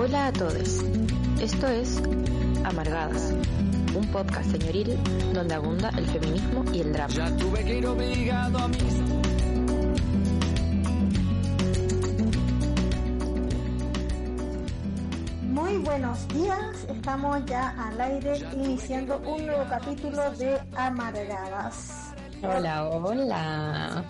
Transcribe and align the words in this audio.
Hola 0.00 0.28
a 0.28 0.32
todos. 0.32 0.84
Esto 1.40 1.66
es 1.66 2.00
Amargadas, 2.62 3.34
un 3.96 4.06
podcast 4.12 4.48
señoril 4.48 4.96
donde 5.34 5.56
abunda 5.56 5.90
el 5.98 6.06
feminismo 6.06 6.64
y 6.72 6.82
el 6.82 6.92
drama. 6.92 7.12
Ya 7.12 7.36
tuve 7.36 7.64
que 7.64 7.78
ir 7.78 7.86
obligado 7.88 8.58
a 8.58 8.68
misa. 8.68 9.02
Muy 15.42 15.78
buenos 15.78 16.28
días, 16.28 16.86
estamos 16.88 17.44
ya 17.46 17.70
al 17.70 18.00
aire 18.00 18.38
iniciando 18.54 19.18
un 19.26 19.46
nuevo 19.46 19.64
capítulo 19.68 20.30
de 20.36 20.60
Amargadas. 20.76 22.14
Hola, 22.44 22.88
hola. 22.88 24.04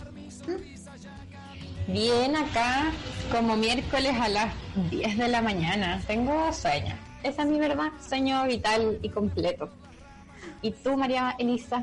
Bien 1.89 2.37
acá, 2.37 2.93
como 3.33 3.57
miércoles 3.57 4.13
a 4.21 4.29
las 4.29 4.55
10 4.91 5.17
de 5.17 5.27
la 5.29 5.41
mañana. 5.41 5.99
Tengo 6.07 6.53
sueño. 6.53 6.95
Esa 7.23 7.45
es 7.45 7.49
mi 7.49 7.59
verdad, 7.59 7.91
sueño 8.07 8.45
vital 8.45 8.99
y 9.01 9.09
completo. 9.09 9.71
¿Y 10.61 10.73
tú, 10.73 10.99
María 10.99 11.35
Elisa? 11.39 11.83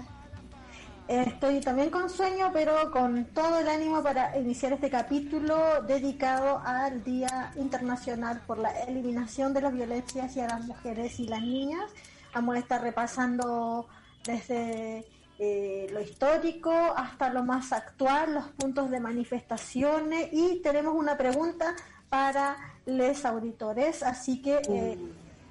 Estoy 1.08 1.60
también 1.60 1.90
con 1.90 2.08
sueño, 2.08 2.52
pero 2.54 2.92
con 2.92 3.26
todo 3.34 3.58
el 3.58 3.68
ánimo 3.68 4.04
para 4.04 4.38
iniciar 4.38 4.74
este 4.74 4.92
capítulo 4.92 5.82
dedicado 5.88 6.62
al 6.64 7.04
Día 7.04 7.52
Internacional 7.56 8.44
por 8.46 8.60
la 8.60 8.70
Eliminación 8.84 9.56
de 9.56 9.62
las 9.62 9.74
Violencias 9.74 10.28
hacia 10.28 10.48
las 10.48 10.66
Mujeres 10.66 11.20
y 11.20 11.28
las 11.28 11.42
Niñas. 11.42 11.90
Vamos 12.32 12.58
a 12.58 12.60
estar 12.60 12.80
repasando 12.80 13.88
desde 14.24 15.04
eh, 15.38 15.88
lo 15.92 16.02
histórico 16.02 16.72
hasta 16.72 17.30
lo 17.30 17.44
más 17.44 17.74
actual, 17.74 18.36
los 18.36 18.48
puntos 18.50 18.90
de 18.90 19.00
manifestaciones. 19.00 20.30
Y 20.32 20.62
tenemos 20.62 20.96
una 20.96 21.18
pregunta 21.18 21.76
para 22.10 22.58
los 22.86 23.26
auditores, 23.26 24.04
así 24.04 24.42
que 24.42 24.62
eh, 24.70 24.98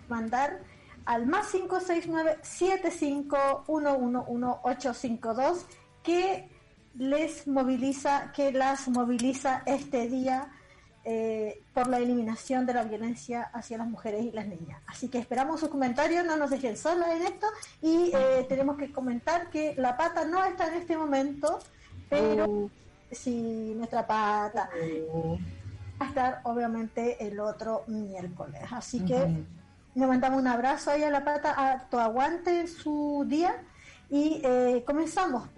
mandar 0.08 0.60
al 1.04 1.26
más 1.26 1.48
569 1.48 2.38
852 4.62 5.66
que 6.02 6.48
les 6.96 7.46
moviliza, 7.46 8.32
que 8.32 8.52
las 8.52 8.88
moviliza 8.88 9.62
este 9.66 10.08
día 10.08 10.50
eh, 11.04 11.62
por 11.74 11.88
la 11.88 11.98
eliminación 11.98 12.64
de 12.64 12.74
la 12.74 12.84
violencia 12.84 13.42
hacia 13.52 13.78
las 13.78 13.86
mujeres 13.86 14.24
y 14.24 14.32
las 14.32 14.46
niñas. 14.46 14.80
Así 14.86 15.08
que 15.08 15.18
esperamos 15.18 15.60
sus 15.60 15.68
comentarios, 15.68 16.24
no 16.24 16.36
nos 16.36 16.50
dejen 16.50 16.76
solos 16.76 17.06
en 17.08 17.22
esto 17.22 17.46
y 17.82 18.10
eh, 18.14 18.46
tenemos 18.48 18.78
que 18.78 18.90
comentar 18.90 19.50
que 19.50 19.74
la 19.76 19.96
pata 19.96 20.24
no 20.24 20.42
está 20.44 20.68
en 20.68 20.74
este 20.74 20.96
momento, 20.96 21.58
pero 22.08 22.48
uh. 22.48 22.70
sí, 23.10 23.74
nuestra 23.76 24.06
pata 24.06 24.70
uh. 25.12 25.36
va 26.00 26.06
a 26.06 26.08
estar 26.08 26.40
obviamente 26.44 27.26
el 27.26 27.38
otro 27.38 27.84
miércoles. 27.86 28.62
Así 28.70 29.04
que 29.04 29.44
le 29.94 30.06
mandamos 30.06 30.40
un 30.40 30.48
abrazo 30.48 30.90
ahí 30.90 31.02
a 31.02 31.10
la 31.10 31.24
pata, 31.24 31.54
a 31.56 31.88
tu 31.88 31.98
aguante 31.98 32.66
su 32.66 33.24
día 33.28 33.62
y 34.10 34.40
eh, 34.42 34.82
comenzamos. 34.86 35.48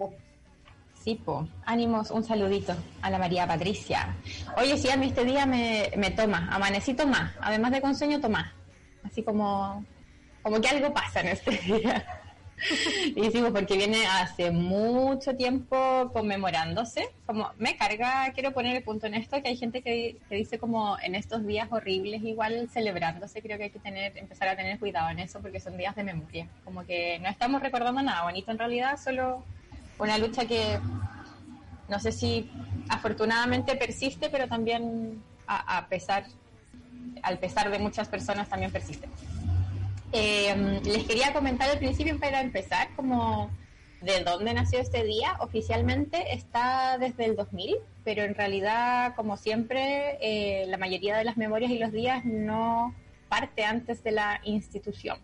Tipo, 1.07 1.47
ánimos, 1.63 2.11
un 2.11 2.21
saludito 2.21 2.75
a 3.01 3.09
la 3.09 3.17
María 3.17 3.47
Patricia. 3.47 4.13
Oye, 4.57 4.77
sí, 4.77 4.89
a 4.89 4.97
mí 4.97 5.07
este 5.07 5.23
día 5.23 5.45
me, 5.45 5.89
me 5.95 6.11
toma, 6.11 6.49
amanecito 6.51 7.07
más, 7.07 7.31
además 7.39 7.71
de 7.71 7.79
con 7.79 7.95
sueño, 7.95 8.19
toma. 8.19 8.53
Así 9.05 9.23
como, 9.23 9.85
como 10.41 10.59
que 10.59 10.67
algo 10.67 10.93
pasa 10.93 11.21
en 11.21 11.29
este 11.29 11.51
día. 11.65 12.05
y 13.05 13.21
decimos 13.21 13.51
porque 13.51 13.77
viene 13.77 14.05
hace 14.05 14.51
mucho 14.51 15.33
tiempo 15.37 16.11
conmemorándose. 16.11 17.07
Como 17.25 17.51
me 17.57 17.77
carga, 17.77 18.29
quiero 18.33 18.51
poner 18.51 18.75
el 18.75 18.83
punto 18.83 19.07
en 19.07 19.13
esto, 19.13 19.41
que 19.41 19.47
hay 19.47 19.55
gente 19.55 19.81
que, 19.81 20.17
que, 20.27 20.35
dice 20.35 20.59
como 20.59 20.97
en 20.99 21.15
estos 21.15 21.47
días 21.47 21.69
horribles, 21.71 22.21
igual 22.21 22.67
celebrándose, 22.69 23.41
creo 23.41 23.57
que 23.57 23.63
hay 23.63 23.69
que 23.69 23.79
tener, 23.79 24.17
empezar 24.17 24.49
a 24.49 24.57
tener 24.57 24.77
cuidado 24.77 25.09
en 25.09 25.19
eso 25.19 25.39
porque 25.39 25.61
son 25.61 25.77
días 25.77 25.95
de 25.95 26.03
memoria. 26.03 26.49
Como 26.65 26.85
que 26.85 27.17
no 27.19 27.29
estamos 27.29 27.61
recordando 27.61 28.01
nada 28.01 28.23
bonito 28.23 28.51
en 28.51 28.57
realidad, 28.57 28.99
solo 29.01 29.45
una 29.99 30.17
lucha 30.17 30.45
que 30.45 30.79
no 31.87 31.99
sé 31.99 32.11
si 32.11 32.49
afortunadamente 32.89 33.75
persiste, 33.75 34.29
pero 34.29 34.47
también 34.47 35.23
a, 35.47 35.87
pesar, 35.87 36.25
al 37.23 37.39
pesar 37.39 37.71
de 37.71 37.79
muchas 37.79 38.07
personas 38.07 38.49
también 38.49 38.71
persiste. 38.71 39.07
Eh, 40.11 40.81
les 40.83 41.05
quería 41.05 41.33
comentar 41.33 41.69
al 41.69 41.79
principio 41.79 42.19
para 42.19 42.41
empezar 42.41 42.89
como 42.95 43.49
de 44.01 44.23
dónde 44.23 44.53
nació 44.53 44.79
este 44.79 45.03
día. 45.03 45.37
Oficialmente 45.39 46.33
está 46.33 46.97
desde 46.97 47.25
el 47.25 47.35
2000, 47.35 47.77
pero 48.03 48.23
en 48.23 48.35
realidad, 48.35 49.15
como 49.15 49.37
siempre, 49.37 50.17
eh, 50.21 50.65
la 50.67 50.77
mayoría 50.77 51.17
de 51.17 51.23
las 51.23 51.37
memorias 51.37 51.71
y 51.71 51.79
los 51.79 51.91
días 51.91 52.25
no 52.25 52.93
parte 53.29 53.63
antes 53.63 54.03
de 54.03 54.11
la 54.11 54.39
institución. 54.43 55.17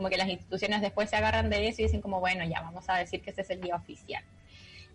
Como 0.00 0.08
que 0.08 0.16
las 0.16 0.30
instituciones 0.30 0.80
después 0.80 1.10
se 1.10 1.16
agarran 1.16 1.50
de 1.50 1.68
eso 1.68 1.82
y 1.82 1.84
dicen 1.84 2.00
como, 2.00 2.20
bueno, 2.20 2.42
ya 2.46 2.62
vamos 2.62 2.88
a 2.88 2.96
decir 2.96 3.20
que 3.20 3.32
ese 3.32 3.42
es 3.42 3.50
el 3.50 3.60
día 3.60 3.76
oficial. 3.76 4.24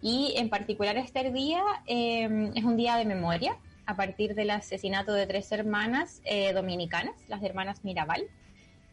Y 0.02 0.34
en 0.36 0.50
particular 0.50 0.98
este 0.98 1.30
día 1.30 1.62
eh, 1.86 2.52
es 2.56 2.64
un 2.64 2.76
día 2.76 2.96
de 2.96 3.06
memoria 3.06 3.56
a 3.86 3.96
partir 3.96 4.34
del 4.34 4.50
asesinato 4.50 5.14
de 5.14 5.28
tres 5.28 5.52
hermanas 5.52 6.24
eh, 6.26 6.54
dominicanas, 6.54 7.14
las 7.28 7.44
hermanas 7.44 7.84
Mirabal, 7.84 8.24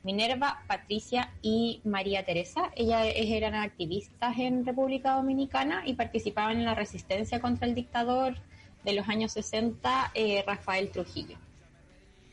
Minerva, 0.03 0.63
Patricia 0.67 1.33
y 1.41 1.81
María 1.83 2.27
Teresa. 2.27 2.71
Ellas 2.77 3.07
eran 3.17 3.55
activistas 3.55 4.37
en 4.39 4.67
República 4.67 5.13
Dominicana 5.13 5.83
y 5.87 5.95
participaban 5.95 6.59
en 6.59 6.67
la 6.67 6.75
resistencia 6.75 7.41
contra 7.41 7.67
el 7.67 7.75
dictador 7.75 8.37
de 8.85 8.93
los 8.93 9.09
años 9.09 9.33
60, 9.33 10.11
eh, 10.13 10.45
Rafael 10.47 10.91
Trujillo. 10.91 11.39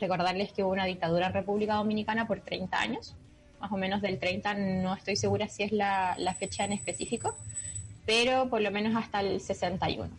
Recordarles 0.02 0.52
que 0.52 0.66
hubo 0.66 0.74
una 0.74 0.84
dictadura 0.84 1.28
en 1.28 1.34
República 1.34 1.76
Dominicana 1.76 2.28
por 2.28 2.42
30 2.42 2.78
años, 2.78 3.16
más 3.60 3.72
o 3.72 3.78
menos 3.78 4.02
del 4.02 4.20
30, 4.20 4.54
no 4.54 4.94
estoy 4.94 5.16
segura 5.16 5.48
si 5.48 5.64
es 5.64 5.72
la, 5.72 6.16
la 6.18 6.34
fecha 6.34 6.66
en 6.66 6.74
específico, 6.74 7.36
pero 8.06 8.50
por 8.50 8.62
lo 8.62 8.72
menos 8.72 8.96
hasta 8.96 9.22
el 9.22 9.40
61. 9.40 10.10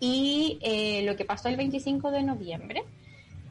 Y 0.00 0.58
eh, 0.62 1.02
lo 1.04 1.14
que 1.14 1.26
pasó 1.26 1.48
el 1.48 1.56
25 1.56 2.10
de 2.10 2.22
noviembre 2.22 2.84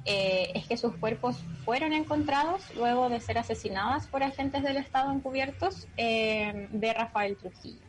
eh, 0.05 0.51
es 0.55 0.65
que 0.65 0.77
sus 0.77 0.95
cuerpos 0.95 1.37
fueron 1.63 1.93
encontrados 1.93 2.63
luego 2.75 3.07
de 3.07 3.19
ser 3.19 3.37
asesinadas 3.37 4.07
por 4.07 4.23
agentes 4.23 4.63
del 4.63 4.77
Estado 4.77 5.11
encubiertos 5.11 5.87
eh, 5.95 6.67
de 6.71 6.93
Rafael 6.93 7.37
Trujillo. 7.37 7.85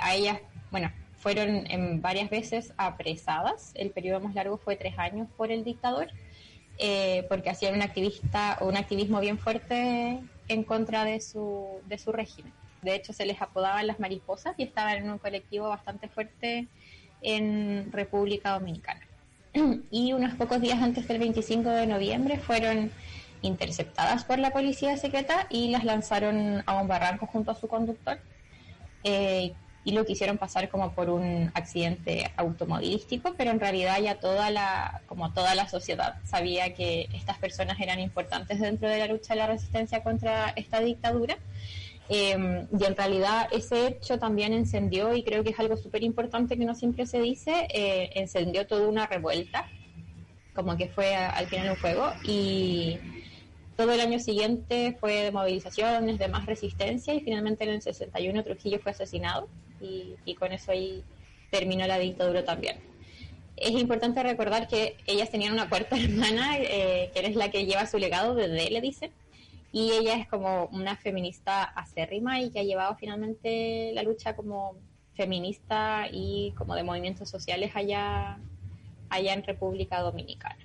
a 0.00 0.14
ellas, 0.14 0.40
bueno, 0.70 0.90
fueron 1.18 1.70
en 1.70 2.00
varias 2.00 2.30
veces 2.30 2.72
apresadas, 2.78 3.72
el 3.74 3.90
periodo 3.90 4.20
más 4.20 4.34
largo 4.34 4.56
fue 4.56 4.76
tres 4.76 4.98
años 4.98 5.28
por 5.36 5.52
el 5.52 5.64
dictador, 5.64 6.08
porque 7.28 7.50
hacían 7.50 7.74
un, 7.74 7.82
activista, 7.82 8.58
un 8.60 8.76
activismo 8.76 9.20
bien 9.20 9.38
fuerte 9.38 10.20
en 10.48 10.64
contra 10.64 11.04
de 11.04 11.20
su, 11.20 11.80
de 11.86 11.98
su 11.98 12.12
régimen. 12.12 12.52
De 12.82 12.94
hecho, 12.94 13.12
se 13.12 13.24
les 13.24 13.40
apodaban 13.40 13.86
las 13.86 13.98
mariposas 13.98 14.54
y 14.58 14.64
estaban 14.64 14.96
en 14.96 15.10
un 15.10 15.18
colectivo 15.18 15.68
bastante 15.68 16.08
fuerte 16.08 16.68
en 17.22 17.90
República 17.92 18.50
Dominicana. 18.50 19.00
Y 19.90 20.12
unos 20.12 20.34
pocos 20.34 20.60
días 20.60 20.82
antes 20.82 21.08
del 21.08 21.18
25 21.18 21.68
de 21.70 21.86
noviembre 21.86 22.38
fueron 22.38 22.90
interceptadas 23.40 24.24
por 24.24 24.38
la 24.38 24.50
policía 24.50 24.96
secreta 24.96 25.46
y 25.50 25.70
las 25.70 25.84
lanzaron 25.84 26.62
a 26.66 26.80
un 26.80 26.88
barranco 26.88 27.26
junto 27.26 27.50
a 27.50 27.54
su 27.54 27.68
conductor 27.68 28.18
eh, 29.04 29.52
y 29.84 29.92
lo 29.92 30.06
quisieron 30.06 30.38
pasar 30.38 30.70
como 30.70 30.92
por 30.92 31.10
un 31.10 31.50
accidente 31.54 32.30
automovilístico, 32.36 33.34
pero 33.36 33.50
en 33.50 33.60
realidad 33.60 34.00
ya 34.00 34.14
toda 34.18 34.50
la, 34.50 35.02
como 35.06 35.32
toda 35.32 35.54
la 35.54 35.68
sociedad 35.68 36.16
sabía 36.24 36.72
que 36.74 37.08
estas 37.12 37.38
personas 37.38 37.78
eran 37.78 38.00
importantes 38.00 38.60
dentro 38.60 38.88
de 38.88 38.98
la 38.98 39.06
lucha 39.06 39.34
de 39.34 39.40
la 39.40 39.46
resistencia 39.46 40.02
contra 40.02 40.50
esta 40.56 40.80
dictadura. 40.80 41.36
Em, 42.08 42.66
y 42.78 42.84
en 42.84 42.96
realidad 42.96 43.48
ese 43.50 43.86
hecho 43.86 44.18
también 44.18 44.52
encendió, 44.52 45.14
y 45.14 45.22
creo 45.22 45.42
que 45.42 45.50
es 45.50 45.58
algo 45.58 45.76
súper 45.76 46.02
importante 46.02 46.56
que 46.56 46.64
no 46.64 46.74
siempre 46.74 47.06
se 47.06 47.20
dice, 47.20 47.66
eh, 47.72 48.10
encendió 48.14 48.66
toda 48.66 48.88
una 48.88 49.06
revuelta, 49.06 49.68
como 50.54 50.76
que 50.76 50.88
fue 50.88 51.14
al 51.14 51.46
final 51.46 51.70
un 51.70 51.76
juego, 51.76 52.12
y 52.22 52.98
todo 53.76 53.92
el 53.92 54.00
año 54.00 54.18
siguiente 54.18 54.96
fue 55.00 55.24
de 55.24 55.32
movilizaciones, 55.32 56.18
de 56.18 56.28
más 56.28 56.46
resistencia, 56.46 57.14
y 57.14 57.20
finalmente 57.20 57.64
en 57.64 57.70
el 57.70 57.82
61 57.82 58.44
Trujillo 58.44 58.78
fue 58.80 58.92
asesinado, 58.92 59.48
y, 59.84 60.34
con 60.34 60.52
eso 60.52 60.72
ahí 60.72 61.02
terminó 61.50 61.86
la 61.86 61.98
dictadura 61.98 62.44
también. 62.44 62.78
Es 63.56 63.70
importante 63.70 64.22
recordar 64.22 64.66
que 64.66 64.96
ellas 65.06 65.30
tenían 65.30 65.52
una 65.52 65.68
cuarta 65.68 65.96
hermana, 66.00 66.58
eh, 66.58 67.10
que 67.14 67.26
es 67.26 67.36
la 67.36 67.50
que 67.50 67.66
lleva 67.66 67.86
su 67.86 67.98
legado 67.98 68.34
desde, 68.34 68.70
le 68.70 68.80
dicen, 68.80 69.12
y 69.72 69.90
ella 69.90 70.14
es 70.16 70.28
como 70.28 70.66
una 70.66 70.96
feminista 70.96 71.64
acérrima 71.64 72.40
y 72.40 72.50
que 72.50 72.60
ha 72.60 72.62
llevado 72.62 72.94
finalmente 72.96 73.90
la 73.92 74.02
lucha 74.04 74.36
como 74.36 74.76
feminista 75.14 76.06
y 76.12 76.52
como 76.56 76.74
de 76.74 76.84
movimientos 76.84 77.28
sociales 77.28 77.72
allá, 77.74 78.38
allá 79.08 79.32
en 79.32 79.42
República 79.42 80.00
Dominicana. 80.00 80.64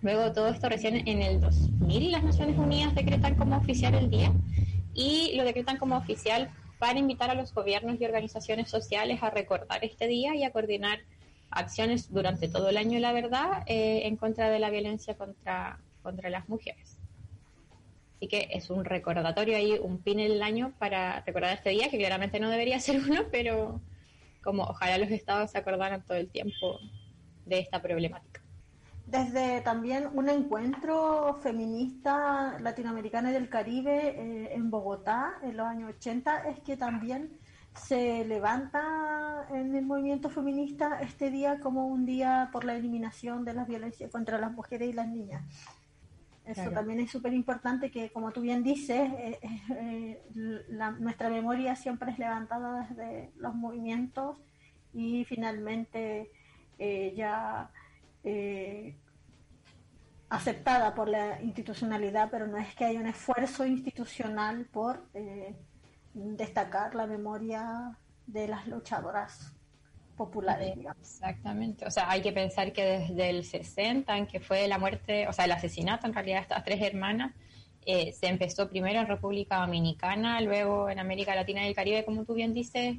Luego 0.00 0.32
todo 0.32 0.48
esto 0.48 0.68
recién 0.68 1.08
en 1.08 1.22
el 1.22 1.40
2000 1.40 2.12
las 2.12 2.22
Naciones 2.22 2.58
Unidas 2.58 2.94
decretan 2.94 3.36
como 3.36 3.56
oficial 3.56 3.94
el 3.94 4.10
día 4.10 4.32
y 4.94 5.32
lo 5.34 5.44
decretan 5.44 5.78
como 5.78 5.96
oficial 5.96 6.50
para 6.84 6.98
invitar 6.98 7.30
a 7.30 7.34
los 7.34 7.54
gobiernos 7.54 7.98
y 7.98 8.04
organizaciones 8.04 8.68
sociales 8.68 9.22
a 9.22 9.30
recordar 9.30 9.82
este 9.82 10.06
día 10.06 10.34
y 10.34 10.44
a 10.44 10.50
coordinar 10.50 10.98
acciones 11.48 12.12
durante 12.12 12.46
todo 12.46 12.68
el 12.68 12.76
año, 12.76 12.98
la 12.98 13.14
verdad, 13.14 13.62
eh, 13.64 14.02
en 14.04 14.16
contra 14.16 14.50
de 14.50 14.58
la 14.58 14.68
violencia 14.68 15.16
contra, 15.16 15.80
contra 16.02 16.28
las 16.28 16.46
mujeres. 16.46 16.98
Así 18.16 18.28
que 18.28 18.48
es 18.50 18.68
un 18.68 18.84
recordatorio 18.84 19.56
ahí, 19.56 19.78
un 19.80 19.96
pin 19.96 20.20
en 20.20 20.32
el 20.32 20.42
año 20.42 20.74
para 20.78 21.22
recordar 21.22 21.54
este 21.56 21.70
día, 21.70 21.88
que 21.88 21.96
claramente 21.96 22.38
no 22.38 22.50
debería 22.50 22.78
ser 22.80 23.00
uno, 23.00 23.22
pero 23.32 23.80
como 24.42 24.64
ojalá 24.64 24.98
los 24.98 25.10
estados 25.10 25.52
se 25.52 25.56
acordaran 25.56 26.04
todo 26.04 26.18
el 26.18 26.28
tiempo 26.28 26.80
de 27.46 27.60
esta 27.60 27.80
problemática. 27.80 28.33
Desde 29.14 29.60
también 29.60 30.08
un 30.12 30.28
encuentro 30.28 31.38
feminista 31.40 32.58
latinoamericano 32.58 33.30
y 33.30 33.32
del 33.32 33.48
Caribe 33.48 34.08
eh, 34.08 34.54
en 34.54 34.70
Bogotá 34.70 35.34
en 35.44 35.56
los 35.56 35.68
años 35.68 35.94
80 35.98 36.48
es 36.48 36.58
que 36.58 36.76
también 36.76 37.30
se 37.76 38.24
levanta 38.24 39.46
en 39.52 39.76
el 39.76 39.86
movimiento 39.86 40.30
feminista 40.30 41.00
este 41.00 41.30
día 41.30 41.60
como 41.60 41.86
un 41.86 42.04
día 42.04 42.48
por 42.52 42.64
la 42.64 42.74
eliminación 42.74 43.44
de 43.44 43.54
las 43.54 43.68
violencias 43.68 44.10
contra 44.10 44.36
las 44.36 44.50
mujeres 44.50 44.88
y 44.88 44.92
las 44.92 45.06
niñas. 45.06 45.44
Eso 46.44 46.72
también 46.72 46.98
es 46.98 47.12
súper 47.12 47.34
importante 47.34 47.92
que, 47.92 48.10
como 48.10 48.32
tú 48.32 48.40
bien 48.40 48.64
dices, 48.64 49.12
eh, 49.12 49.38
eh, 49.78 50.22
nuestra 50.98 51.30
memoria 51.30 51.76
siempre 51.76 52.10
es 52.10 52.18
levantada 52.18 52.88
desde 52.88 53.30
los 53.36 53.54
movimientos 53.54 54.42
y 54.92 55.24
finalmente 55.24 56.32
eh, 56.80 57.14
ya 57.16 57.70
aceptada 60.34 60.94
por 60.94 61.08
la 61.08 61.40
institucionalidad, 61.42 62.28
pero 62.30 62.46
no 62.46 62.56
es 62.56 62.74
que 62.74 62.84
haya 62.84 63.00
un 63.00 63.06
esfuerzo 63.06 63.64
institucional 63.66 64.66
por 64.66 65.08
destacar 66.12 66.94
la 66.94 67.06
memoria 67.06 67.98
de 68.26 68.48
las 68.48 68.66
luchadoras 68.66 69.54
populares. 70.16 70.76
Exactamente, 71.00 71.86
o 71.86 71.90
sea, 71.90 72.10
hay 72.10 72.22
que 72.22 72.32
pensar 72.32 72.72
que 72.72 72.84
desde 72.84 73.30
el 73.30 73.44
60, 73.44 74.16
en 74.16 74.26
que 74.26 74.40
fue 74.40 74.66
la 74.68 74.78
muerte, 74.78 75.26
o 75.28 75.32
sea, 75.32 75.44
el 75.44 75.52
asesinato 75.52 76.06
en 76.06 76.14
realidad 76.14 76.36
de 76.36 76.42
estas 76.42 76.64
tres 76.64 76.82
hermanas, 76.82 77.32
eh, 77.86 78.12
se 78.12 78.28
empezó 78.28 78.68
primero 78.68 79.00
en 79.00 79.06
República 79.06 79.58
Dominicana, 79.58 80.40
luego 80.40 80.88
en 80.88 80.98
América 80.98 81.34
Latina 81.34 81.64
y 81.64 81.68
el 81.68 81.74
Caribe, 81.74 82.04
como 82.04 82.24
tú 82.24 82.34
bien 82.34 82.54
dices, 82.54 82.96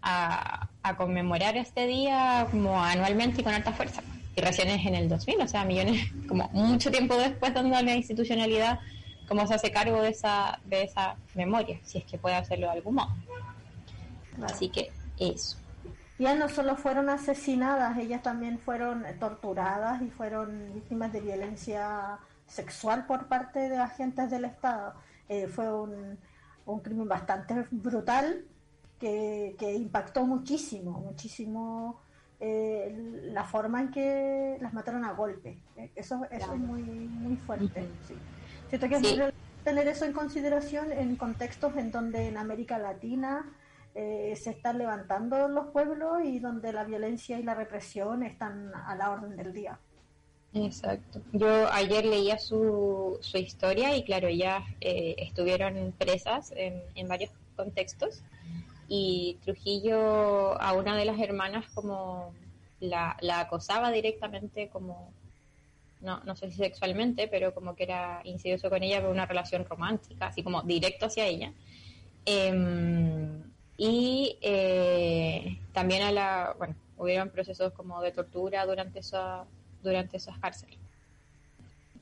a, 0.00 0.68
conmemorar 0.96 1.56
este 1.58 1.86
día 1.86 2.46
como 2.50 2.82
anualmente 2.82 3.42
y 3.42 3.44
con 3.44 3.52
alta 3.52 3.72
fuerza. 3.72 4.02
Y 4.38 4.40
recién 4.40 4.68
es 4.68 4.86
en 4.86 4.94
el 4.94 5.08
2000, 5.08 5.40
o 5.40 5.48
sea, 5.48 5.64
millones, 5.64 6.12
como 6.28 6.48
mucho 6.52 6.92
tiempo 6.92 7.16
después, 7.16 7.52
donde 7.52 7.82
la 7.82 7.94
institucionalidad 7.94 8.78
cómo 9.26 9.44
se 9.46 9.54
hace 9.54 9.72
cargo 9.72 10.00
de 10.00 10.10
esa, 10.10 10.60
de 10.64 10.84
esa 10.84 11.16
memoria, 11.34 11.80
si 11.82 11.98
es 11.98 12.04
que 12.04 12.18
puede 12.18 12.36
hacerlo 12.36 12.68
de 12.68 12.74
algún 12.74 12.94
modo. 12.94 13.10
Así 14.42 14.68
que 14.68 14.92
eso. 15.18 15.58
Ya 16.20 16.36
no 16.36 16.48
solo 16.48 16.76
fueron 16.76 17.10
asesinadas, 17.10 17.98
ellas 17.98 18.22
también 18.22 18.60
fueron 18.60 19.04
torturadas 19.18 20.00
y 20.02 20.08
fueron 20.08 20.72
víctimas 20.72 21.12
de 21.12 21.20
violencia 21.20 22.18
sexual 22.46 23.06
por 23.06 23.26
parte 23.26 23.68
de 23.68 23.76
agentes 23.76 24.30
del 24.30 24.44
Estado. 24.44 24.94
Eh, 25.28 25.48
fue 25.48 25.70
un, 25.72 26.16
un, 26.64 26.80
crimen 26.80 27.08
bastante 27.08 27.66
brutal 27.72 28.44
que, 29.00 29.56
que 29.58 29.74
impactó 29.74 30.24
muchísimo, 30.24 30.92
muchísimo 31.00 32.00
eh, 32.40 33.20
la 33.32 33.44
forma 33.44 33.80
en 33.80 33.90
que 33.90 34.58
las 34.60 34.72
mataron 34.72 35.04
a 35.04 35.12
golpe. 35.12 35.58
Eh, 35.76 35.90
eso, 35.96 36.26
eso 36.30 36.52
es 36.52 36.58
muy, 36.58 36.82
muy 36.82 37.36
fuerte. 37.36 37.86
sí. 38.06 38.14
Siento 38.68 38.88
que 38.88 38.96
es 38.96 39.34
tener 39.64 39.88
eso 39.88 40.04
en 40.04 40.12
consideración 40.12 40.92
en 40.92 41.16
contextos 41.16 41.76
en 41.76 41.90
donde 41.90 42.28
en 42.28 42.36
América 42.36 42.78
Latina 42.78 43.44
eh, 43.94 44.34
se 44.36 44.50
están 44.50 44.78
levantando 44.78 45.48
los 45.48 45.68
pueblos 45.68 46.24
y 46.24 46.38
donde 46.38 46.72
la 46.72 46.84
violencia 46.84 47.38
y 47.38 47.42
la 47.42 47.54
represión 47.54 48.22
están 48.22 48.72
a 48.74 48.94
la 48.94 49.10
orden 49.10 49.36
del 49.36 49.52
día. 49.52 49.78
Exacto. 50.54 51.20
Yo 51.32 51.70
ayer 51.72 52.04
leía 52.04 52.38
su, 52.38 53.18
su 53.20 53.38
historia 53.38 53.96
y 53.96 54.04
claro, 54.04 54.28
ellas 54.28 54.62
eh, 54.80 55.16
estuvieron 55.18 55.92
presas 55.98 56.52
en, 56.56 56.80
en 56.94 57.08
varios 57.08 57.30
contextos 57.56 58.22
y 58.88 59.38
Trujillo 59.44 60.60
a 60.60 60.72
una 60.72 60.96
de 60.96 61.04
las 61.04 61.20
hermanas 61.20 61.66
como 61.74 62.34
la, 62.80 63.16
la 63.20 63.40
acosaba 63.40 63.90
directamente 63.90 64.68
como 64.68 65.12
no, 66.00 66.20
no 66.24 66.36
sé 66.36 66.50
si 66.50 66.56
sexualmente, 66.58 67.28
pero 67.28 67.54
como 67.54 67.74
que 67.74 67.84
era 67.84 68.20
insidioso 68.24 68.70
con 68.70 68.82
ella 68.82 69.00
por 69.00 69.10
una 69.10 69.26
relación 69.26 69.64
romántica, 69.64 70.26
así 70.26 70.42
como 70.42 70.62
directo 70.62 71.06
hacia 71.06 71.26
ella. 71.26 71.52
Em, 72.24 73.42
y 73.76 74.38
eh, 74.42 75.58
también 75.72 76.02
a 76.02 76.12
la, 76.12 76.54
bueno, 76.58 76.74
hubieron 76.96 77.30
procesos 77.30 77.72
como 77.72 78.00
de 78.02 78.12
tortura 78.12 78.64
durante 78.66 79.00
esa, 79.00 79.44
durante 79.82 80.16
esas 80.18 80.38
cárceles. 80.38 80.78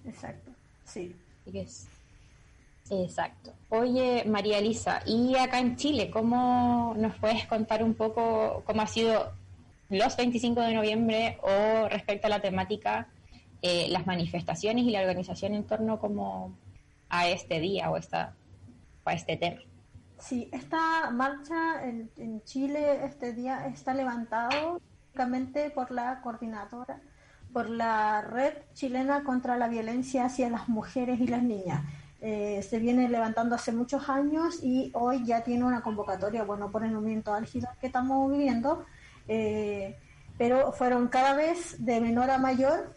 Exacto, 0.05 0.51
sí. 0.85 1.15
Exacto. 2.91 3.53
Oye, 3.69 4.25
María 4.27 4.59
Elisa, 4.59 5.03
y 5.07 5.37
acá 5.37 5.59
en 5.59 5.77
Chile, 5.77 6.11
¿cómo 6.11 6.95
nos 6.97 7.17
puedes 7.19 7.47
contar 7.47 7.83
un 7.83 7.95
poco 7.95 8.63
cómo 8.65 8.83
ha 8.83 8.87
sido 8.87 9.33
los 9.89 10.17
25 10.17 10.61
de 10.61 10.75
noviembre 10.75 11.39
o 11.43 11.89
respecto 11.89 12.27
a 12.27 12.31
la 12.31 12.41
temática 12.41 13.09
eh, 13.63 13.89
las 13.89 14.07
manifestaciones 14.07 14.85
y 14.85 14.91
la 14.91 15.01
organización 15.01 15.55
en 15.55 15.65
torno 15.65 15.99
como 15.99 16.57
a 17.09 17.29
este 17.29 17.61
día 17.61 17.91
o 17.91 17.97
esta, 17.97 18.35
a 19.05 19.13
este 19.13 19.37
tema. 19.37 19.61
Sí, 20.19 20.49
esta 20.53 21.11
marcha 21.11 21.85
en, 21.85 22.11
en 22.17 22.43
Chile 22.45 23.05
este 23.05 23.33
día 23.33 23.67
está 23.67 23.95
levantado 23.95 24.81
únicamente 25.07 25.71
por 25.71 25.91
la 25.91 26.21
coordinadora, 26.21 27.01
por 27.53 27.71
la 27.71 28.23
Red 28.23 28.55
Chilena 28.75 29.25
contra 29.25 29.57
la 29.57 29.69
Violencia 29.69 30.27
hacia 30.27 30.51
las 30.51 30.69
Mujeres 30.69 31.21
y 31.21 31.27
las 31.27 31.43
Niñas. 31.43 31.83
Eh, 32.23 32.63
se 32.63 32.79
viene 32.79 33.09
levantando 33.09 33.55
hace 33.55 33.73
muchos 33.73 34.09
años 34.09 34.61
y 34.63 34.91
hoy 34.95 35.25
ya 35.25 35.45
tiene 35.45 35.65
una 35.65 35.83
convocatoria, 35.83 36.45
bueno, 36.45 36.71
por 36.71 36.83
el 36.83 36.93
momento 36.93 37.35
álgido 37.35 37.69
que 37.79 37.89
estamos 37.89 38.31
viviendo, 38.31 38.87
eh, 39.29 39.99
pero 40.39 40.73
fueron 40.73 41.09
cada 41.09 41.35
vez 41.35 41.77
de 41.85 42.01
menor 42.01 42.31
a 42.31 42.39
mayor 42.39 42.95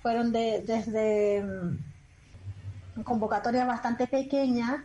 fueron 0.00 0.32
de, 0.32 0.64
desde 0.66 1.44
mm, 1.44 3.02
convocatorias 3.02 3.66
bastante 3.66 4.06
pequeñas 4.06 4.80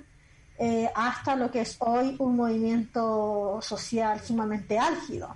eh, 0.59 0.91
hasta 0.93 1.35
lo 1.35 1.49
que 1.49 1.61
es 1.61 1.77
hoy 1.79 2.15
un 2.19 2.35
movimiento 2.35 3.59
social 3.61 4.19
sumamente 4.19 4.77
álgido. 4.77 5.35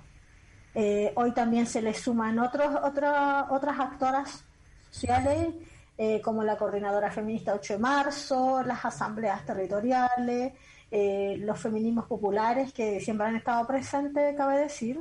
Hoy 1.14 1.32
también 1.32 1.66
se 1.66 1.82
le 1.82 1.92
suman 1.92 2.38
otros, 2.38 2.74
otras 2.82 3.44
otras 3.50 3.78
actoras 3.78 4.44
sociales 4.90 5.54
eh, 5.98 6.20
como 6.20 6.42
la 6.42 6.56
Coordinadora 6.56 7.10
Feminista 7.10 7.54
8 7.54 7.74
de 7.74 7.78
Marzo, 7.78 8.62
las 8.62 8.84
asambleas 8.84 9.44
territoriales, 9.44 10.52
los 10.90 11.58
feminismos 11.58 12.04
populares 12.04 12.72
que 12.74 13.00
siempre 13.00 13.26
han 13.26 13.36
estado 13.36 13.66
presentes, 13.66 14.36
cabe 14.36 14.58
decir, 14.58 15.00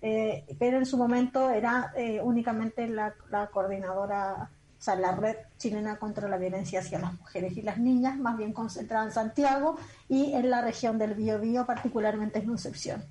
eh, 0.00 0.44
pero 0.58 0.78
en 0.78 0.86
su 0.86 0.96
momento 0.96 1.50
era 1.50 1.92
eh, 1.96 2.20
únicamente 2.22 2.86
la, 2.88 3.14
coordinadora, 3.52 4.48
o 4.78 4.82
sea, 4.82 4.94
la 4.94 5.12
red 5.12 5.36
chilena 5.56 5.96
contra 5.96 6.28
la 6.28 6.38
violencia 6.38 6.80
hacia 6.80 7.00
las 7.00 7.18
mujeres 7.18 7.56
y 7.56 7.62
las 7.62 7.78
niñas, 7.78 8.16
más 8.16 8.36
bien 8.36 8.52
concentrada 8.52 9.06
en 9.06 9.12
Santiago 9.12 9.76
y 10.08 10.32
en 10.34 10.50
la 10.50 10.62
región 10.62 10.98
del 10.98 11.14
Biobío, 11.14 11.66
particularmente 11.66 12.38
en 12.38 12.46
Concepción. 12.46 13.04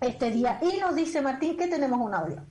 este 0.00 0.30
día. 0.30 0.58
Y 0.62 0.80
nos 0.80 0.94
dice 0.94 1.20
Martín 1.20 1.56
que 1.56 1.66
tenemos 1.66 2.00
un 2.00 2.14
audio. 2.14 2.42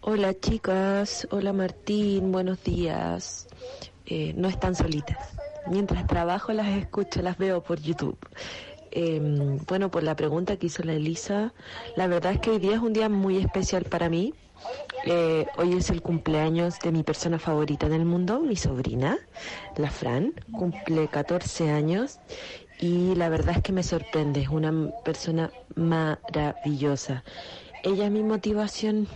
Hola 0.00 0.34
chicas, 0.38 1.26
hola 1.30 1.52
Martín, 1.52 2.32
buenos 2.32 2.62
días. 2.62 3.48
Eh, 4.06 4.32
no 4.36 4.48
están 4.48 4.74
solitas. 4.74 5.18
Mientras 5.68 6.06
trabajo 6.06 6.52
las 6.52 6.68
escucho, 6.68 7.22
las 7.22 7.38
veo 7.38 7.62
por 7.62 7.80
YouTube. 7.80 8.18
Em, 8.90 9.58
bueno, 9.66 9.90
por 9.90 10.02
la 10.02 10.14
pregunta 10.16 10.56
que 10.56 10.66
hizo 10.66 10.82
la 10.82 10.92
Elisa, 10.92 11.54
la 11.96 12.06
verdad 12.08 12.32
es 12.32 12.40
que 12.40 12.50
hoy 12.50 12.58
día 12.58 12.74
es 12.74 12.80
un 12.80 12.92
día 12.92 13.08
muy 13.08 13.38
especial 13.38 13.84
para 13.84 14.08
mí. 14.08 14.34
Eh, 15.06 15.46
hoy 15.56 15.72
es 15.74 15.90
el 15.90 16.02
cumpleaños 16.02 16.78
de 16.78 16.92
mi 16.92 17.02
persona 17.02 17.38
favorita 17.38 17.88
del 17.88 18.04
mundo, 18.04 18.40
mi 18.40 18.54
sobrina, 18.54 19.18
la 19.76 19.90
Fran, 19.90 20.34
cumple 20.52 21.08
14 21.08 21.70
años 21.70 22.20
y 22.82 23.14
la 23.14 23.28
verdad 23.28 23.58
es 23.58 23.62
que 23.62 23.72
me 23.72 23.84
sorprende, 23.84 24.40
es 24.40 24.48
una 24.48 24.90
persona 25.04 25.52
maravillosa. 25.76 27.22
Ella 27.84 28.06
es 28.06 28.10
mi 28.10 28.24
motivación 28.24 29.06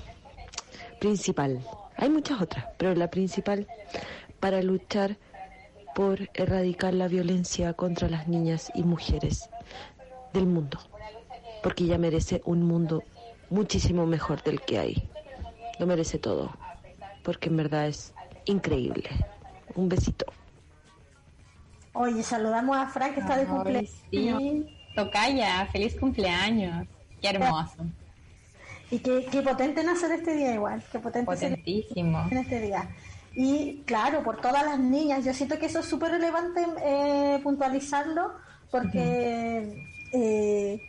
principal. 1.00 1.60
Hay 1.96 2.08
muchas 2.08 2.40
otras, 2.40 2.64
pero 2.78 2.94
la 2.94 3.10
principal 3.10 3.66
para 4.38 4.62
luchar 4.62 5.16
por 5.96 6.30
erradicar 6.34 6.94
la 6.94 7.08
violencia 7.08 7.72
contra 7.72 8.08
las 8.08 8.28
niñas 8.28 8.70
y 8.72 8.84
mujeres 8.84 9.50
del 10.32 10.46
mundo, 10.46 10.78
porque 11.64 11.84
ella 11.84 11.98
merece 11.98 12.42
un 12.44 12.62
mundo 12.62 13.02
muchísimo 13.50 14.06
mejor 14.06 14.44
del 14.44 14.60
que 14.60 14.78
hay. 14.78 15.08
Lo 15.80 15.88
merece 15.88 16.20
todo, 16.20 16.56
porque 17.24 17.48
en 17.48 17.56
verdad 17.56 17.88
es 17.88 18.14
increíble. 18.44 19.10
Un 19.74 19.88
besito. 19.88 20.26
Oye, 21.98 22.22
saludamos 22.22 22.76
a 22.76 22.86
Frank 22.88 23.14
que 23.14 23.20
está 23.20 23.36
de 23.36 23.46
cumpleaños. 23.46 23.90
Sí, 24.10 24.66
tocaya, 24.94 25.66
feliz 25.72 25.96
cumpleaños. 25.98 26.86
Qué 27.20 27.28
hermoso. 27.28 27.86
Y 28.90 28.98
qué, 28.98 29.26
qué 29.30 29.42
potente 29.42 29.82
nacer 29.82 30.12
este 30.12 30.34
día 30.34 30.54
igual, 30.54 30.82
qué 30.92 30.98
potente 30.98 31.26
Potentísimo. 31.26 32.26
en 32.30 32.38
este 32.38 32.60
día. 32.60 32.88
Y 33.34 33.82
claro, 33.86 34.22
por 34.22 34.40
todas 34.40 34.64
las 34.64 34.78
niñas, 34.78 35.24
yo 35.24 35.32
siento 35.34 35.58
que 35.58 35.66
eso 35.66 35.80
es 35.80 35.86
súper 35.86 36.12
relevante 36.12 36.64
eh, 36.82 37.40
puntualizarlo, 37.42 38.32
porque 38.70 39.88
eh, 40.12 40.80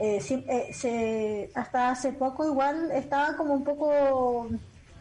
eh, 0.00 0.20
sí, 0.20 0.44
eh, 0.48 0.68
se, 0.72 1.50
hasta 1.54 1.90
hace 1.90 2.12
poco 2.12 2.44
igual 2.44 2.90
estaba 2.92 3.36
como 3.36 3.54
un 3.54 3.64
poco 3.64 4.48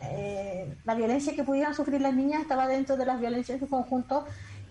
eh, 0.02 0.74
la 0.86 0.96
violencia 0.96 1.36
que 1.36 1.44
pudieran 1.44 1.74
sufrir 1.74 2.00
las 2.02 2.14
niñas 2.16 2.42
estaba 2.42 2.68
dentro 2.68 2.96
de 2.96 3.06
las 3.06 3.20
violencias 3.20 3.60
de 3.60 3.68
conjunto 3.68 4.26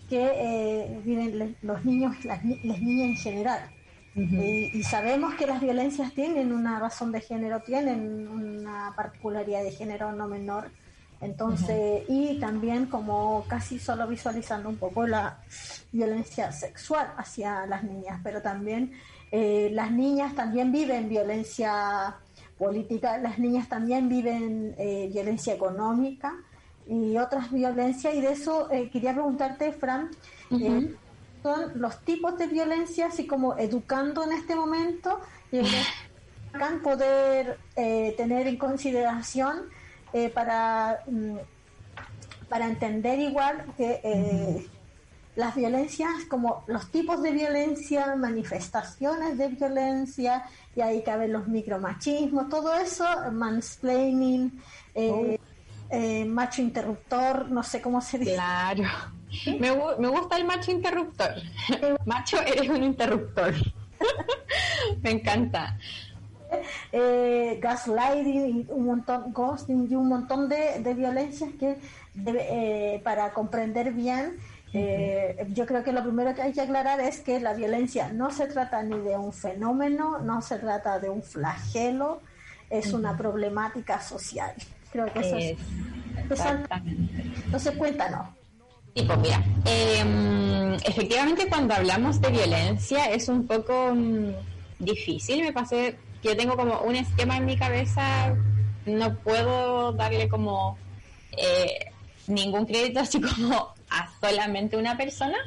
que 0.09 0.31
eh, 0.33 1.01
viven 1.03 1.55
los 1.61 1.85
niños 1.85 2.23
las, 2.25 2.43
las 2.43 2.81
niñas 2.81 3.09
en 3.09 3.17
general. 3.17 3.69
Y, 4.15 4.71
y 4.73 4.83
sabemos 4.83 5.35
que 5.35 5.45
las 5.45 5.59
violencias 5.59 6.13
tienen 6.13 6.53
una 6.53 6.79
razón 6.79 7.11
de 7.11 7.19
género 7.19 7.61
tienen 7.61 8.27
una 8.29 8.93
particularidad 8.95 9.63
de 9.63 9.71
género 9.71 10.11
no 10.13 10.27
menor. 10.27 10.69
Entonces 11.21 12.03
y 12.07 12.39
también 12.39 12.85
como 12.87 13.45
casi 13.47 13.79
solo 13.79 14.07
visualizando 14.07 14.69
un 14.69 14.77
poco 14.77 15.07
la 15.07 15.39
violencia 15.91 16.51
sexual 16.51 17.13
hacia 17.17 17.65
las 17.65 17.83
niñas 17.83 18.19
pero 18.23 18.41
también 18.41 18.91
eh, 19.31 19.69
las 19.73 19.91
niñas 19.91 20.35
también 20.35 20.71
viven 20.71 21.09
violencia 21.09 22.15
política, 22.57 23.17
las 23.17 23.39
niñas 23.39 23.67
también 23.67 24.07
viven 24.07 24.75
eh, 24.77 25.09
violencia 25.11 25.53
económica 25.53 26.33
y 26.87 27.17
otras 27.17 27.51
violencias 27.51 28.13
y 28.13 28.21
de 28.21 28.31
eso 28.31 28.71
eh, 28.71 28.89
quería 28.89 29.13
preguntarte, 29.13 29.71
Fran, 29.71 30.11
eh, 30.51 30.95
son 31.41 31.79
los 31.79 31.99
tipos 32.01 32.37
de 32.37 32.47
violencia, 32.47 33.07
así 33.07 33.27
como 33.27 33.57
educando 33.57 34.23
en 34.23 34.31
este 34.31 34.55
momento, 34.55 35.19
y 35.51 35.59
acá 36.53 36.79
poder 36.83 37.59
eh, 37.75 38.13
tener 38.17 38.47
en 38.47 38.57
consideración 38.57 39.69
eh, 40.13 40.29
para, 40.29 41.01
mm, 41.07 41.35
para 42.49 42.65
entender 42.65 43.19
igual 43.19 43.65
que 43.75 43.99
eh, 44.03 44.67
las 45.35 45.55
violencias, 45.55 46.25
como 46.29 46.63
los 46.67 46.89
tipos 46.91 47.21
de 47.21 47.31
violencia, 47.31 48.15
manifestaciones 48.15 49.37
de 49.37 49.49
violencia, 49.49 50.45
y 50.75 50.81
ahí 50.81 51.03
caben 51.03 51.33
los 51.33 51.47
micromachismos, 51.47 52.49
todo 52.49 52.73
eso, 52.75 53.05
mansplaining, 53.31 54.61
eh, 54.93 55.39
eh, 55.95 56.25
macho 56.25 56.61
interruptor, 56.61 57.49
no 57.49 57.63
sé 57.63 57.81
cómo 57.81 58.01
se 58.01 58.17
dice. 58.19 58.33
Claro. 58.33 58.83
Me, 59.59 59.71
me 59.99 60.07
gusta 60.07 60.37
el 60.37 60.45
macho 60.45 60.71
interruptor. 60.71 61.31
Macho, 62.05 62.41
eres 62.41 62.69
un 62.69 62.83
interruptor. 62.83 63.53
me 65.01 65.11
encanta. 65.11 65.77
eh, 66.91 67.59
gaslighting 67.61 68.59
y 68.59 68.67
un 68.69 68.85
montón, 68.85 69.33
ghosting 69.33 69.87
y 69.91 69.95
un 69.95 70.07
montón 70.07 70.47
de, 70.47 70.79
de 70.79 70.93
violencias 70.93 71.49
que 71.59 71.77
debe- 72.13 72.45
eh, 72.49 73.01
para 73.03 73.33
comprender 73.33 73.91
bien, 73.91 74.37
eh, 74.73 75.45
yo 75.53 75.65
creo 75.65 75.83
que 75.83 75.91
lo 75.91 76.01
primero 76.03 76.33
que 76.35 76.41
hay 76.41 76.53
que 76.53 76.61
aclarar 76.61 76.99
es 76.99 77.19
que 77.19 77.39
la 77.39 77.53
violencia 77.53 78.11
no 78.13 78.31
se 78.31 78.47
trata 78.47 78.83
ni 78.83 78.97
de 78.99 79.17
un 79.17 79.33
fenómeno, 79.33 80.19
no 80.19 80.41
se 80.41 80.59
trata 80.59 80.99
de 80.99 81.09
un 81.09 81.23
flagelo, 81.23 82.21
es 82.69 82.93
una 82.93 83.15
problemática 83.17 84.01
social. 84.01 84.53
Creo 84.95 85.11
que 85.11 85.19
eso 85.19 85.35
es. 85.37 85.43
Es- 85.45 85.57
Entonces, 86.17 86.45
exactamente. 86.47 87.23
entonces 87.45 87.75
cuéntanos. 87.75 88.27
Sí, 88.95 89.03
pues 89.05 89.19
mira, 89.19 89.43
eh, 89.65 90.77
efectivamente 90.85 91.47
cuando 91.49 91.73
hablamos 91.73 92.21
de 92.21 92.29
violencia 92.29 93.05
es 93.11 93.27
un 93.27 93.45
poco 93.45 93.91
mm, 93.93 94.29
difícil. 94.79 95.41
Me 95.43 95.51
pasé 95.51 95.97
que 96.21 96.29
yo 96.29 96.37
tengo 96.37 96.55
como 96.55 96.79
un 96.79 96.95
esquema 96.95 97.35
en 97.35 97.45
mi 97.45 97.57
cabeza, 97.57 98.33
no 98.85 99.15
puedo 99.15 99.91
darle 99.91 100.29
como 100.29 100.77
eh, 101.37 101.91
ningún 102.27 102.65
crédito 102.65 102.99
así 103.01 103.19
como 103.19 103.73
a 103.89 104.09
solamente 104.21 104.77
una 104.77 104.95
persona, 104.95 105.37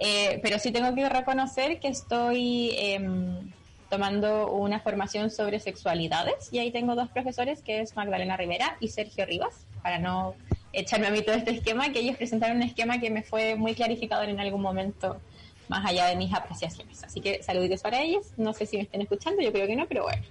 eh, 0.00 0.40
pero 0.42 0.58
sí 0.58 0.72
tengo 0.72 0.92
que 0.96 1.08
reconocer 1.08 1.78
que 1.78 1.88
estoy 1.88 2.72
em, 2.76 3.52
tomando 3.90 4.52
una 4.52 4.80
formación 4.80 5.30
sobre 5.30 5.60
sexualidades 5.60 6.48
y 6.52 6.58
ahí 6.58 6.70
tengo 6.70 6.94
dos 6.94 7.08
profesores 7.10 7.60
que 7.60 7.80
es 7.80 7.96
Magdalena 7.96 8.36
Rivera 8.36 8.76
y 8.80 8.88
Sergio 8.88 9.26
Rivas, 9.26 9.66
para 9.82 9.98
no 9.98 10.34
echarme 10.72 11.08
a 11.08 11.10
mí 11.10 11.22
todo 11.22 11.34
este 11.34 11.50
esquema, 11.50 11.92
que 11.92 11.98
ellos 11.98 12.16
presentaron 12.16 12.58
un 12.58 12.62
esquema 12.62 13.00
que 13.00 13.10
me 13.10 13.22
fue 13.22 13.56
muy 13.56 13.74
clarificador 13.74 14.28
en 14.28 14.38
algún 14.38 14.62
momento 14.62 15.20
más 15.68 15.84
allá 15.84 16.06
de 16.06 16.16
mis 16.16 16.32
apreciaciones. 16.32 17.02
Así 17.04 17.20
que 17.20 17.42
saluditos 17.42 17.82
para 17.82 18.00
ellos, 18.00 18.28
no 18.36 18.52
sé 18.52 18.66
si 18.66 18.76
me 18.76 18.84
estén 18.84 19.02
escuchando, 19.02 19.42
yo 19.42 19.52
creo 19.52 19.66
que 19.66 19.76
no, 19.76 19.86
pero 19.86 20.04
bueno. 20.04 20.22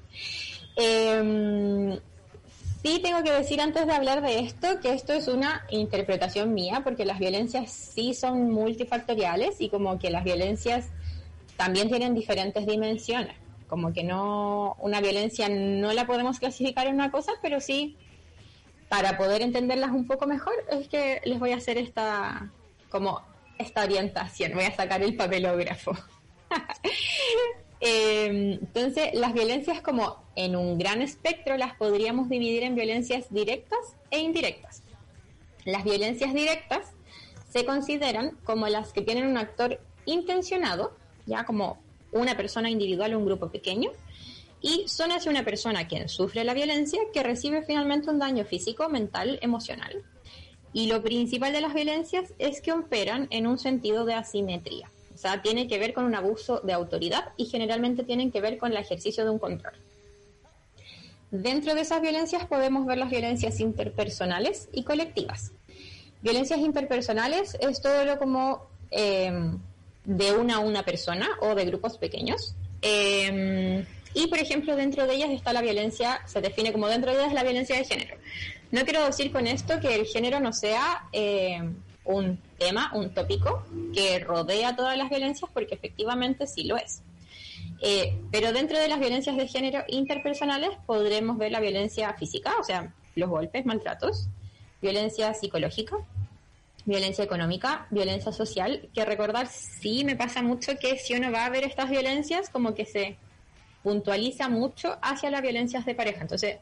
Em, 0.76 2.00
Sí, 2.82 3.02
tengo 3.04 3.22
que 3.24 3.32
decir 3.32 3.60
antes 3.60 3.86
de 3.86 3.92
hablar 3.92 4.22
de 4.22 4.40
esto 4.40 4.80
que 4.80 4.94
esto 4.94 5.12
es 5.12 5.28
una 5.28 5.66
interpretación 5.70 6.54
mía, 6.54 6.80
porque 6.82 7.04
las 7.04 7.20
violencias 7.20 7.72
sí 7.72 8.14
son 8.14 8.52
multifactoriales 8.52 9.60
y 9.60 9.68
como 9.68 10.00
que 10.00 10.10
las 10.10 10.24
violencias 10.24 10.88
también 11.58 11.90
tienen 11.90 12.16
diferentes 12.16 12.66
dimensiones. 12.66 13.36
Como 13.70 13.94
que 13.94 14.04
no, 14.04 14.76
una 14.80 15.00
violencia 15.00 15.48
no 15.48 15.94
la 15.94 16.06
podemos 16.06 16.40
clasificar 16.40 16.88
en 16.88 16.96
una 16.96 17.12
cosa, 17.12 17.32
pero 17.42 17.62
sí, 17.62 17.96
para 18.90 19.18
poder 19.18 19.42
entenderlas 19.42 19.92
un 19.92 20.08
poco 20.08 20.28
mejor, 20.28 20.54
es 20.72 20.90
que 20.90 21.22
les 21.24 21.40
voy 21.40 21.52
a 21.52 21.58
hacer 21.58 21.78
esta, 21.78 22.52
como 22.90 23.22
esta 23.58 23.84
orientación. 23.84 24.54
Voy 24.54 24.66
a 24.66 24.76
sacar 24.76 25.02
el 25.02 25.16
papelógrafo. 25.16 25.94
Eh, 27.82 28.60
entonces, 28.62 29.12
las 29.14 29.32
violencias 29.32 29.80
como 29.80 30.22
en 30.36 30.58
un 30.58 30.78
gran 30.78 31.02
espectro 31.02 31.56
las 31.56 31.76
podríamos 31.76 32.28
dividir 32.28 32.64
en 32.64 32.76
violencias 32.76 33.28
directas 33.30 33.80
e 34.12 34.20
indirectas. 34.20 34.84
Las 35.64 35.86
violencias 35.86 36.34
directas 36.34 36.92
se 37.50 37.64
consideran 37.64 38.32
como 38.44 38.68
las 38.68 38.92
que 38.92 39.02
tienen 39.02 39.28
un 39.28 39.38
actor 39.38 39.80
intencionado, 40.06 40.94
ya 41.26 41.46
como 41.46 41.80
una 42.12 42.36
persona 42.36 42.70
individual 42.70 43.14
o 43.14 43.20
un 43.20 43.26
grupo 43.26 43.50
pequeño, 43.50 43.92
y 44.62 44.86
son 44.88 45.12
hacia 45.12 45.32
una 45.32 45.46
persona 45.46 45.88
quien 45.88 46.10
sufre 46.10 46.44
la 46.44 46.54
violencia 46.54 47.00
que 47.14 47.24
recibe 47.24 47.64
finalmente 47.64 48.10
un 48.10 48.20
daño 48.20 48.44
físico, 48.46 48.90
mental, 48.90 49.40
emocional. 49.42 50.04
Y 50.74 50.88
lo 50.88 51.02
principal 51.02 51.54
de 51.54 51.62
las 51.62 51.74
violencias 51.74 52.34
es 52.38 52.62
que 52.62 52.74
operan 52.74 53.28
en 53.32 53.48
un 53.48 53.58
sentido 53.58 54.06
de 54.06 54.14
asimetría. 54.14 54.92
O 55.14 55.18
sea, 55.18 55.42
tiene 55.42 55.68
que 55.68 55.80
ver 55.80 55.94
con 55.94 56.06
un 56.06 56.16
abuso 56.16 56.62
de 56.62 56.74
autoridad 56.74 57.34
y 57.38 57.46
generalmente 57.46 58.04
tienen 58.04 58.32
que 58.32 58.42
ver 58.42 58.58
con 58.58 58.72
el 58.72 58.78
ejercicio 58.78 59.24
de 59.24 59.32
un 59.32 59.40
control. 59.40 59.74
Dentro 61.32 61.76
de 61.76 61.82
esas 61.82 62.02
violencias 62.02 62.46
podemos 62.48 62.86
ver 62.86 62.98
las 62.98 63.10
violencias 63.10 63.60
interpersonales 63.60 64.70
y 64.72 64.84
colectivas. 64.84 65.52
Violencias 66.22 66.60
interpersonales 66.60 67.56
es 67.60 67.82
todo 67.82 68.04
lo 68.04 68.18
como 68.18 68.68
eh, 68.92 69.32
de 70.10 70.34
una 70.34 70.56
a 70.56 70.60
una 70.60 70.84
persona 70.84 71.30
o 71.40 71.54
de 71.54 71.66
grupos 71.66 72.00
pequeños. 72.00 72.56
Eh, 72.82 73.86
y, 74.16 74.28
por 74.28 74.40
ejemplo, 74.40 74.76
dentro 74.76 75.06
de 75.06 75.14
ellas 75.14 75.30
está 75.30 75.54
la 75.54 75.62
violencia, 75.62 76.22
se 76.26 76.42
define 76.42 76.72
como 76.72 76.88
dentro 76.88 77.12
de 77.12 77.20
ellas 77.20 77.34
la 77.34 77.44
violencia 77.44 77.78
de 77.78 77.86
género. 77.86 78.18
No 78.72 78.82
quiero 78.86 79.06
decir 79.06 79.32
con 79.32 79.46
esto 79.46 79.80
que 79.80 79.94
el 79.94 80.08
género 80.08 80.40
no 80.40 80.52
sea 80.52 81.08
eh, 81.14 81.62
un 82.06 82.40
tema, 82.58 82.92
un 82.96 83.14
tópico 83.14 83.64
que 83.94 84.18
rodea 84.18 84.76
todas 84.76 84.98
las 84.98 85.10
violencias, 85.10 85.50
porque 85.54 85.76
efectivamente 85.76 86.48
sí 86.48 86.64
lo 86.64 86.76
es. 86.76 87.04
Eh, 87.82 88.20
pero 88.32 88.52
dentro 88.52 88.80
de 88.80 88.88
las 88.88 89.00
violencias 89.00 89.38
de 89.38 89.48
género 89.48 89.84
interpersonales 89.90 90.72
podremos 90.88 91.38
ver 91.38 91.52
la 91.52 91.60
violencia 91.60 92.12
física, 92.16 92.56
o 92.60 92.64
sea, 92.64 92.94
los 93.16 93.30
golpes, 93.30 93.64
maltratos, 93.64 94.28
violencia 94.82 95.36
psicológica, 95.36 95.98
violencia 96.90 97.24
económica, 97.24 97.88
violencia 97.92 98.32
social, 98.32 98.90
que 98.94 99.06
recordar, 99.06 99.48
sí 99.48 100.04
me 100.04 100.16
pasa 100.16 100.42
mucho 100.42 100.78
que 100.80 100.98
si 100.98 101.14
uno 101.14 101.32
va 101.32 101.46
a 101.46 101.50
ver 101.50 101.64
estas 101.64 101.90
violencias, 101.90 102.50
como 102.50 102.74
que 102.74 102.86
se 102.86 103.16
puntualiza 103.84 104.50
mucho 104.50 104.98
hacia 105.02 105.30
las 105.30 105.42
violencias 105.42 105.86
de 105.86 105.96
pareja. 105.96 106.22
Entonces, 106.22 106.58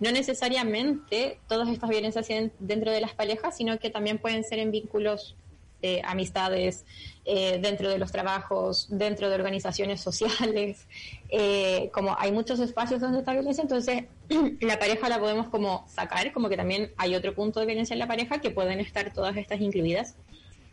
no 0.00 0.10
necesariamente 0.10 1.38
todas 1.48 1.68
estas 1.68 1.90
violencias 1.90 2.26
dentro 2.58 2.90
de 2.92 3.00
las 3.00 3.14
parejas, 3.14 3.56
sino 3.56 3.78
que 3.78 3.90
también 3.90 4.18
pueden 4.18 4.44
ser 4.44 4.58
en 4.58 4.70
vínculos 4.70 5.36
eh, 5.80 6.02
amistades, 6.04 6.84
eh, 7.24 7.58
dentro 7.60 7.88
de 7.88 7.98
los 7.98 8.10
trabajos, 8.10 8.88
dentro 8.90 9.28
de 9.28 9.36
organizaciones 9.36 10.00
sociales, 10.08 10.86
eh, 11.30 11.90
como 11.92 12.16
hay 12.18 12.32
muchos 12.32 12.58
espacios 12.60 13.00
donde 13.00 13.18
está 13.18 13.32
violencia, 13.32 13.62
entonces 13.62 14.04
la 14.60 14.78
pareja 14.78 15.08
la 15.08 15.18
podemos 15.18 15.48
como 15.48 15.86
sacar, 15.88 16.32
como 16.32 16.48
que 16.48 16.56
también 16.56 16.92
hay 16.96 17.14
otro 17.14 17.34
punto 17.34 17.60
de 17.60 17.66
violencia 17.66 17.94
en 17.94 18.00
la 18.00 18.08
pareja 18.08 18.38
que 18.40 18.50
pueden 18.50 18.80
estar 18.80 19.12
todas 19.12 19.36
estas 19.36 19.60
incluidas 19.60 20.14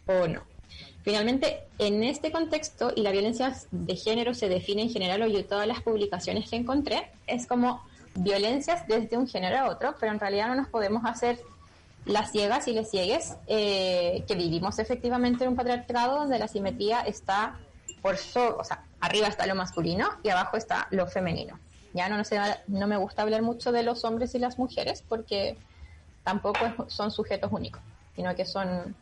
o 0.08 0.28
no. 0.28 0.44
Finalmente, 1.04 1.60
en 1.78 2.04
este 2.04 2.32
contexto, 2.32 2.92
y 2.96 3.02
la 3.02 3.12
violencia 3.12 3.56
de 3.70 3.96
género 3.96 4.34
se 4.34 4.50
define 4.50 4.84
en 4.84 4.90
general, 4.90 5.22
o 5.22 5.28
yo 5.28 5.46
todas 5.46 5.68
las 5.68 5.82
publicaciones 5.82 6.50
que 6.50 6.56
encontré, 6.56 7.12
es 7.28 7.46
como 7.46 7.84
violencias 8.16 8.88
desde 8.88 9.18
un 9.18 9.28
género 9.28 9.58
a 9.58 9.70
otro, 9.70 9.96
pero 10.00 10.12
en 10.12 10.20
realidad 10.20 10.48
no 10.48 10.56
nos 10.56 10.68
podemos 10.68 11.04
hacer 11.06 11.40
las 12.06 12.32
ciegas 12.32 12.68
y 12.68 12.74
les 12.74 12.90
ciegues 12.90 13.36
eh, 13.48 14.24
que 14.28 14.36
vivimos 14.36 14.80
efectivamente 14.80 15.44
en 15.44 15.52
un 15.52 15.56
patriarcado 15.56 16.20
donde 16.20 16.40
la 16.40 16.48
simetría 16.48 17.02
está 17.02 17.60
por 18.02 18.18
so, 18.18 18.58
o 18.58 18.64
sea, 18.64 18.84
arriba 19.06 19.28
está 19.28 19.46
lo 19.46 19.56
masculino 19.56 20.08
y 20.24 20.30
abajo 20.30 20.58
está 20.58 20.88
lo 20.92 21.08
femenino. 21.08 21.60
Ya 21.94 22.10
no, 22.10 22.88
me 22.88 22.98
gusta 22.98 23.22
hablar 23.22 23.42
mucho 23.42 23.72
de 23.72 23.84
los 23.84 24.04
hombres 24.04 24.36
y 24.36 24.40
las 24.40 24.60
mujeres 24.60 25.04
porque 25.08 25.58
tampoco 26.24 26.90
son 26.90 27.10
sujetos 27.10 27.52
únicos, 27.54 27.82
sino 28.16 28.36
que 28.36 28.46
son 28.46 28.96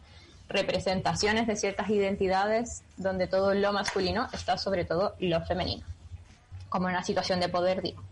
representaciones 0.48 1.48
de 1.48 1.56
ciertas 1.56 1.90
identidades 1.90 2.84
donde 2.98 3.28
todo 3.28 3.56
lo 3.56 3.74
masculino 3.74 4.28
está 4.32 4.58
sobre 4.60 4.86
todo 4.86 5.16
lo 5.20 5.44
femenino, 5.46 5.84
como 6.70 6.86
una 6.86 7.04
situación 7.04 7.40
de 7.40 7.50
poder, 7.50 7.82
digo. 7.82 8.04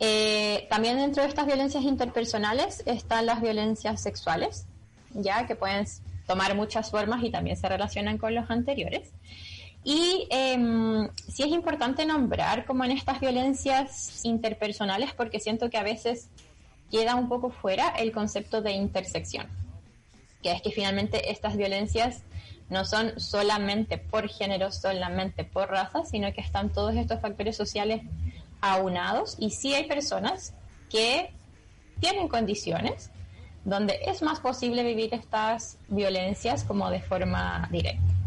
Eh, 0.00 0.66
también 0.68 0.96
dentro 0.96 1.22
de 1.22 1.28
estas 1.28 1.46
violencias 1.46 1.84
interpersonales 1.84 2.82
están 2.86 3.26
las 3.26 3.40
violencias 3.40 4.02
sexuales, 4.02 4.66
ya 5.12 5.46
que 5.46 5.54
pueden 5.54 5.86
tomar 6.26 6.56
muchas 6.56 6.90
formas 6.90 7.22
y 7.22 7.30
también 7.30 7.56
se 7.56 7.68
relacionan 7.68 8.18
con 8.18 8.34
los 8.34 8.50
anteriores. 8.50 9.12
Y 9.84 10.28
eh, 10.30 11.08
sí 11.28 11.42
es 11.42 11.48
importante 11.48 12.06
nombrar 12.06 12.64
como 12.66 12.84
en 12.84 12.92
estas 12.92 13.18
violencias 13.20 14.24
interpersonales 14.24 15.12
porque 15.14 15.40
siento 15.40 15.70
que 15.70 15.78
a 15.78 15.82
veces 15.82 16.28
queda 16.90 17.16
un 17.16 17.28
poco 17.28 17.50
fuera 17.50 17.88
el 17.88 18.12
concepto 18.12 18.62
de 18.62 18.72
intersección, 18.72 19.48
que 20.42 20.52
es 20.52 20.62
que 20.62 20.70
finalmente 20.70 21.32
estas 21.32 21.56
violencias 21.56 22.22
no 22.68 22.84
son 22.84 23.18
solamente 23.18 23.98
por 23.98 24.28
género, 24.28 24.70
solamente 24.70 25.44
por 25.44 25.68
raza, 25.68 26.04
sino 26.04 26.32
que 26.32 26.40
están 26.40 26.70
todos 26.72 26.94
estos 26.94 27.20
factores 27.20 27.56
sociales 27.56 28.02
aunados 28.60 29.36
y 29.38 29.50
sí 29.50 29.74
hay 29.74 29.84
personas 29.84 30.54
que 30.90 31.32
tienen 32.00 32.28
condiciones 32.28 33.10
donde 33.64 33.98
es 34.06 34.22
más 34.22 34.40
posible 34.40 34.82
vivir 34.84 35.12
estas 35.14 35.78
violencias 35.88 36.64
como 36.64 36.90
de 36.90 37.00
forma 37.00 37.68
directa. 37.70 38.21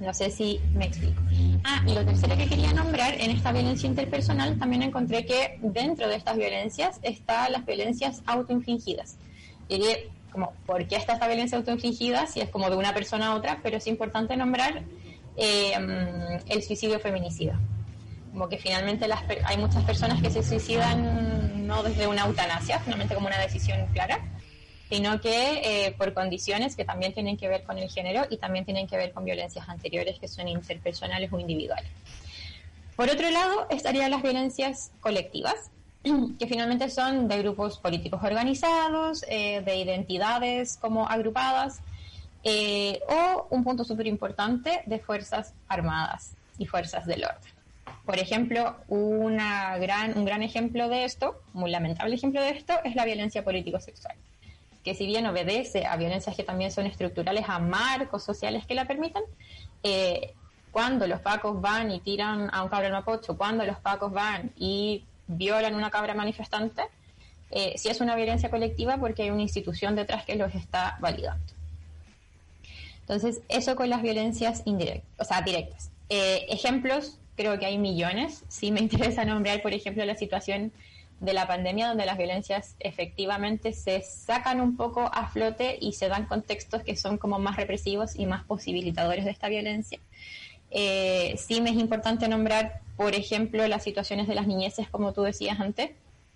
No 0.00 0.14
sé 0.14 0.30
si 0.30 0.60
me 0.74 0.86
explico. 0.86 1.20
Ah, 1.64 1.82
y 1.86 1.92
lo 1.94 2.04
tercero 2.04 2.36
que 2.36 2.48
quería 2.48 2.72
nombrar, 2.72 3.14
en 3.20 3.30
esta 3.30 3.52
violencia 3.52 3.86
interpersonal 3.86 4.58
también 4.58 4.82
encontré 4.82 5.26
que 5.26 5.58
dentro 5.62 6.08
de 6.08 6.16
estas 6.16 6.36
violencias 6.36 6.98
están 7.02 7.52
las 7.52 7.66
violencias 7.66 8.22
autoinfligidas. 8.26 9.18
Diría, 9.68 9.96
como, 10.32 10.52
¿por 10.66 10.86
qué 10.88 10.96
está 10.96 11.12
esta 11.14 11.26
violencia 11.26 11.58
autoinfligida? 11.58 12.26
Si 12.26 12.40
es 12.40 12.48
como 12.48 12.70
de 12.70 12.76
una 12.76 12.94
persona 12.94 13.28
a 13.28 13.34
otra, 13.34 13.60
pero 13.62 13.76
es 13.76 13.86
importante 13.86 14.36
nombrar 14.36 14.82
eh, 15.36 15.72
el 16.48 16.62
suicidio 16.62 16.98
feminicida 16.98 17.60
como 18.32 18.48
que 18.48 18.58
finalmente 18.58 19.08
las, 19.08 19.22
hay 19.44 19.56
muchas 19.58 19.84
personas 19.84 20.22
que 20.22 20.30
se 20.30 20.42
suicidan 20.42 21.66
no 21.66 21.82
desde 21.82 22.06
una 22.06 22.26
eutanasia, 22.26 22.78
finalmente 22.80 23.14
como 23.14 23.26
una 23.26 23.38
decisión 23.38 23.86
clara, 23.92 24.20
sino 24.90 25.20
que 25.20 25.86
eh, 25.86 25.94
por 25.96 26.12
condiciones 26.12 26.74
que 26.74 26.84
también 26.84 27.14
tienen 27.14 27.36
que 27.36 27.48
ver 27.48 27.62
con 27.62 27.78
el 27.78 27.88
género 27.88 28.26
y 28.28 28.38
también 28.38 28.64
tienen 28.64 28.88
que 28.88 28.96
ver 28.96 29.12
con 29.12 29.24
violencias 29.24 29.68
anteriores 29.68 30.18
que 30.18 30.26
son 30.26 30.48
interpersonales 30.48 31.32
o 31.32 31.38
individuales. 31.38 31.90
Por 32.96 33.08
otro 33.08 33.30
lado, 33.30 33.66
estarían 33.70 34.10
las 34.10 34.20
violencias 34.20 34.90
colectivas, 35.00 35.70
que 36.38 36.46
finalmente 36.48 36.90
son 36.90 37.28
de 37.28 37.38
grupos 37.38 37.78
políticos 37.78 38.20
organizados, 38.22 39.24
eh, 39.28 39.62
de 39.64 39.76
identidades 39.76 40.76
como 40.76 41.08
agrupadas, 41.08 41.80
eh, 42.42 43.00
o 43.08 43.46
un 43.50 43.62
punto 43.62 43.84
súper 43.84 44.08
importante 44.08 44.82
de 44.86 44.98
fuerzas 44.98 45.54
armadas 45.68 46.32
y 46.58 46.66
fuerzas 46.66 47.06
del 47.06 47.24
orden. 47.24 47.52
Por 48.04 48.18
ejemplo, 48.18 48.76
una 48.88 49.78
gran, 49.78 50.18
un 50.18 50.24
gran 50.24 50.42
ejemplo 50.42 50.88
de 50.88 51.04
esto, 51.04 51.40
muy 51.52 51.70
lamentable 51.70 52.14
ejemplo 52.16 52.42
de 52.42 52.50
esto, 52.50 52.74
es 52.82 52.96
la 52.96 53.04
violencia 53.04 53.44
político-sexual, 53.44 54.16
que 54.84 54.94
si 54.94 55.06
bien 55.06 55.26
obedece 55.26 55.86
a 55.86 55.96
violencias 55.96 56.34
que 56.36 56.44
también 56.44 56.70
son 56.70 56.86
estructurales, 56.86 57.44
a 57.48 57.58
marcos 57.58 58.22
sociales 58.22 58.66
que 58.66 58.74
la 58.74 58.86
permitan, 58.86 59.22
eh, 59.82 60.34
cuando 60.70 61.06
los 61.06 61.20
pacos 61.20 61.60
van 61.60 61.90
y 61.90 62.00
tiran 62.00 62.48
a 62.52 62.62
un 62.62 62.68
cabra 62.68 62.90
mapocho, 62.90 63.36
cuando 63.36 63.64
los 63.64 63.78
pacos 63.78 64.12
van 64.12 64.52
y 64.56 65.04
violan 65.26 65.74
una 65.74 65.90
cabra 65.90 66.14
manifestante, 66.14 66.82
eh, 67.50 67.74
sí 67.76 67.88
es 67.88 68.00
una 68.00 68.14
violencia 68.14 68.50
colectiva 68.50 68.96
porque 68.98 69.24
hay 69.24 69.30
una 69.30 69.42
institución 69.42 69.96
detrás 69.96 70.24
que 70.24 70.36
los 70.36 70.54
está 70.54 70.96
validando. 71.00 71.44
Entonces, 73.00 73.40
eso 73.48 73.74
con 73.74 73.90
las 73.90 74.02
violencias 74.02 74.62
indirectas, 74.66 75.10
o 75.18 75.24
sea, 75.24 75.42
directas. 75.42 75.90
Eh, 76.08 76.46
ejemplos 76.48 77.18
creo 77.34 77.58
que 77.58 77.66
hay 77.66 77.78
millones. 77.78 78.44
Sí 78.48 78.70
me 78.70 78.80
interesa 78.86 79.24
nombrar, 79.24 79.62
por 79.62 79.72
ejemplo, 79.72 80.04
la 80.04 80.14
situación 80.14 80.72
de 81.20 81.32
la 81.32 81.46
pandemia 81.46 81.88
donde 81.88 82.06
las 82.06 82.18
violencias 82.18 82.74
efectivamente 82.80 83.72
se 83.72 84.02
sacan 84.02 84.60
un 84.60 84.76
poco 84.76 85.10
a 85.12 85.28
flote 85.28 85.78
y 85.80 85.92
se 85.92 86.08
dan 86.08 86.26
contextos 86.26 86.82
que 86.82 86.96
son 86.96 87.18
como 87.18 87.38
más 87.38 87.56
represivos 87.56 88.16
y 88.16 88.26
más 88.26 88.44
posibilitadores 88.44 89.24
de 89.24 89.30
esta 89.30 89.48
violencia. 89.48 90.00
Eh, 90.70 91.34
sí 91.36 91.60
me 91.60 91.70
es 91.70 91.76
importante 91.76 92.28
nombrar, 92.28 92.80
por 92.96 93.14
ejemplo, 93.14 93.66
las 93.68 93.82
situaciones 93.82 94.28
de 94.28 94.34
las 94.34 94.46
niñeces, 94.46 94.88
como 94.88 95.12
tú 95.12 95.22
decías 95.22 95.60
antes, 95.60 95.90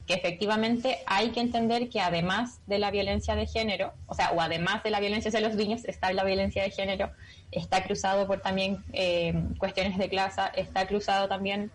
que 0.07 0.15
efectivamente 0.15 0.99
hay 1.07 1.31
que 1.31 1.41
entender 1.41 1.89
que 1.89 2.01
además 2.01 2.61
de 2.67 2.79
la 2.79 2.91
violencia 2.91 3.37
de 3.37 3.47
género, 3.47 3.95
o 4.07 4.15
sea, 4.15 4.33
o 4.33 4.41
además 4.41 4.83
de 4.83 4.91
la 4.91 5.01
violencia 5.01 5.31
hacia 5.31 5.41
los 5.41 5.55
niños, 5.55 5.85
está 5.87 6.13
la 6.13 6.25
violencia 6.25 6.63
de 6.63 6.71
género 6.71 7.11
está 7.55 7.85
cruzado 7.85 8.27
por 8.27 8.41
también 8.41 8.85
eh, 8.93 9.35
cuestiones 9.59 9.97
de 9.97 10.09
clase, 10.09 10.43
está 10.57 10.87
cruzado 10.87 11.29
también 11.29 11.71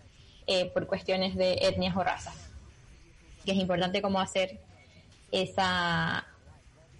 eh, 0.46 0.70
por 0.72 0.86
cuestiones 0.86 1.34
de 1.36 1.54
etnias 1.62 1.96
o 1.96 2.04
razas. 2.04 2.49
Que 3.44 3.52
es 3.52 3.58
importante 3.58 4.02
como 4.02 4.20
hacer 4.20 4.60
esa, 5.32 6.26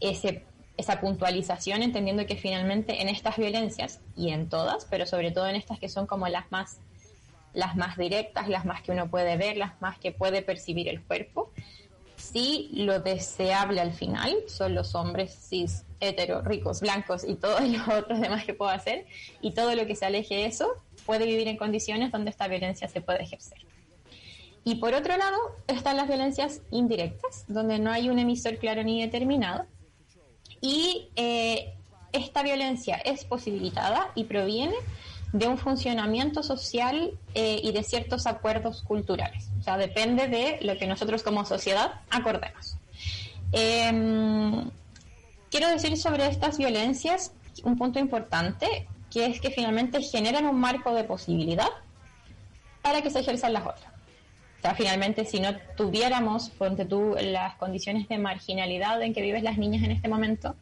ese, 0.00 0.44
esa 0.76 1.00
puntualización, 1.00 1.82
entendiendo 1.82 2.26
que 2.26 2.36
finalmente 2.36 3.02
en 3.02 3.08
estas 3.08 3.36
violencias, 3.36 4.00
y 4.16 4.30
en 4.30 4.48
todas, 4.48 4.86
pero 4.86 5.06
sobre 5.06 5.30
todo 5.30 5.48
en 5.48 5.56
estas 5.56 5.78
que 5.78 5.88
son 5.88 6.06
como 6.06 6.28
las 6.28 6.50
más, 6.50 6.78
las 7.52 7.76
más 7.76 7.96
directas, 7.96 8.48
las 8.48 8.64
más 8.64 8.82
que 8.82 8.92
uno 8.92 9.10
puede 9.10 9.36
ver, 9.36 9.56
las 9.56 9.80
más 9.80 9.98
que 9.98 10.12
puede 10.12 10.42
percibir 10.42 10.88
el 10.88 11.02
cuerpo, 11.02 11.50
sí 12.16 12.70
lo 12.72 13.00
deseable 13.00 13.80
al 13.80 13.92
final 13.92 14.34
son 14.46 14.74
los 14.74 14.94
hombres 14.94 15.34
cis 15.48 15.84
hetero, 16.00 16.42
ricos, 16.42 16.80
blancos 16.80 17.24
y 17.24 17.34
todos 17.34 17.60
los 17.68 17.88
otros 17.88 18.20
demás 18.20 18.44
que 18.44 18.54
puedo 18.54 18.70
hacer, 18.70 19.06
y 19.40 19.52
todo 19.52 19.74
lo 19.74 19.86
que 19.86 19.96
se 19.96 20.06
aleje 20.06 20.34
de 20.34 20.46
eso 20.46 20.68
puede 21.06 21.26
vivir 21.26 21.48
en 21.48 21.56
condiciones 21.56 22.12
donde 22.12 22.30
esta 22.30 22.46
violencia 22.48 22.88
se 22.88 23.00
puede 23.00 23.22
ejercer. 23.22 23.58
Y 24.64 24.76
por 24.76 24.94
otro 24.94 25.16
lado 25.16 25.36
están 25.66 25.96
las 25.96 26.06
violencias 26.08 26.60
indirectas, 26.70 27.44
donde 27.48 27.78
no 27.78 27.90
hay 27.90 28.10
un 28.10 28.18
emisor 28.18 28.58
claro 28.58 28.82
ni 28.82 29.00
determinado, 29.00 29.66
y 30.60 31.08
eh, 31.16 31.74
esta 32.12 32.42
violencia 32.42 32.96
es 32.96 33.24
posibilitada 33.24 34.10
y 34.14 34.24
proviene 34.24 34.74
de 35.32 35.46
un 35.46 35.58
funcionamiento 35.58 36.42
social 36.42 37.12
eh, 37.34 37.60
y 37.62 37.72
de 37.72 37.82
ciertos 37.84 38.26
acuerdos 38.26 38.82
culturales. 38.82 39.48
O 39.60 39.62
sea, 39.62 39.76
depende 39.76 40.26
de 40.28 40.58
lo 40.62 40.76
que 40.76 40.86
nosotros 40.86 41.22
como 41.22 41.44
sociedad 41.44 42.00
acordemos. 42.10 42.76
Em, 43.52 44.70
quiero 45.50 45.68
decir 45.68 45.96
sobre 45.96 46.26
estas 46.26 46.58
violencias 46.58 47.32
un 47.64 47.76
punto 47.76 47.98
importante, 47.98 48.88
que 49.10 49.26
es 49.26 49.40
que 49.40 49.50
finalmente 49.50 50.02
generan 50.02 50.46
un 50.46 50.58
marco 50.58 50.94
de 50.94 51.04
posibilidad 51.04 51.68
para 52.82 53.02
que 53.02 53.10
se 53.10 53.20
ejerzan 53.20 53.52
las 53.52 53.66
otras. 53.66 53.89
O 54.60 54.62
sea, 54.62 54.74
finalmente, 54.74 55.24
si 55.24 55.40
no 55.40 55.56
tuviéramos, 55.74 56.50
ponte 56.50 56.84
tú, 56.84 57.16
las 57.18 57.54
condiciones 57.54 58.08
de 58.08 58.18
marginalidad 58.18 59.00
en 59.00 59.14
que 59.14 59.22
vives 59.22 59.42
las 59.42 59.56
niñas 59.56 59.82
en 59.82 59.90
este 59.90 60.06
momento, 60.06 60.54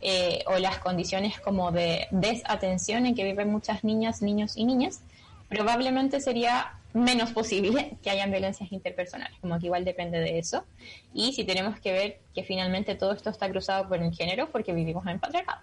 eh, 0.00 0.42
o 0.46 0.58
las 0.58 0.78
condiciones 0.78 1.38
como 1.40 1.70
de 1.70 2.06
desatención 2.10 3.04
en 3.04 3.14
que 3.14 3.24
viven 3.24 3.50
muchas 3.50 3.84
niñas, 3.84 4.22
niños 4.22 4.56
y 4.56 4.64
niñas, 4.64 5.02
probablemente 5.50 6.20
sería 6.20 6.78
menos 6.94 7.32
posible 7.32 7.98
que 8.02 8.08
hayan 8.08 8.30
violencias 8.30 8.72
interpersonales, 8.72 9.38
como 9.40 9.58
que 9.58 9.66
igual 9.66 9.84
depende 9.84 10.18
de 10.18 10.38
eso. 10.38 10.64
Y 11.12 11.34
si 11.34 11.44
tenemos 11.44 11.78
que 11.78 11.92
ver 11.92 12.20
que 12.34 12.42
finalmente 12.42 12.94
todo 12.94 13.12
esto 13.12 13.28
está 13.28 13.50
cruzado 13.50 13.86
por 13.86 14.02
el 14.02 14.14
género, 14.14 14.50
porque 14.50 14.72
vivimos 14.72 15.06
en 15.06 15.20
patriarcado. 15.20 15.60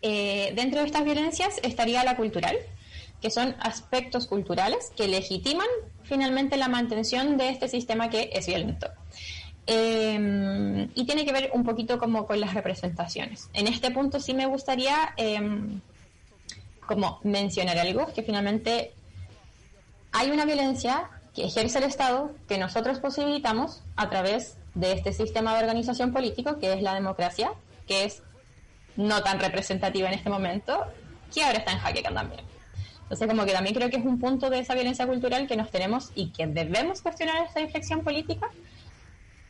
Eh, 0.00 0.52
dentro 0.54 0.80
de 0.80 0.86
estas 0.86 1.04
violencias 1.04 1.60
estaría 1.62 2.04
la 2.04 2.16
cultural, 2.16 2.56
que 3.20 3.30
son 3.30 3.54
aspectos 3.60 4.26
culturales 4.26 4.92
que 4.96 5.08
legitiman 5.08 5.68
finalmente 6.04 6.56
la 6.56 6.68
mantención 6.68 7.36
de 7.36 7.50
este 7.50 7.68
sistema 7.68 8.08
que 8.08 8.30
es 8.32 8.46
violento. 8.46 8.88
Eh, 9.66 10.88
y 10.94 11.06
tiene 11.06 11.24
que 11.24 11.32
ver 11.32 11.50
un 11.54 11.64
poquito 11.64 11.98
como 11.98 12.26
con 12.26 12.38
las 12.40 12.54
representaciones. 12.54 13.48
En 13.54 13.66
este 13.66 13.90
punto 13.90 14.20
sí 14.20 14.34
me 14.34 14.46
gustaría 14.46 15.14
em, 15.16 15.80
como 16.86 17.20
mencionar 17.22 17.78
algo, 17.78 18.12
que 18.12 18.22
finalmente 18.22 18.92
hay 20.12 20.30
una 20.30 20.44
violencia 20.44 21.10
que 21.34 21.44
ejerce 21.44 21.78
el 21.78 21.84
Estado 21.84 22.30
que 22.46 22.58
nosotros 22.58 23.00
posibilitamos 23.00 23.82
a 23.96 24.08
través 24.08 24.56
de 24.74 24.92
este 24.92 25.12
sistema 25.12 25.54
de 25.54 25.60
organización 25.60 26.12
político 26.12 26.58
que 26.58 26.72
es 26.72 26.82
la 26.82 26.94
democracia, 26.94 27.52
que 27.86 28.04
es 28.04 28.22
no 28.96 29.22
tan 29.22 29.40
representativa 29.40 30.08
en 30.08 30.14
este 30.14 30.30
momento, 30.30 30.84
que 31.32 31.42
ahora 31.42 31.58
está 31.58 31.72
en 31.72 31.78
jaque 31.78 32.02
también. 32.02 32.53
Entonces, 33.14 33.32
como 33.32 33.46
que 33.46 33.52
también 33.52 33.76
creo 33.76 33.90
que 33.90 33.96
es 33.98 34.04
un 34.04 34.18
punto 34.18 34.50
de 34.50 34.58
esa 34.58 34.74
violencia 34.74 35.06
cultural 35.06 35.46
que 35.46 35.56
nos 35.56 35.70
tenemos 35.70 36.10
y 36.16 36.30
que 36.30 36.48
debemos 36.48 37.00
cuestionar 37.00 37.44
esta 37.44 37.60
inflexión 37.60 38.00
política, 38.02 38.50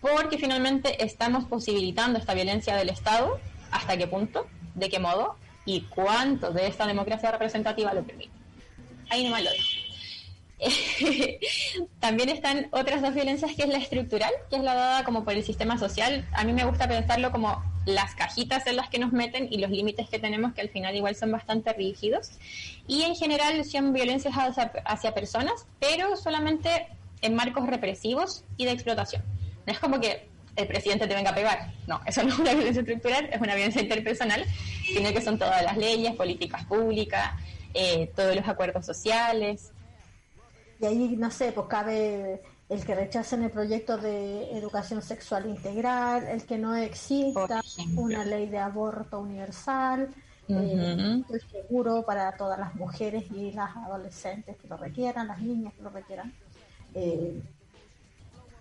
porque 0.03 0.37
finalmente 0.37 1.03
estamos 1.03 1.47
posibilitando 1.47 2.19
esta 2.19 2.35
violencia 2.35 2.77
del 2.77 2.91
Estado, 2.91 3.41
hasta 3.71 3.97
qué 3.97 4.07
punto, 4.07 4.47
de 4.75 4.91
qué 4.91 4.99
modo 4.99 5.37
y 5.65 5.81
cuánto 5.83 6.53
de 6.53 6.67
esta 6.67 6.87
democracia 6.87 7.31
representativa 7.31 7.95
lo 7.95 8.03
permite. 8.03 8.33
Ahí 9.09 9.25
nomás 9.25 9.45
lo 9.45 9.51
dejo. 9.51 9.84
También 12.01 12.29
están 12.29 12.69
otras 12.71 13.03
dos 13.03 13.15
violencias, 13.15 13.53
que 13.55 13.63
es 13.63 13.69
la 13.69 13.79
estructural, 13.79 14.33
que 14.51 14.57
es 14.57 14.63
la 14.63 14.75
dada 14.75 15.05
como 15.05 15.25
por 15.25 15.35
el 15.35 15.43
sistema 15.43 15.79
social. 15.79 16.27
A 16.33 16.45
mí 16.45 16.53
me 16.53 16.65
gusta 16.65 16.89
pensarlo 16.89 17.33
como 17.33 17.63
las 17.87 18.15
cajitas 18.15 18.67
en 18.67 18.77
las 18.77 18.89
que 18.89 18.99
nos 18.99 19.13
meten 19.13 19.49
y 19.51 19.59
los 19.59 19.71
límites 19.71 20.09
que 20.09 20.19
tenemos, 20.19 20.55
que 20.55 20.63
al 20.63 20.71
final 20.71 20.95
igual 20.95 21.17
son 21.17 21.33
bastante 21.33 21.73
rígidos. 21.73 22.33
Y 22.87 23.03
en 23.03 23.15
general 23.15 23.65
son 23.65 23.93
violencias 23.93 24.35
hacia, 24.35 25.15
personas, 25.15 25.67
pero 25.81 26.17
solamente 26.17 26.89
en 27.21 27.35
marcos 27.35 27.67
represivos 27.67 28.45
y 28.57 28.65
de 28.65 28.73
explotación. 28.73 29.23
No 29.67 29.73
es 29.73 29.79
como 29.79 30.01
que 30.01 30.29
el 30.57 30.67
presidente 30.67 31.07
te 31.07 31.15
venga 31.15 31.31
a 31.31 31.35
pegar. 31.35 31.73
No, 31.87 32.01
eso 32.07 32.23
no 32.23 32.31
es 32.31 32.39
una 32.39 32.55
violencia 32.55 32.81
estructural, 32.81 33.29
es 33.33 33.41
una 33.41 33.55
violencia 33.55 33.83
interpersonal, 33.83 34.45
sino 34.87 35.13
que 35.13 35.21
son 35.21 35.39
todas 35.39 35.63
las 35.63 35.77
leyes, 35.77 36.15
políticas 36.15 36.65
públicas, 36.65 37.33
eh, 37.75 38.13
todos 38.15 38.37
los 38.37 38.47
acuerdos 38.47 38.87
sociales, 38.87 39.74
y 40.85 40.87
ahí, 40.87 41.17
no 41.17 41.31
sé, 41.31 41.51
pues 41.53 41.67
cabe 41.67 42.43
el 42.69 42.85
que 42.85 42.95
rechacen 42.95 43.43
el 43.43 43.51
proyecto 43.51 43.97
de 43.97 44.55
educación 44.55 45.01
sexual 45.01 45.47
integral, 45.47 46.25
el 46.25 46.45
que 46.45 46.59
no 46.59 46.77
exista 46.77 47.63
una 47.97 48.23
ley 48.23 48.51
de 48.51 48.59
aborto 48.59 49.21
universal, 49.21 50.11
eh, 50.47 51.23
seguro 51.51 52.05
para 52.05 52.37
todas 52.37 52.59
las 52.59 52.75
mujeres 52.75 53.25
y 53.31 53.53
las 53.53 53.75
adolescentes 53.75 54.59
que 54.59 54.69
lo 54.69 54.77
requieran, 54.77 55.27
las 55.27 55.41
niñas 55.41 55.73
que 55.73 55.83
lo 55.83 55.89
requieran. 55.89 56.35
Eh, 56.95 57.41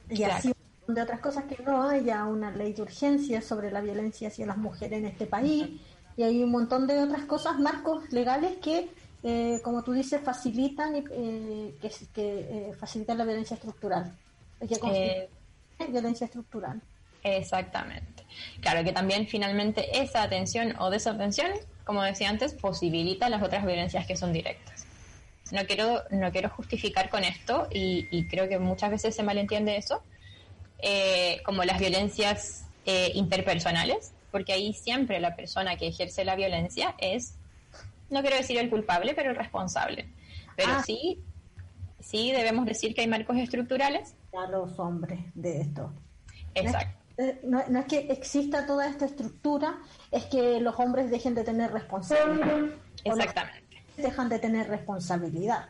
y 0.09 0.23
así 0.23 0.53
de 0.87 1.01
otras 1.01 1.19
cosas 1.19 1.43
que 1.43 1.61
no 1.61 1.83
haya 1.89 2.23
una 2.23 2.51
ley 2.51 2.71
de 2.71 2.83
urgencia 2.83 3.41
sobre 3.41 3.69
la 3.69 3.81
violencia 3.81 4.29
hacia 4.29 4.45
las 4.45 4.57
mujeres 4.57 4.99
en 4.99 5.05
este 5.07 5.25
país 5.25 5.81
y 6.15 6.23
hay 6.23 6.41
un 6.41 6.51
montón 6.51 6.87
de 6.87 7.01
otras 7.01 7.25
cosas, 7.25 7.59
marcos 7.59 8.09
legales 8.13 8.57
que 8.61 8.89
eh, 9.25 9.61
como 9.63 9.83
tú 9.83 9.93
dices, 9.93 10.21
facilitan 10.21 10.95
eh, 10.95 11.73
que, 11.81 11.89
que 12.13 12.39
eh, 12.39 12.73
facilitan 12.77 13.17
la 13.17 13.23
violencia 13.23 13.55
estructural. 13.55 14.11
que 14.59 15.29
violencia 15.87 16.25
estructural. 16.25 16.81
Exactamente. 17.23 18.25
Claro 18.59 18.83
que 18.83 18.91
también 18.91 19.27
finalmente 19.27 20.01
esa 20.01 20.23
atención 20.23 20.75
o 20.79 20.89
desatención, 20.89 21.51
como 21.85 22.03
decía 22.03 22.29
antes, 22.29 22.53
posibilita 22.53 23.29
las 23.29 23.41
otras 23.41 23.65
violencias 23.65 24.05
que 24.05 24.17
son 24.17 24.33
directas. 24.33 24.85
No 25.51 25.65
quiero, 25.65 26.01
no 26.11 26.31
quiero 26.31 26.49
justificar 26.49 27.09
con 27.09 27.23
esto, 27.23 27.67
y, 27.71 28.27
creo 28.27 28.49
que 28.49 28.59
muchas 28.59 28.91
veces 28.91 29.15
se 29.15 29.23
malentiende 29.23 29.77
eso, 29.77 30.01
como 31.45 31.63
las 31.63 31.79
violencias 31.79 32.65
interpersonales, 33.13 34.13
porque 34.31 34.53
ahí 34.53 34.73
siempre 34.73 35.19
la 35.19 35.35
persona 35.35 35.77
que 35.77 35.87
ejerce 35.87 36.25
la 36.25 36.35
violencia 36.35 36.95
es 36.97 37.35
no 38.13 38.21
quiero 38.21 38.37
decir 38.37 38.57
el 38.57 38.69
culpable, 38.69 39.13
pero 39.13 39.31
el 39.31 39.35
responsable. 39.35 40.13
Pero 40.55 40.71
ah. 40.71 40.83
sí, 40.85 41.23
sí 41.99 42.31
debemos 42.31 42.65
decir 42.65 42.93
que 42.93 43.01
hay 43.01 43.07
marcos 43.07 43.37
estructurales. 43.37 44.15
A 44.37 44.49
los 44.49 44.79
hombres 44.79 45.19
de 45.33 45.61
esto. 45.61 45.91
Exacto. 46.55 46.99
Eh, 47.17 47.41
no 47.43 47.59
es, 47.59 47.85
que 47.85 48.07
exista 48.11 48.65
toda 48.65 48.87
esta 48.87 49.05
estructura, 49.05 49.77
es 50.11 50.25
que 50.25 50.59
los 50.59 50.79
hombres 50.79 51.11
dejen 51.11 51.35
de 51.35 51.43
tener 51.43 51.71
responsabilidad. 51.71 52.71
Exactamente. 53.03 53.83
Dejan 53.97 54.29
de 54.29 54.39
tener 54.39 54.67
responsabilidad. 54.67 55.69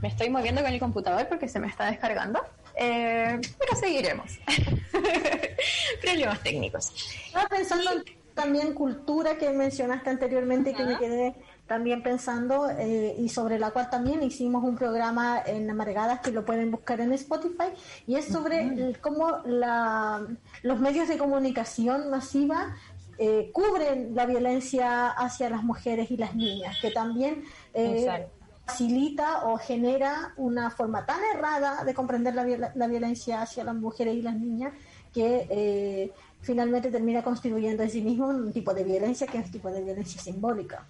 Me 0.00 0.08
estoy 0.08 0.30
moviendo 0.30 0.62
con 0.62 0.72
el 0.72 0.80
computador 0.80 1.28
porque 1.28 1.48
se 1.48 1.60
me 1.60 1.66
está 1.66 1.90
descargando. 1.90 2.40
Eh, 2.76 3.38
pero 3.58 3.76
seguiremos. 3.76 4.38
Problemas 6.00 6.42
técnicos. 6.42 6.92
Estaba 7.26 7.46
pensando 7.48 7.90
también 8.34 8.74
cultura 8.74 9.36
que 9.38 9.50
mencionaste 9.50 10.10
anteriormente 10.10 10.74
que 10.74 10.84
me 10.84 10.98
quedé 10.98 11.36
también 11.70 12.02
pensando 12.02 12.68
eh, 12.68 13.14
y 13.16 13.28
sobre 13.28 13.56
la 13.56 13.70
cual 13.70 13.88
también 13.90 14.24
hicimos 14.24 14.64
un 14.64 14.74
programa 14.74 15.40
en 15.46 15.70
Amargadas 15.70 16.18
que 16.18 16.32
lo 16.32 16.44
pueden 16.44 16.72
buscar 16.72 17.00
en 17.00 17.12
Spotify 17.12 17.70
y 18.08 18.16
es 18.16 18.24
sobre 18.24 18.96
cómo 19.00 19.38
la, 19.44 20.26
los 20.62 20.80
medios 20.80 21.06
de 21.06 21.16
comunicación 21.16 22.10
masiva 22.10 22.74
eh, 23.18 23.50
cubren 23.52 24.16
la 24.16 24.26
violencia 24.26 25.10
hacia 25.10 25.48
las 25.48 25.62
mujeres 25.62 26.10
y 26.10 26.16
las 26.16 26.34
niñas, 26.34 26.76
que 26.82 26.90
también 26.90 27.44
eh, 27.72 28.26
facilita 28.66 29.46
o 29.46 29.56
genera 29.56 30.34
una 30.38 30.70
forma 30.70 31.06
tan 31.06 31.20
errada 31.36 31.84
de 31.84 31.94
comprender 31.94 32.34
la, 32.34 32.72
la 32.74 32.86
violencia 32.88 33.42
hacia 33.42 33.62
las 33.62 33.76
mujeres 33.76 34.16
y 34.16 34.22
las 34.22 34.34
niñas 34.34 34.72
que 35.12 36.10
finalmente 36.42 36.90
termina 36.90 37.22
constituyendo 37.22 37.82
en 37.82 37.90
sí 37.90 38.00
mismo 38.00 38.28
un 38.28 38.52
tipo 38.52 38.72
de 38.74 38.84
violencia 38.84 39.26
que 39.26 39.38
es 39.38 39.46
un 39.46 39.52
tipo 39.52 39.70
de 39.70 39.82
violencia 39.82 40.20
simbólica. 40.20 40.86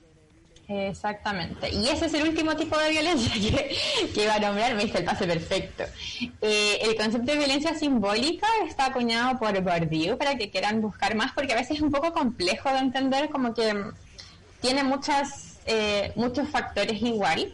Exactamente. 0.72 1.68
Y 1.68 1.88
ese 1.88 2.06
es 2.06 2.14
el 2.14 2.28
último 2.28 2.54
tipo 2.54 2.78
de 2.78 2.90
violencia 2.90 3.32
que, 3.34 3.76
que 4.14 4.22
iba 4.22 4.34
a 4.34 4.38
nombrar, 4.38 4.76
me 4.76 4.84
dice 4.84 4.98
el 4.98 5.04
pase 5.04 5.26
perfecto. 5.26 5.82
Eh, 6.40 6.78
el 6.82 6.94
concepto 6.94 7.32
de 7.32 7.38
violencia 7.38 7.74
simbólica 7.74 8.46
está 8.68 8.86
acuñado 8.86 9.36
por 9.36 9.60
Bourdieu 9.60 10.16
para 10.16 10.36
que 10.36 10.48
quieran 10.48 10.80
buscar 10.80 11.16
más, 11.16 11.32
porque 11.32 11.54
a 11.54 11.56
veces 11.56 11.78
es 11.78 11.82
un 11.82 11.90
poco 11.90 12.12
complejo 12.12 12.70
de 12.70 12.78
entender, 12.78 13.30
como 13.30 13.52
que 13.52 13.74
tiene 14.60 14.84
muchas, 14.84 15.58
eh, 15.66 16.12
muchos 16.14 16.48
factores 16.48 17.02
igual 17.02 17.52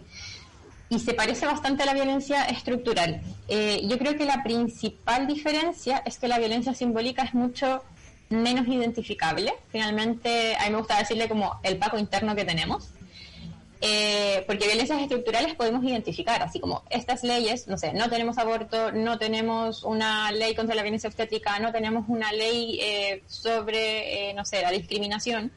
y 0.89 0.99
se 1.01 1.15
parece 1.15 1.47
bastante 1.47 1.83
a 1.83 1.87
la 1.87 1.95
violencia 1.95 2.45
estructural. 2.45 3.21
Eh, 3.49 3.83
yo 3.85 3.99
creo 3.99 4.17
que 4.17 4.25
la 4.25 4.43
principal 4.43 5.27
diferencia 5.27 6.03
es 6.05 6.19
que 6.19 6.29
la 6.29 6.39
violencia 6.39 6.75
simbólica 6.75 7.23
es 7.23 7.35
mucho 7.35 7.83
menos 8.29 8.67
identificable. 8.69 9.53
Finalmente, 9.69 10.57
a 10.57 10.65
mí 10.65 10.71
me 10.71 10.79
gusta 10.79 10.99
decirle 10.99 11.29
como 11.29 11.59
el 11.63 11.79
paco 11.79 11.99
interno 11.99 12.37
que 12.37 12.45
tenemos. 12.45 12.91
Eh, 13.83 14.43
porque 14.47 14.67
violencias 14.67 15.03
estructurales 15.03 15.55
podemos 15.55 15.85
identificar, 15.85 16.43
así 16.43 16.61
como 16.61 16.83
estas 16.89 17.23
leyes, 17.23 17.69
no 17.69 17.77
sé, 17.77 17.93
no 17.93 18.09
tenemos 18.09 18.39
aborto, 18.39 18.91
no 18.91 19.19
tenemos 19.19 19.85
una 19.85 20.33
ley 20.33 20.55
contra 20.55 20.75
la 20.75 20.83
violencia 20.83 21.09
obstétrica, 21.09 21.59
no 21.59 21.73
tenemos 21.73 22.07
una 22.09 22.33
ley 22.33 22.79
eh, 22.81 23.23
sobre, 23.27 24.33
no 24.33 24.47
sé, 24.47 24.63
la 24.63 24.71
discriminación 24.71 25.53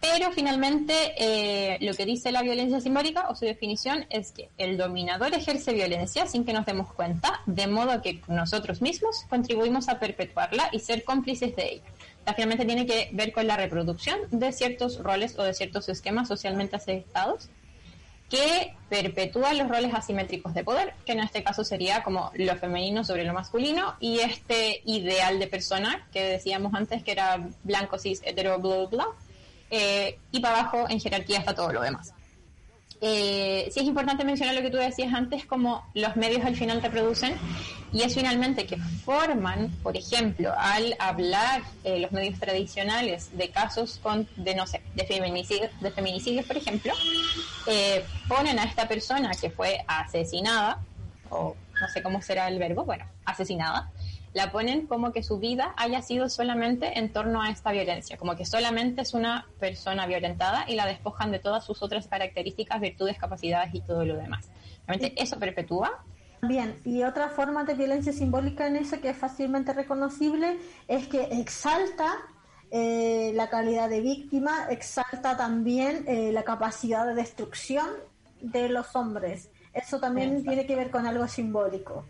pero 0.00 0.30
finalmente 0.30 0.94
eh, 1.18 1.78
lo 1.80 1.92
que 1.94 2.06
dice 2.06 2.30
la 2.30 2.42
violencia 2.42 2.80
simbólica 2.80 3.28
o 3.28 3.34
su 3.34 3.44
definición 3.44 4.06
es 4.10 4.30
que 4.30 4.48
el 4.56 4.76
dominador 4.76 5.34
ejerce 5.34 5.72
violencia 5.72 6.26
sin 6.26 6.44
que 6.44 6.52
nos 6.52 6.66
demos 6.66 6.92
cuenta, 6.92 7.40
de 7.46 7.66
modo 7.66 8.00
que 8.00 8.20
nosotros 8.28 8.80
mismos 8.80 9.24
contribuimos 9.28 9.88
a 9.88 9.98
perpetuarla 9.98 10.68
y 10.72 10.78
ser 10.78 11.02
cómplices 11.02 11.56
de 11.56 11.72
ella. 11.72 11.82
finalmente 12.34 12.64
tiene 12.64 12.86
que 12.86 13.10
ver 13.12 13.32
con 13.32 13.46
la 13.46 13.56
reproducción 13.56 14.20
de 14.30 14.52
ciertos 14.52 15.02
roles 15.02 15.36
o 15.38 15.42
de 15.42 15.54
ciertos 15.54 15.88
esquemas 15.88 16.28
socialmente 16.28 16.76
aceptados 16.76 17.48
que 18.30 18.74
perpetúan 18.90 19.56
los 19.56 19.68
roles 19.68 19.92
asimétricos 19.94 20.52
de 20.54 20.62
poder, 20.62 20.92
que 21.06 21.12
en 21.12 21.20
este 21.20 21.42
caso 21.42 21.64
sería 21.64 22.02
como 22.02 22.30
lo 22.34 22.54
femenino 22.56 23.02
sobre 23.02 23.24
lo 23.24 23.32
masculino 23.32 23.94
y 24.00 24.20
este 24.20 24.82
ideal 24.84 25.38
de 25.38 25.46
persona 25.46 26.06
que 26.12 26.22
decíamos 26.22 26.74
antes 26.74 27.02
que 27.02 27.12
era 27.12 27.48
blanco, 27.64 27.98
cis, 27.98 28.20
hetero, 28.24 28.58
bla, 28.58 28.86
bla, 28.90 29.06
eh, 29.70 30.18
y 30.32 30.40
para 30.40 30.60
abajo 30.60 30.86
en 30.88 31.00
jerarquía 31.00 31.38
está 31.38 31.54
todo 31.54 31.72
lo 31.72 31.82
demás. 31.82 32.12
Eh, 33.00 33.68
sí 33.70 33.80
es 33.80 33.86
importante 33.86 34.24
mencionar 34.24 34.56
lo 34.56 34.62
que 34.62 34.70
tú 34.70 34.76
decías 34.76 35.14
antes, 35.14 35.46
como 35.46 35.84
los 35.94 36.16
medios 36.16 36.44
al 36.44 36.56
final 36.56 36.80
te 36.80 36.90
producen 36.90 37.34
y 37.92 38.02
es 38.02 38.12
finalmente 38.12 38.66
que 38.66 38.76
forman, 38.76 39.70
por 39.82 39.96
ejemplo, 39.96 40.52
al 40.58 40.96
hablar 40.98 41.62
eh, 41.84 42.00
los 42.00 42.10
medios 42.10 42.40
tradicionales 42.40 43.36
de 43.36 43.50
casos 43.50 44.00
con, 44.02 44.28
de 44.36 44.54
no 44.54 44.66
sé, 44.66 44.82
de 44.94 45.04
feminicidios, 45.06 45.70
de 45.80 45.90
feminicidios 45.92 46.44
por 46.44 46.56
ejemplo, 46.56 46.92
eh, 47.66 48.04
ponen 48.26 48.58
a 48.58 48.64
esta 48.64 48.88
persona 48.88 49.30
que 49.40 49.50
fue 49.50 49.84
asesinada, 49.86 50.80
o 51.30 51.54
no 51.80 51.88
sé 51.88 52.02
cómo 52.02 52.20
será 52.20 52.48
el 52.48 52.58
verbo, 52.58 52.84
bueno, 52.84 53.04
asesinada, 53.24 53.90
la 54.34 54.52
ponen 54.52 54.86
como 54.86 55.12
que 55.12 55.22
su 55.22 55.38
vida 55.38 55.74
haya 55.76 56.02
sido 56.02 56.28
solamente 56.28 56.98
en 56.98 57.12
torno 57.12 57.42
a 57.42 57.50
esta 57.50 57.72
violencia, 57.72 58.16
como 58.16 58.36
que 58.36 58.44
solamente 58.44 59.02
es 59.02 59.14
una 59.14 59.46
persona 59.58 60.06
violentada 60.06 60.64
y 60.68 60.74
la 60.74 60.86
despojan 60.86 61.30
de 61.30 61.38
todas 61.38 61.64
sus 61.64 61.82
otras 61.82 62.06
características, 62.08 62.80
virtudes, 62.80 63.18
capacidades 63.18 63.74
y 63.74 63.80
todo 63.80 64.04
lo 64.04 64.16
demás. 64.16 64.48
Realmente 64.86 65.20
eso 65.20 65.38
perpetúa 65.38 66.04
Bien, 66.42 66.80
y 66.84 67.02
otra 67.02 67.30
forma 67.30 67.64
de 67.64 67.74
violencia 67.74 68.12
simbólica 68.12 68.66
en 68.66 68.76
eso 68.76 69.00
que 69.00 69.10
es 69.10 69.16
fácilmente 69.16 69.72
reconocible 69.72 70.58
es 70.86 71.08
que 71.08 71.22
exalta 71.22 72.14
eh, 72.70 73.32
la 73.34 73.48
calidad 73.48 73.88
de 73.88 74.00
víctima, 74.00 74.68
exalta 74.70 75.36
también 75.36 76.04
eh, 76.06 76.30
la 76.32 76.44
capacidad 76.44 77.06
de 77.06 77.14
destrucción 77.14 77.88
de 78.40 78.68
los 78.68 78.94
hombres. 78.94 79.50
Eso 79.72 79.98
también 79.98 80.44
tiene 80.44 80.64
que 80.64 80.76
ver 80.76 80.90
con 80.90 81.06
algo 81.06 81.26
simbólico. 81.26 82.04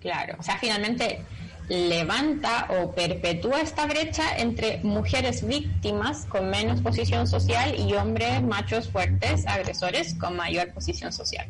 Claro, 0.00 0.36
o 0.38 0.42
sea, 0.42 0.56
finalmente 0.58 1.22
levanta 1.68 2.66
o 2.68 2.92
perpetúa 2.92 3.60
esta 3.60 3.86
brecha 3.86 4.36
entre 4.36 4.80
mujeres 4.82 5.46
víctimas 5.46 6.26
con 6.26 6.50
menos 6.50 6.80
posición 6.80 7.26
social 7.26 7.78
y 7.78 7.94
hombres 7.94 8.42
machos 8.42 8.88
fuertes, 8.88 9.46
agresores 9.46 10.14
con 10.14 10.36
mayor 10.36 10.72
posición 10.72 11.12
social. 11.12 11.46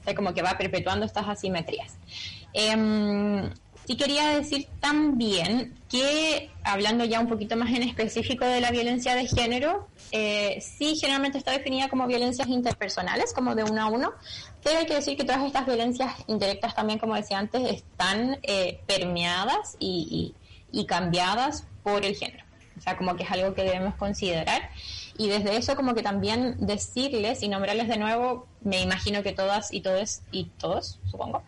O 0.00 0.04
sea, 0.04 0.14
como 0.14 0.32
que 0.32 0.42
va 0.42 0.56
perpetuando 0.56 1.04
estas 1.04 1.28
asimetrías. 1.28 1.96
Eh, 2.54 3.50
sí 3.88 3.96
quería 3.96 4.28
decir 4.36 4.68
también 4.80 5.72
que, 5.88 6.50
hablando 6.62 7.06
ya 7.06 7.20
un 7.20 7.26
poquito 7.26 7.56
más 7.56 7.70
en 7.70 7.82
específico 7.82 8.44
de 8.44 8.60
la 8.60 8.70
violencia 8.70 9.14
de 9.14 9.26
género, 9.26 9.88
eh, 10.12 10.60
sí 10.60 10.96
generalmente 10.96 11.38
está 11.38 11.52
definida 11.52 11.88
como 11.88 12.06
violencias 12.06 12.48
interpersonales, 12.48 13.32
como 13.32 13.54
de 13.54 13.64
uno 13.64 13.80
a 13.80 13.86
uno, 13.86 14.12
pero 14.62 14.80
hay 14.80 14.84
que 14.84 14.92
decir 14.92 15.16
que 15.16 15.24
todas 15.24 15.42
estas 15.42 15.64
violencias 15.64 16.12
indirectas 16.26 16.74
también, 16.74 16.98
como 16.98 17.14
decía 17.14 17.38
antes, 17.38 17.62
están 17.62 18.38
eh, 18.42 18.78
permeadas 18.86 19.78
y, 19.80 20.34
y, 20.70 20.84
cambiadas 20.84 21.64
por 21.82 22.04
el 22.04 22.14
género. 22.14 22.44
O 22.76 22.82
sea, 22.82 22.94
como 22.98 23.16
que 23.16 23.22
es 23.22 23.30
algo 23.30 23.54
que 23.54 23.62
debemos 23.62 23.94
considerar. 23.94 24.68
Y 25.18 25.28
desde 25.28 25.56
eso 25.56 25.76
como 25.76 25.94
que 25.94 26.02
también 26.02 26.56
decirles 26.64 27.42
y 27.42 27.48
nombrarles 27.48 27.88
de 27.88 27.98
nuevo, 27.98 28.46
me 28.62 28.80
imagino 28.80 29.22
que 29.22 29.32
todas 29.32 29.72
y 29.74 29.80
todos 29.80 30.20
y 30.30 30.44
todos, 30.58 31.00
supongo, 31.10 31.42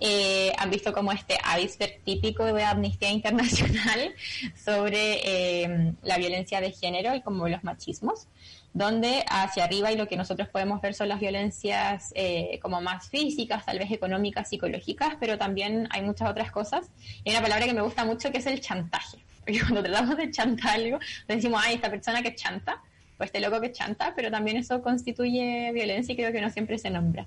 eh, 0.00 0.52
han 0.58 0.70
visto 0.70 0.92
como 0.92 1.12
este 1.12 1.38
iceberg 1.58 2.00
típico 2.04 2.44
de 2.44 2.64
Amnistía 2.64 3.10
Internacional 3.10 4.14
sobre 4.64 5.20
eh, 5.24 5.94
la 6.02 6.18
violencia 6.18 6.60
de 6.60 6.72
género 6.72 7.14
y 7.14 7.22
como 7.22 7.48
los 7.48 7.62
machismos 7.64 8.26
donde 8.74 9.24
hacia 9.28 9.64
arriba 9.64 9.92
y 9.92 9.96
lo 9.96 10.08
que 10.08 10.16
nosotros 10.16 10.48
podemos 10.48 10.80
ver 10.80 10.94
son 10.94 11.08
las 11.08 11.20
violencias 11.20 12.12
eh, 12.14 12.58
como 12.62 12.80
más 12.80 13.08
físicas, 13.08 13.66
tal 13.66 13.78
vez 13.78 13.90
económicas, 13.90 14.48
psicológicas, 14.48 15.16
pero 15.20 15.36
también 15.36 15.88
hay 15.90 16.02
muchas 16.02 16.30
otras 16.30 16.50
cosas. 16.50 16.90
Y 17.24 17.30
hay 17.30 17.36
una 17.36 17.42
palabra 17.42 17.66
que 17.66 17.74
me 17.74 17.82
gusta 17.82 18.04
mucho 18.04 18.32
que 18.32 18.38
es 18.38 18.46
el 18.46 18.60
chantaje. 18.60 19.18
Porque 19.44 19.60
cuando 19.60 19.82
tratamos 19.82 20.16
de 20.16 20.30
chantar 20.30 20.76
algo, 20.76 20.98
decimos, 21.28 21.60
ay, 21.64 21.74
esta 21.74 21.90
persona 21.90 22.22
que 22.22 22.34
chanta, 22.34 22.80
este 23.24 23.40
loco 23.40 23.60
que 23.60 23.72
chanta, 23.72 24.12
pero 24.16 24.30
también 24.30 24.56
eso 24.56 24.82
constituye 24.82 25.70
violencia 25.72 26.12
y 26.12 26.16
creo 26.16 26.32
que 26.32 26.40
no 26.40 26.50
siempre 26.50 26.78
se 26.78 26.90
nombra. 26.90 27.26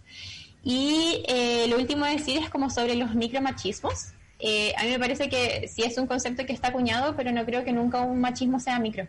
Y 0.64 1.24
eh, 1.28 1.66
lo 1.70 1.78
último 1.78 2.06
a 2.06 2.10
decir 2.10 2.42
es 2.42 2.50
como 2.50 2.70
sobre 2.70 2.96
los 2.96 3.14
micromachismos. 3.14 4.14
Eh, 4.40 4.74
a 4.78 4.84
mí 4.84 4.90
me 4.90 5.00
parece 5.00 5.30
que 5.30 5.68
sí 5.68 5.84
es 5.84 5.98
un 5.98 6.08
concepto 6.08 6.46
que 6.46 6.54
está 6.54 6.70
acuñado, 6.70 7.16
pero 7.16 7.32
no 7.32 7.46
creo 7.46 7.64
que 7.64 7.72
nunca 7.72 8.02
un 8.02 8.20
machismo 8.20 8.60
sea 8.60 8.80
micro 8.80 9.08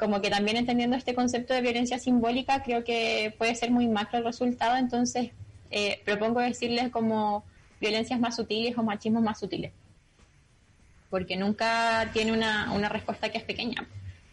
como 0.00 0.22
que 0.22 0.30
también 0.30 0.56
entendiendo 0.56 0.96
este 0.96 1.14
concepto 1.14 1.52
de 1.52 1.60
violencia 1.60 1.98
simbólica, 1.98 2.62
creo 2.62 2.82
que 2.84 3.34
puede 3.36 3.54
ser 3.54 3.70
muy 3.70 3.86
macro 3.86 4.18
el 4.18 4.24
resultado, 4.24 4.78
entonces 4.78 5.30
eh, 5.70 6.00
propongo 6.06 6.40
decirles 6.40 6.88
como 6.88 7.44
violencias 7.82 8.18
más 8.18 8.34
sutiles 8.36 8.76
o 8.78 8.82
machismos 8.82 9.22
más 9.22 9.38
sutiles, 9.38 9.72
porque 11.10 11.36
nunca 11.36 12.08
tiene 12.14 12.32
una, 12.32 12.72
una 12.72 12.88
respuesta 12.88 13.28
que 13.28 13.36
es 13.36 13.44
pequeña. 13.44 13.86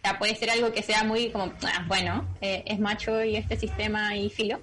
Sea, 0.08 0.20
puede 0.20 0.36
ser 0.36 0.50
algo 0.50 0.72
que 0.72 0.84
sea 0.84 1.04
muy 1.04 1.32
como, 1.32 1.52
ah, 1.64 1.86
bueno, 1.88 2.26
eh, 2.40 2.64
es 2.66 2.80
macho 2.80 3.24
y 3.24 3.36
este 3.36 3.58
sistema 3.58 4.16
y 4.16 4.30
filo, 4.30 4.62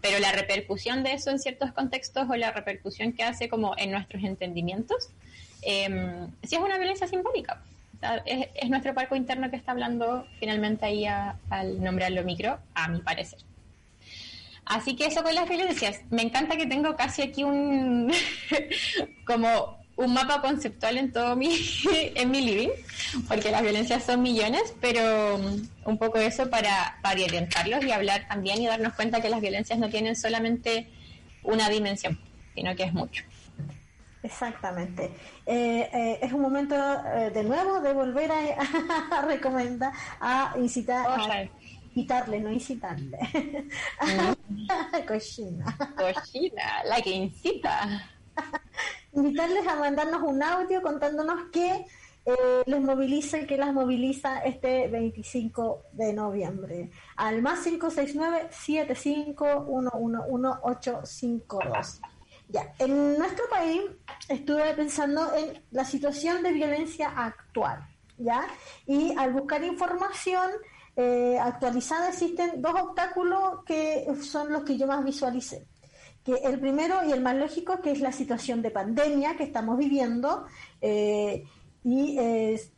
pero 0.00 0.18
la 0.20 0.30
repercusión 0.32 1.02
de 1.02 1.14
eso 1.14 1.30
en 1.30 1.38
ciertos 1.38 1.72
contextos 1.72 2.28
o 2.30 2.36
la 2.36 2.52
repercusión 2.52 3.12
que 3.12 3.24
hace 3.24 3.48
como 3.48 3.74
en 3.76 3.90
nuestros 3.90 4.22
entendimientos, 4.22 5.10
eh, 5.62 5.88
sí 6.44 6.54
es 6.54 6.60
una 6.60 6.78
violencia 6.78 7.08
simbólica 7.08 7.60
es, 8.24 8.70
nuestro 8.70 8.94
parco 8.94 9.16
interno 9.16 9.50
que 9.50 9.56
está 9.56 9.72
hablando 9.72 10.26
finalmente 10.38 10.86
ahí 10.86 11.06
al 11.06 11.82
nombrarlo 11.82 12.22
micro, 12.24 12.58
a 12.74 12.88
mi 12.88 13.00
parecer. 13.00 13.40
Así 14.64 14.96
que 14.96 15.06
eso 15.06 15.22
con 15.22 15.34
las 15.34 15.48
violencias. 15.48 16.00
Me 16.10 16.22
encanta 16.22 16.56
que 16.56 16.66
tengo 16.66 16.96
casi 16.96 17.22
aquí 17.22 17.44
un 17.44 18.12
como 19.26 19.78
un 19.96 20.12
mapa 20.12 20.42
conceptual 20.42 20.98
en 20.98 21.12
todo 21.12 21.36
mi 21.36 21.58
en 22.14 22.30
mi 22.30 22.42
living, 22.42 22.70
porque 23.28 23.50
las 23.50 23.62
violencias 23.62 24.04
son 24.04 24.22
millones, 24.22 24.74
pero 24.80 25.36
um, 25.36 25.66
un 25.84 25.98
poco 25.98 26.18
eso 26.18 26.48
para, 26.50 26.98
para 27.02 27.22
orientarlos 27.22 27.84
y 27.84 27.90
hablar 27.90 28.26
también 28.28 28.60
y 28.60 28.66
darnos 28.66 28.94
cuenta 28.94 29.20
que 29.20 29.30
las 29.30 29.40
violencias 29.40 29.78
no 29.78 29.88
tienen 29.88 30.14
solamente 30.14 30.90
una 31.42 31.68
dimensión, 31.68 32.18
sino 32.54 32.74
que 32.76 32.84
es 32.84 32.92
mucho. 32.92 33.24
Exactamente. 34.22 35.04
Eh, 35.46 35.88
eh, 35.92 36.18
es 36.20 36.32
un 36.32 36.42
momento 36.42 36.74
eh, 36.74 37.30
de 37.30 37.44
nuevo 37.44 37.80
de 37.80 37.92
volver 37.92 38.30
a, 38.32 39.22
recomendar, 39.26 39.92
a 40.20 40.54
incitar, 40.58 41.06
a 41.08 41.48
invitarle, 41.94 42.40
no 42.40 42.50
incitarle. 42.50 43.18
Mm. 44.00 45.06
Cochina. 45.06 45.76
Cochina, 45.96 46.84
la 46.84 47.00
que 47.00 47.10
incita. 47.10 48.10
Invitarles 49.16 49.66
a 49.66 49.76
mandarnos 49.76 50.22
un 50.22 50.42
audio 50.42 50.80
contándonos 50.82 51.50
qué 51.50 51.86
les 52.66 52.80
moviliza 52.80 53.38
y 53.38 53.46
qué 53.46 53.56
las 53.56 53.72
moviliza 53.72 54.40
este 54.40 54.88
25 54.88 55.84
de 55.92 56.12
noviembre. 56.12 56.90
Al 57.16 57.40
más 57.40 57.60
569 57.60 58.48
75 58.50 59.66
852 60.62 62.00
ya, 62.48 62.72
en 62.78 63.18
nuestro 63.18 63.48
país 63.48 63.82
estuve 64.28 64.72
pensando 64.74 65.34
en 65.34 65.64
la 65.72 65.84
situación 65.84 66.42
de 66.44 66.52
violencia 66.52 67.08
actual, 67.08 67.84
¿ya? 68.18 68.46
Y 68.86 69.16
al 69.16 69.32
buscar 69.32 69.64
información 69.64 70.50
eh, 70.94 71.38
actualizada 71.40 72.10
existen 72.10 72.62
dos 72.62 72.74
obstáculos 72.80 73.64
que 73.66 74.06
son 74.22 74.52
los 74.52 74.62
que 74.62 74.78
yo 74.78 74.86
más 74.86 75.04
visualicé. 75.04 75.66
Que 76.26 76.34
el 76.44 76.58
primero 76.60 77.04
y 77.06 77.12
el 77.12 77.22
más 77.22 77.36
lógico, 77.36 77.80
que 77.80 77.92
es 77.92 78.00
la 78.00 78.12
situación 78.12 78.60
de 78.60 78.72
pandemia 78.72 79.36
que 79.36 79.44
estamos 79.44 79.78
viviendo, 79.78 80.44
eh, 80.82 81.44
y 81.88 82.18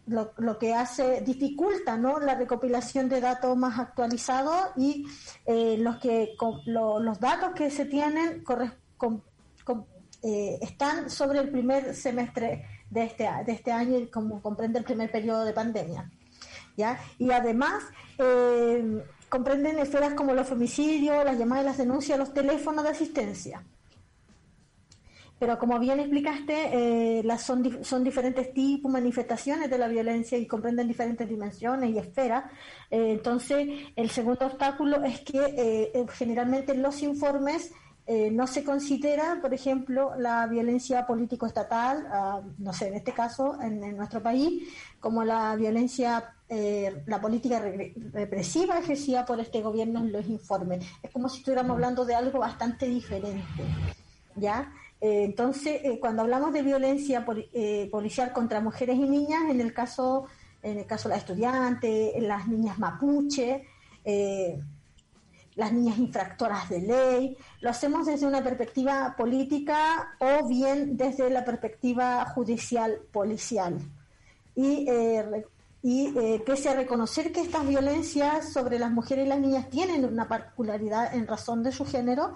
lo, 0.06 0.32
lo, 0.36 0.58
que 0.58 0.74
hace 0.74 1.22
dificulta 1.22 1.96
¿no? 1.96 2.20
la 2.20 2.34
recopilación 2.34 3.08
de 3.08 3.22
datos 3.22 3.56
más 3.56 3.78
actualizados 3.78 4.68
y 4.76 5.06
eh, 5.46 5.78
los 5.78 5.96
que 5.96 6.36
los 6.66 7.18
datos 7.18 7.52
que 7.54 7.70
se 7.70 7.86
tienen 7.86 8.44
eh, 10.22 10.58
están 10.60 11.08
sobre 11.08 11.38
el 11.38 11.48
primer 11.48 11.94
semestre 11.94 12.66
de 12.90 13.04
este, 13.04 13.26
de 13.46 13.52
este 13.52 13.72
año 13.72 13.98
y 13.98 14.08
como 14.08 14.42
comprende 14.42 14.80
el 14.80 14.84
primer 14.84 15.10
periodo 15.10 15.46
de 15.46 15.54
pandemia. 15.54 16.10
¿ya? 16.76 17.00
Y 17.18 17.30
además 17.30 17.84
eh, 18.18 19.02
comprenden 19.28 19.78
esferas 19.78 20.14
como 20.14 20.34
los 20.34 20.46
femicidios, 20.46 21.24
las 21.24 21.38
llamadas, 21.38 21.64
las 21.64 21.78
denuncias, 21.78 22.18
los 22.18 22.32
teléfonos 22.32 22.84
de 22.84 22.90
asistencia. 22.90 23.62
Pero 25.38 25.56
como 25.58 25.78
bien 25.78 26.00
explicaste, 26.00 27.18
eh, 27.18 27.22
las 27.22 27.42
son, 27.42 27.84
son 27.84 28.02
diferentes 28.02 28.52
tipos, 28.52 28.90
manifestaciones 28.90 29.70
de 29.70 29.78
la 29.78 29.86
violencia 29.86 30.36
y 30.36 30.46
comprenden 30.46 30.88
diferentes 30.88 31.28
dimensiones 31.28 31.90
y 31.90 31.98
esferas. 31.98 32.44
entonces, 32.90 33.68
el 33.94 34.10
segundo 34.10 34.46
obstáculo 34.46 35.04
es 35.04 35.20
que 35.20 36.06
generalmente 36.12 36.74
los 36.74 37.02
informes 37.02 37.72
eh, 38.10 38.30
no 38.30 38.46
se 38.46 38.64
considera, 38.64 39.38
por 39.42 39.52
ejemplo, 39.52 40.14
la 40.16 40.46
violencia 40.46 41.06
político-estatal, 41.06 42.06
ah, 42.10 42.40
no 42.56 42.72
sé, 42.72 42.88
en 42.88 42.94
este 42.94 43.12
caso, 43.12 43.60
en, 43.60 43.94
nuestro 43.98 44.22
país, 44.22 44.66
como 44.98 45.24
la 45.24 45.54
violencia, 45.56 46.32
eh, 46.48 47.02
la 47.04 47.20
política 47.20 47.62
represiva 48.14 48.78
ejercida 48.78 49.26
por 49.26 49.40
este 49.40 49.60
gobierno 49.60 50.00
en 50.00 50.10
los 50.10 50.26
informes. 50.26 50.86
Es 51.02 51.10
como 51.10 51.28
si 51.28 51.40
estuviéramos 51.40 51.72
hablando 51.72 52.06
de 52.06 52.14
algo 52.14 52.38
bastante 52.38 52.88
diferente, 52.88 53.62
¿ya? 54.36 54.72
Eh, 55.02 55.24
entonces, 55.24 55.82
cuando 56.00 56.22
hablamos 56.22 56.54
de 56.54 56.62
violencia 56.62 57.26
policial 57.26 58.32
contra 58.32 58.62
mujeres 58.62 58.96
y 58.96 59.06
niñas, 59.06 59.50
en 59.50 59.60
el 59.60 59.74
caso, 59.74 60.24
en 60.62 60.78
el 60.78 60.86
caso 60.86 61.10
de 61.10 61.14
las 61.14 61.24
estudiantes, 61.24 62.22
las 62.22 62.48
niñas 62.48 62.78
mapuche, 62.78 63.66
las 65.58 65.72
niñas 65.72 65.98
infractoras 65.98 66.68
de 66.68 66.80
ley, 66.80 67.36
lo 67.60 67.70
hacemos 67.70 68.06
desde 68.06 68.26
una 68.26 68.44
perspectiva 68.44 69.16
política 69.18 70.14
o 70.20 70.46
bien 70.46 70.96
desde 70.96 71.28
la 71.30 71.44
perspectiva 71.44 72.24
judicial 72.26 73.00
policial. 73.10 73.76
Y, 74.54 74.88
eh, 74.88 75.44
y 75.82 76.16
eh, 76.16 76.40
pese 76.46 76.68
a 76.68 76.74
reconocer 76.74 77.32
que 77.32 77.40
estas 77.40 77.66
violencias 77.66 78.52
sobre 78.52 78.78
las 78.78 78.92
mujeres 78.92 79.26
y 79.26 79.28
las 79.28 79.40
niñas 79.40 79.68
tienen 79.68 80.04
una 80.04 80.28
particularidad 80.28 81.12
en 81.12 81.26
razón 81.26 81.64
de 81.64 81.72
su 81.72 81.84
género, 81.84 82.34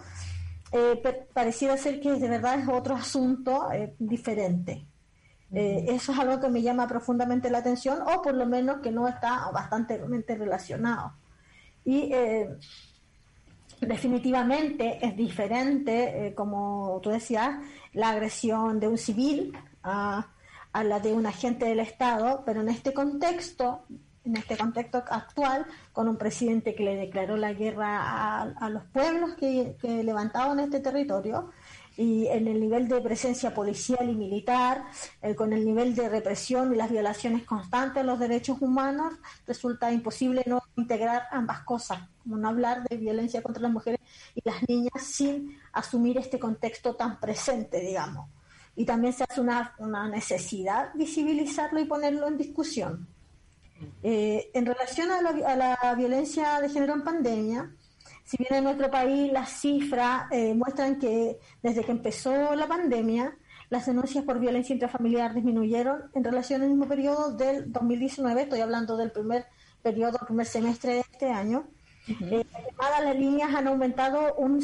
eh, 0.72 1.00
pareciera 1.32 1.76
ser 1.76 2.00
que 2.00 2.14
de 2.14 2.28
verdad 2.28 2.58
es 2.58 2.68
otro 2.68 2.96
asunto 2.96 3.68
diferente. 4.00 4.84
eso 5.52 6.10
es 6.10 6.18
algo 6.18 6.40
que 6.40 6.48
me 6.48 6.62
llama 6.62 6.88
profundamente 6.88 7.50
la 7.50 7.58
atención 7.58 8.00
o 8.02 8.20
por 8.20 8.34
lo 8.34 8.46
menos 8.46 8.80
que 8.80 8.90
no 8.90 9.06
está 9.06 9.48
bastante 9.52 9.96
relacionado. 10.34 11.12
Y 11.84 12.12
definitivamente 13.86 15.04
es 15.04 15.16
diferente, 15.16 16.26
eh, 16.26 16.34
como 16.34 17.00
tú 17.02 17.10
decías, 17.10 17.56
la 17.92 18.10
agresión 18.10 18.80
de 18.80 18.88
un 18.88 18.98
civil 18.98 19.56
a, 19.82 20.28
a, 20.72 20.84
la 20.84 21.00
de 21.00 21.12
un 21.12 21.26
agente 21.26 21.66
del 21.66 21.80
Estado, 21.80 22.42
pero 22.46 22.60
en 22.60 22.68
este 22.68 22.92
contexto, 22.92 23.84
en 24.24 24.36
este 24.36 24.56
contexto 24.56 25.02
actual, 25.10 25.66
con 25.92 26.08
un 26.08 26.16
presidente 26.16 26.74
que 26.74 26.84
le 26.84 26.96
declaró 26.96 27.36
la 27.36 27.52
guerra 27.52 28.00
a, 28.00 28.42
a 28.42 28.70
los 28.70 28.84
pueblos 28.84 29.34
que, 29.34 29.76
levantaban 29.82 30.60
este 30.60 30.80
territorio, 30.80 31.50
y 31.94 32.26
en 32.28 32.48
el 32.48 32.58
nivel 32.58 32.88
de 32.88 33.02
presencia 33.02 33.52
policial 33.52 34.08
y 34.08 34.14
militar, 34.14 34.84
eh, 35.20 35.34
con 35.34 35.52
el 35.52 35.64
nivel 35.64 35.94
de 35.94 36.08
represión 36.08 36.72
y 36.72 36.76
las 36.76 36.90
violaciones 36.90 37.44
constantes 37.44 38.02
de 38.02 38.04
los 38.04 38.18
derechos 38.18 38.62
humanos, 38.62 39.12
resulta 39.46 39.92
imposible 39.92 40.42
no 40.46 40.62
integrar 40.76 41.24
ambas 41.30 41.60
cosas, 41.64 42.00
como 42.22 42.36
no 42.36 42.48
hablar 42.48 42.82
de 42.84 42.96
violencia 42.96 43.42
contra 43.42 43.62
las 43.62 43.72
mujeres 43.72 44.00
y 44.34 44.40
las 44.44 44.66
niñas 44.68 45.02
sin 45.02 45.58
asumir 45.72 46.18
este 46.18 46.38
contexto 46.38 46.94
tan 46.94 47.20
presente, 47.20 47.80
digamos. 47.80 48.28
Y 48.74 48.84
también 48.84 49.12
se 49.12 49.24
hace 49.24 49.40
una, 49.40 49.74
una 49.78 50.08
necesidad 50.08 50.90
visibilizarlo 50.94 51.80
y 51.80 51.84
ponerlo 51.84 52.26
en 52.28 52.38
discusión. 52.38 53.08
Eh, 54.02 54.50
en 54.54 54.66
relación 54.66 55.10
a 55.10 55.20
la, 55.20 55.94
violencia 55.94 56.60
de 56.60 56.68
género 56.68 56.94
en 56.94 57.02
pandemia, 57.02 57.70
si 58.24 58.36
bien 58.36 58.54
en 58.54 58.64
nuestro 58.64 58.90
país 58.90 59.32
las 59.32 59.50
cifras 59.50 60.24
eh, 60.30 60.54
muestran 60.54 60.98
que 60.98 61.38
desde 61.62 61.84
que 61.84 61.92
empezó 61.92 62.54
la 62.54 62.68
pandemia, 62.68 63.36
las 63.70 63.86
denuncias 63.86 64.24
por 64.24 64.38
violencia 64.38 64.74
intrafamiliar 64.74 65.34
disminuyeron 65.34 66.10
en 66.14 66.24
relación 66.24 66.62
al 66.62 66.68
mismo 66.68 66.86
periodo 66.86 67.32
del 67.32 67.72
2019, 67.72 68.42
estoy 68.42 68.60
hablando 68.60 68.96
del 68.96 69.10
primer 69.10 69.46
periodo, 69.82 70.18
primer 70.26 70.46
semestre 70.46 70.94
de 70.94 71.00
este 71.00 71.30
año. 71.30 71.66
Eh, 72.08 72.44
las 72.52 72.64
llamadas 72.64 73.00
a 73.00 73.04
las 73.04 73.16
líneas 73.16 73.54
han 73.54 73.68
aumentado 73.68 74.34
un 74.34 74.60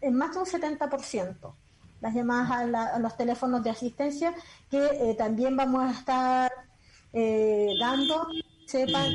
en 0.00 0.14
más 0.14 0.32
de 0.32 0.38
un 0.38 0.46
70%. 0.46 1.54
Las 2.00 2.14
llamadas 2.14 2.50
a, 2.74 2.98
los 2.98 3.16
teléfonos 3.16 3.62
de 3.64 3.70
asistencia 3.70 4.34
que 4.70 4.78
eh, 4.78 5.14
también 5.18 5.56
vamos 5.56 5.84
a 5.84 5.90
estar 5.90 6.52
dando, 7.80 8.28
sepan, 8.66 9.12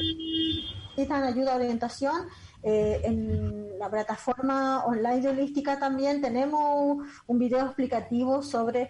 necesitan 0.95 1.23
ayuda, 1.23 1.55
orientación 1.55 2.27
eh, 2.65 3.01
en 3.03 3.77
la 3.77 3.89
plataforma 3.89 4.85
online 4.85 5.19
de 5.19 5.29
holística 5.29 5.77
también 5.77 6.21
tenemos 6.21 7.05
un 7.27 7.37
video 7.37 7.65
explicativo 7.65 8.41
sobre 8.41 8.89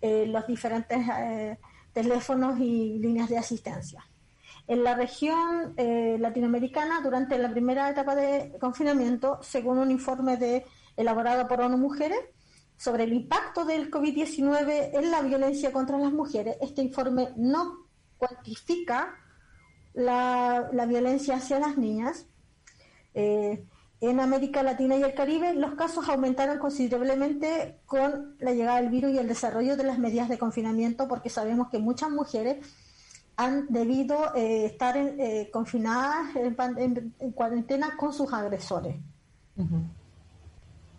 eh, 0.00 0.26
los 0.26 0.44
diferentes 0.48 0.98
eh, 1.08 1.56
teléfonos 1.92 2.58
y 2.58 2.98
líneas 2.98 3.28
de 3.28 3.38
asistencia. 3.38 4.04
En 4.66 4.84
la 4.84 4.94
región 4.94 5.74
latinoamericana, 5.76 7.00
durante 7.02 7.36
la 7.38 7.50
primera 7.50 7.90
etapa 7.90 8.14
de 8.14 8.56
confinamiento, 8.60 9.38
según 9.42 9.78
un 9.78 9.90
informe 9.90 10.36
de, 10.36 10.64
elaborado 10.96 11.48
por 11.48 11.60
ONU 11.60 11.78
Mujeres 11.78 12.20
sobre 12.76 13.04
el 13.04 13.12
impacto 13.12 13.64
del 13.64 13.90
COVID-19 13.90 14.90
en 14.94 15.10
la 15.10 15.22
violencia 15.22 15.72
contra 15.72 15.98
las 15.98 16.12
mujeres, 16.12 16.56
este 16.60 16.82
informe 16.82 17.30
no 17.36 17.86
cuantifica 18.18 19.14
la, 19.94 20.68
la 20.72 20.86
violencia 20.86 21.36
hacia 21.36 21.58
las 21.58 21.76
niñas, 21.76 22.26
eh, 23.14 23.64
en 24.00 24.18
América 24.18 24.64
Latina 24.64 24.96
y 24.96 25.02
el 25.02 25.14
Caribe, 25.14 25.54
los 25.54 25.74
casos 25.74 26.08
aumentaron 26.08 26.58
considerablemente 26.58 27.78
con 27.86 28.34
la 28.40 28.52
llegada 28.52 28.80
del 28.80 28.90
virus 28.90 29.12
y 29.12 29.18
el 29.18 29.28
desarrollo 29.28 29.76
de 29.76 29.84
las 29.84 29.98
medidas 29.98 30.28
de 30.28 30.38
confinamiento, 30.38 31.06
porque 31.06 31.30
sabemos 31.30 31.68
que 31.68 31.78
muchas 31.78 32.10
mujeres 32.10 32.66
han 33.36 33.66
debido 33.68 34.34
eh, 34.34 34.66
estar 34.66 34.96
eh, 34.96 35.50
confinadas 35.52 36.36
en, 36.36 37.14
cuarentena 37.34 37.96
con 37.96 38.12
sus 38.12 38.32
agresores. 38.32 38.96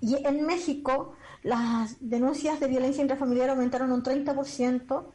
Y 0.02 0.15
en 0.26 0.46
México, 0.46 1.15
las 1.43 1.98
denuncias 2.00 2.60
de 2.60 2.67
violencia 2.67 3.02
intrafamiliar 3.02 3.50
aumentaron 3.50 3.91
un 3.91 4.04
30%. 4.04 5.06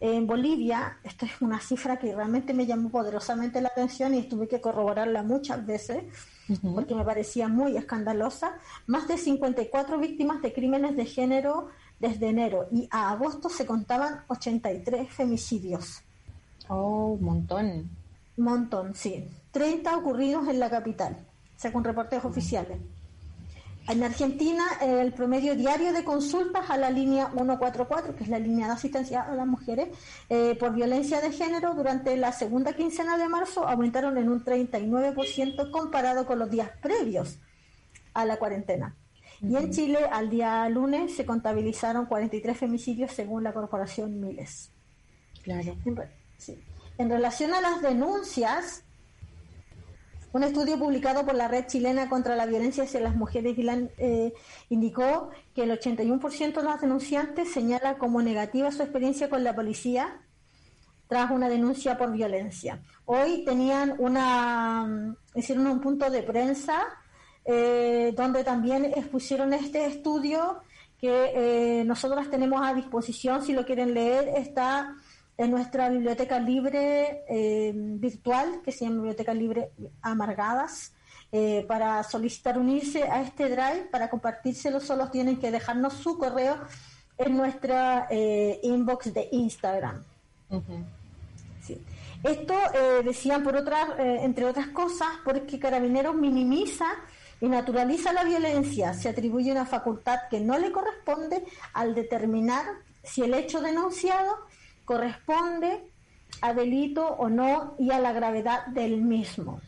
En 0.00 0.26
Bolivia, 0.26 0.98
esta 1.02 1.26
es 1.26 1.40
una 1.40 1.60
cifra 1.60 1.98
que 1.98 2.14
realmente 2.14 2.54
me 2.54 2.66
llamó 2.66 2.88
poderosamente 2.88 3.60
la 3.60 3.68
atención 3.68 4.14
y 4.14 4.22
tuve 4.22 4.46
que 4.48 4.60
corroborarla 4.60 5.22
muchas 5.22 5.66
veces 5.66 6.04
porque 6.74 6.94
me 6.94 7.04
parecía 7.04 7.48
muy 7.48 7.76
escandalosa, 7.76 8.54
más 8.86 9.06
de 9.06 9.18
54 9.18 9.98
víctimas 9.98 10.40
de 10.40 10.52
crímenes 10.52 10.96
de 10.96 11.04
género 11.04 11.68
desde 11.98 12.28
enero 12.28 12.68
y 12.72 12.88
a 12.90 13.10
agosto 13.10 13.48
se 13.48 13.66
contaban 13.66 14.24
83 14.28 15.10
femicidios. 15.12 16.02
Oh, 16.68 17.16
un 17.18 17.24
montón. 17.24 17.90
Montón, 18.36 18.94
sí. 18.94 19.24
30 19.52 19.96
ocurridos 19.96 20.48
en 20.48 20.60
la 20.60 20.70
capital, 20.70 21.16
según 21.56 21.84
reportes 21.84 22.24
oficiales. 22.24 22.78
En 23.88 24.02
Argentina, 24.02 24.64
el 24.82 25.14
promedio 25.14 25.56
diario 25.56 25.94
de 25.94 26.04
consultas 26.04 26.68
a 26.68 26.76
la 26.76 26.90
línea 26.90 27.30
144, 27.30 28.14
que 28.14 28.24
es 28.24 28.28
la 28.28 28.38
línea 28.38 28.66
de 28.66 28.74
asistencia 28.74 29.22
a 29.22 29.34
las 29.34 29.46
mujeres 29.46 29.88
eh, 30.28 30.56
por 30.60 30.74
violencia 30.74 31.22
de 31.22 31.32
género, 31.32 31.74
durante 31.74 32.14
la 32.18 32.32
segunda 32.32 32.74
quincena 32.74 33.16
de 33.16 33.30
marzo 33.30 33.66
aumentaron 33.66 34.18
en 34.18 34.28
un 34.28 34.44
39% 34.44 35.70
comparado 35.70 36.26
con 36.26 36.38
los 36.38 36.50
días 36.50 36.70
previos 36.82 37.38
a 38.12 38.26
la 38.26 38.36
cuarentena. 38.36 38.94
Y 39.40 39.56
en 39.56 39.70
Chile, 39.70 40.00
al 40.12 40.28
día 40.28 40.68
lunes, 40.68 41.16
se 41.16 41.24
contabilizaron 41.24 42.04
43 42.04 42.58
femicidios 42.58 43.12
según 43.12 43.42
la 43.42 43.54
corporación 43.54 44.20
Miles. 44.20 44.70
Claro. 45.42 45.74
En 46.98 47.10
relación 47.10 47.54
a 47.54 47.60
las 47.60 47.80
denuncias, 47.80 48.84
un 50.32 50.42
estudio 50.42 50.78
publicado 50.78 51.24
por 51.24 51.34
la 51.34 51.48
Red 51.48 51.66
Chilena 51.66 52.08
contra 52.08 52.36
la 52.36 52.46
Violencia 52.46 52.84
hacia 52.84 53.00
las 53.00 53.16
Mujeres 53.16 53.56
eh, 53.58 54.32
indicó 54.68 55.30
que 55.54 55.62
el 55.62 55.70
81% 55.70 56.54
de 56.54 56.62
las 56.62 56.80
denunciantes 56.80 57.52
señala 57.52 57.98
como 57.98 58.20
negativa 58.20 58.70
su 58.70 58.82
experiencia 58.82 59.30
con 59.30 59.42
la 59.42 59.54
policía 59.54 60.20
tras 61.08 61.30
una 61.30 61.48
denuncia 61.48 61.96
por 61.96 62.12
violencia. 62.12 62.82
Hoy 63.06 63.42
tenían 63.44 63.94
una, 63.98 65.16
hicieron 65.34 65.66
un 65.66 65.80
punto 65.80 66.10
de 66.10 66.22
prensa 66.22 66.82
eh, 67.44 68.12
donde 68.14 68.44
también 68.44 68.84
expusieron 68.84 69.54
este 69.54 69.86
estudio 69.86 70.60
que 71.00 71.32
eh, 71.80 71.84
nosotros 71.84 72.28
tenemos 72.30 72.60
a 72.62 72.74
disposición, 72.74 73.42
si 73.42 73.54
lo 73.54 73.64
quieren 73.64 73.94
leer, 73.94 74.28
está 74.36 74.94
en 75.38 75.52
nuestra 75.52 75.88
biblioteca 75.88 76.40
libre 76.40 77.22
eh, 77.28 77.72
virtual, 77.72 78.60
que 78.64 78.72
se 78.72 78.84
llama 78.84 78.96
Biblioteca 78.96 79.32
Libre 79.32 79.70
Amargadas. 80.02 80.92
Eh, 81.30 81.66
para 81.68 82.02
solicitar 82.04 82.58
unirse 82.58 83.02
a 83.02 83.20
este 83.20 83.50
drive, 83.50 83.88
para 83.92 84.08
compartírselo, 84.08 84.80
solo 84.80 85.10
tienen 85.10 85.38
que 85.38 85.50
dejarnos 85.50 85.92
su 85.92 86.16
correo 86.16 86.56
en 87.18 87.36
nuestra 87.36 88.08
eh, 88.10 88.58
inbox 88.62 89.12
de 89.12 89.28
Instagram. 89.32 90.02
Esto 92.24 92.54
decían 93.04 93.44
por 93.44 93.54
otras, 93.56 93.90
entre 93.98 94.46
otras 94.46 94.68
cosas, 94.68 95.08
porque 95.22 95.58
Carabineros 95.58 96.14
minimiza 96.14 96.86
y 97.40 97.46
naturaliza 97.46 98.12
la 98.12 98.24
violencia, 98.24 98.94
se 98.94 99.10
atribuye 99.10 99.52
una 99.52 99.66
facultad 99.66 100.20
que 100.30 100.40
no 100.40 100.58
le 100.58 100.72
corresponde 100.72 101.44
al 101.74 101.94
determinar 101.94 102.64
si 103.04 103.22
el 103.22 103.34
hecho 103.34 103.60
denunciado 103.60 104.47
corresponde 104.88 105.84
a 106.40 106.54
delito 106.54 107.06
o 107.06 107.28
no 107.28 107.74
y 107.78 107.90
a 107.90 107.98
la 107.98 108.12
gravedad 108.12 108.64
del 108.68 109.02
mismo. 109.02 109.60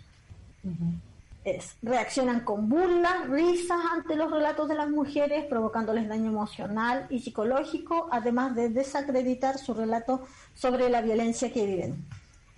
es, 1.44 1.76
reaccionan 1.82 2.40
con 2.40 2.70
burlas, 2.70 3.28
risas 3.28 3.80
ante 3.92 4.16
los 4.16 4.30
relatos 4.30 4.66
de 4.66 4.76
las 4.76 4.88
mujeres, 4.88 5.44
provocándoles 5.44 6.08
daño 6.08 6.30
emocional 6.30 7.06
y 7.10 7.20
psicológico, 7.20 8.08
además 8.10 8.54
de 8.54 8.70
desacreditar 8.70 9.58
su 9.58 9.74
relato 9.74 10.22
sobre 10.54 10.88
la 10.88 11.02
violencia 11.02 11.52
que 11.52 11.66
viven. 11.66 12.06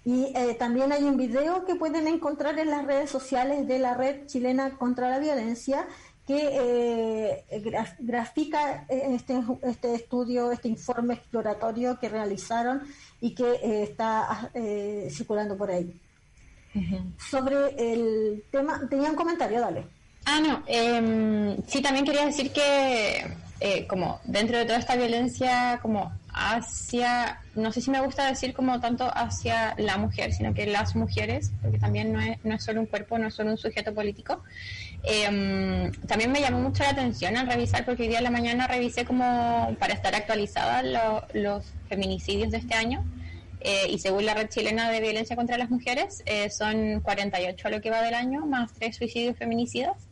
Y 0.04 0.32
eh, 0.36 0.54
también 0.56 0.92
hay 0.92 1.02
un 1.02 1.16
video 1.16 1.64
que 1.64 1.74
pueden 1.74 2.06
encontrar 2.06 2.60
en 2.60 2.70
las 2.70 2.86
redes 2.86 3.10
sociales 3.10 3.66
de 3.66 3.80
la 3.80 3.94
Red 3.94 4.26
Chilena 4.26 4.70
contra 4.78 5.10
la 5.10 5.18
Violencia 5.18 5.88
que 6.26 7.44
eh, 7.50 7.62
grafica 7.98 8.86
eh, 8.88 9.08
este, 9.10 9.40
este 9.62 9.94
estudio, 9.94 10.52
este 10.52 10.68
informe 10.68 11.14
exploratorio 11.14 11.98
que 11.98 12.08
realizaron 12.08 12.82
y 13.20 13.34
que 13.34 13.44
eh, 13.44 13.82
está 13.82 14.50
circulando 15.10 15.56
por 15.56 15.70
ahí. 15.70 15.98
Sobre 17.18 17.56
el 17.76 18.44
tema, 18.50 18.80
tenía 18.88 19.10
un 19.10 19.16
comentario, 19.16 19.60
dale. 19.60 19.86
Ah, 20.24 20.40
no, 20.40 20.62
eh, 20.66 21.58
sí, 21.66 21.82
también 21.82 22.04
quería 22.04 22.26
decir 22.26 22.52
que 22.52 23.86
como 23.88 24.20
dentro 24.24 24.58
de 24.58 24.64
toda 24.64 24.78
esta 24.78 24.96
violencia, 24.96 25.78
como 25.82 26.12
hacia, 26.32 27.40
no 27.54 27.72
sé 27.72 27.80
si 27.80 27.90
me 27.90 28.00
gusta 28.00 28.26
decir 28.26 28.54
como 28.54 28.80
tanto 28.80 29.10
hacia 29.14 29.74
la 29.78 29.98
mujer, 29.98 30.32
sino 30.32 30.54
que 30.54 30.66
las 30.66 30.96
mujeres, 30.96 31.52
porque 31.60 31.78
también 31.78 32.12
no 32.12 32.20
es, 32.20 32.38
no 32.44 32.54
es 32.54 32.64
solo 32.64 32.80
un 32.80 32.86
cuerpo, 32.86 33.18
no 33.18 33.28
es 33.28 33.34
solo 33.34 33.50
un 33.50 33.58
sujeto 33.58 33.94
político, 33.94 34.42
eh, 35.04 35.90
también 36.06 36.30
me 36.30 36.40
llamó 36.40 36.60
mucho 36.60 36.84
la 36.84 36.90
atención 36.90 37.36
al 37.36 37.46
revisar, 37.46 37.84
porque 37.84 38.02
hoy 38.02 38.08
día 38.08 38.18
en 38.18 38.24
la 38.24 38.30
mañana 38.30 38.66
revisé 38.66 39.04
como 39.04 39.76
para 39.78 39.94
estar 39.94 40.14
actualizada 40.14 40.82
los 41.34 41.64
feminicidios 41.88 42.50
de 42.50 42.58
este 42.58 42.74
año. 42.74 43.04
Eh, 43.64 43.90
y 43.90 43.98
según 43.98 44.26
la 44.26 44.34
red 44.34 44.48
chilena 44.48 44.90
de 44.90 45.00
violencia 45.00 45.36
contra 45.36 45.56
las 45.56 45.70
mujeres, 45.70 46.22
eh, 46.26 46.50
son 46.50 47.00
48 47.00 47.68
a 47.68 47.70
lo 47.70 47.80
que 47.80 47.90
va 47.90 48.02
del 48.02 48.14
año, 48.14 48.44
más 48.44 48.72
tres 48.72 48.96
suicidios 48.96 49.36
feminicidas. 49.36 50.08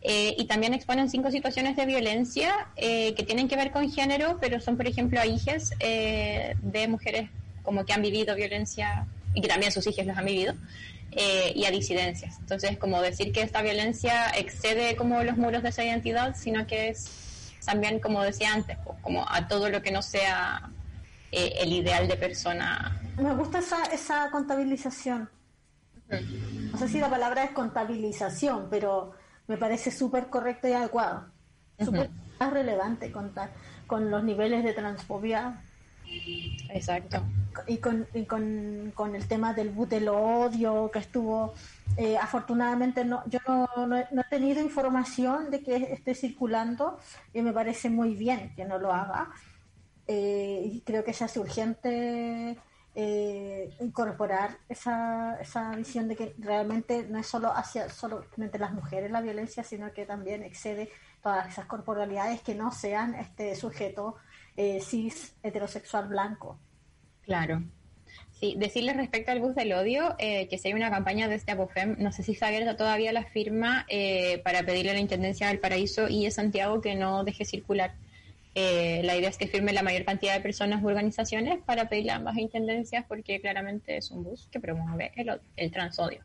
Eh, 0.00 0.36
y 0.38 0.46
también 0.46 0.74
exponen 0.74 1.10
cinco 1.10 1.30
situaciones 1.30 1.76
de 1.76 1.84
violencia 1.84 2.68
eh, 2.76 3.14
que 3.14 3.24
tienen 3.24 3.48
que 3.48 3.56
ver 3.56 3.72
con 3.72 3.90
género, 3.90 4.38
pero 4.40 4.60
son, 4.60 4.76
por 4.76 4.86
ejemplo, 4.86 5.20
a 5.20 5.26
hijas 5.26 5.72
eh, 5.80 6.54
de 6.62 6.86
mujeres 6.86 7.30
como 7.64 7.84
que 7.84 7.92
han 7.92 8.02
vivido 8.02 8.34
violencia 8.36 9.06
y 9.34 9.40
que 9.40 9.48
también 9.48 9.72
sus 9.72 9.86
hijos 9.86 10.06
los 10.06 10.16
han 10.16 10.24
vivido, 10.24 10.54
y 11.54 11.64
a 11.64 11.70
disidencias. 11.70 12.38
Entonces, 12.38 12.78
como 12.78 13.02
decir 13.02 13.32
que 13.32 13.42
esta 13.42 13.60
violencia 13.60 14.30
excede 14.36 14.94
como 14.94 15.22
los 15.24 15.36
muros 15.36 15.62
de 15.62 15.70
esa 15.70 15.84
identidad, 15.84 16.36
sino 16.36 16.66
que 16.66 16.90
es 16.90 17.52
también, 17.64 17.98
como 17.98 18.22
decía 18.22 18.52
antes, 18.54 18.78
pues, 18.84 18.98
como 19.02 19.26
a 19.28 19.48
todo 19.48 19.68
lo 19.68 19.82
que 19.82 19.90
no 19.90 20.00
sea 20.00 20.70
el 21.32 21.72
ideal 21.72 22.06
de 22.08 22.16
persona. 22.16 23.00
Me 23.16 23.34
gusta 23.34 23.58
esa, 23.58 23.82
esa 23.86 24.30
contabilización. 24.30 25.28
No 26.08 26.78
sé 26.78 26.88
si 26.88 27.00
la 27.00 27.10
palabra 27.10 27.44
es 27.44 27.50
contabilización, 27.50 28.68
pero 28.70 29.12
me 29.48 29.56
parece 29.56 29.90
súper 29.90 30.28
correcto 30.28 30.68
y 30.68 30.72
adecuado. 30.72 31.26
Súper 31.78 32.10
relevante 32.38 33.10
contar 33.10 33.50
con 33.86 34.10
los 34.10 34.22
niveles 34.22 34.62
de 34.62 34.72
transfobia. 34.72 35.62
Exacto. 36.70 37.22
Y 37.66 37.78
con, 37.78 38.06
y 38.14 38.24
con, 38.24 38.92
con 38.94 39.14
el 39.14 39.26
tema 39.26 39.52
del, 39.52 39.74
del 39.88 40.08
odio 40.08 40.90
que 40.92 41.00
estuvo. 41.00 41.54
Eh, 41.96 42.16
afortunadamente 42.16 43.04
no, 43.04 43.22
yo 43.26 43.40
no, 43.48 43.68
no, 43.76 43.96
he 43.96 44.24
tenido 44.30 44.62
información 44.62 45.50
de 45.50 45.62
que 45.62 45.76
esté 45.92 46.14
circulando 46.14 46.98
y 47.34 47.42
me 47.42 47.52
parece 47.52 47.90
muy 47.90 48.14
bien 48.14 48.54
que 48.54 48.64
no 48.64 48.78
lo 48.78 48.92
haga. 48.92 49.30
Eh, 50.06 50.62
y 50.64 50.80
creo 50.82 51.04
que 51.04 51.12
se 51.12 51.24
hace 51.24 51.40
urgente 51.40 52.56
eh, 53.00 53.70
incorporar 53.78 54.58
esa, 54.68 55.38
esa 55.40 55.70
visión 55.76 56.08
de 56.08 56.16
que 56.16 56.34
realmente 56.36 57.06
no 57.08 57.20
es 57.20 57.28
solo 57.28 57.52
hacia 57.54 57.88
solamente 57.90 58.58
las 58.58 58.72
mujeres 58.72 59.12
la 59.12 59.20
violencia, 59.20 59.62
sino 59.62 59.92
que 59.92 60.04
también 60.04 60.42
excede 60.42 60.90
todas 61.22 61.48
esas 61.48 61.66
corporalidades 61.66 62.40
que 62.40 62.56
no 62.56 62.72
sean 62.72 63.14
este 63.14 63.54
sujeto 63.54 64.16
eh, 64.56 64.80
cis 64.80 65.36
heterosexual 65.44 66.08
blanco. 66.08 66.58
Claro. 67.22 67.62
Sí, 68.32 68.56
decirles 68.58 68.96
respecto 68.96 69.30
al 69.30 69.38
bus 69.38 69.54
del 69.54 69.74
odio, 69.74 70.16
eh, 70.18 70.48
que 70.48 70.58
si 70.58 70.66
hay 70.66 70.74
una 70.74 70.90
campaña 70.90 71.28
desde 71.28 71.52
Abofem, 71.52 71.94
no 72.00 72.10
sé 72.10 72.24
si 72.24 72.32
está 72.32 72.48
abierta 72.48 72.76
todavía 72.76 73.12
la 73.12 73.26
firma 73.26 73.86
eh, 73.88 74.40
para 74.42 74.64
pedirle 74.64 74.90
a 74.90 74.94
la 74.94 75.00
Intendencia 75.00 75.46
del 75.46 75.60
Paraíso 75.60 76.08
y 76.08 76.26
a 76.26 76.32
Santiago 76.32 76.80
que 76.80 76.96
no 76.96 77.22
deje 77.22 77.44
circular 77.44 77.94
eh, 78.54 79.02
la 79.04 79.16
idea 79.16 79.28
es 79.28 79.36
que 79.36 79.46
firme 79.46 79.72
la 79.72 79.82
mayor 79.82 80.04
cantidad 80.04 80.34
de 80.34 80.40
personas 80.40 80.82
u 80.82 80.88
organizaciones 80.88 81.60
para 81.64 81.88
pedirle 81.88 82.12
a 82.12 82.16
ambas 82.16 82.36
intendencias 82.36 83.04
porque 83.06 83.40
claramente 83.40 83.96
es 83.96 84.10
un 84.10 84.24
bus 84.24 84.48
que 84.50 84.60
promueve 84.60 85.12
el, 85.16 85.40
el 85.56 85.70
transodio. 85.70 86.22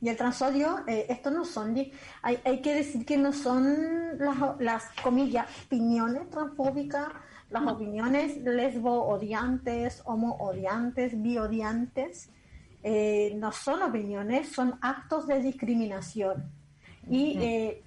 Y 0.00 0.08
el 0.08 0.16
transodio, 0.16 0.84
eh, 0.86 1.06
esto 1.08 1.30
no 1.30 1.44
son, 1.44 1.74
hay, 2.22 2.38
hay 2.44 2.60
que 2.60 2.74
decir 2.74 3.06
que 3.06 3.16
no 3.16 3.32
son 3.32 4.18
las, 4.18 4.36
las 4.60 4.84
comillas, 5.02 5.46
opiniones 5.64 6.28
transfóbicas, 6.28 7.08
las 7.50 7.66
opiniones 7.66 8.36
lesbo-odiantes, 8.44 10.02
homo-odiantes, 10.04 11.22
bi-odiantes, 11.22 12.30
eh, 12.82 13.32
no 13.36 13.50
son 13.52 13.82
opiniones, 13.82 14.48
son 14.48 14.78
actos 14.82 15.26
de 15.26 15.40
discriminación. 15.40 16.50
Y 17.08 17.38
eh, 17.40 17.82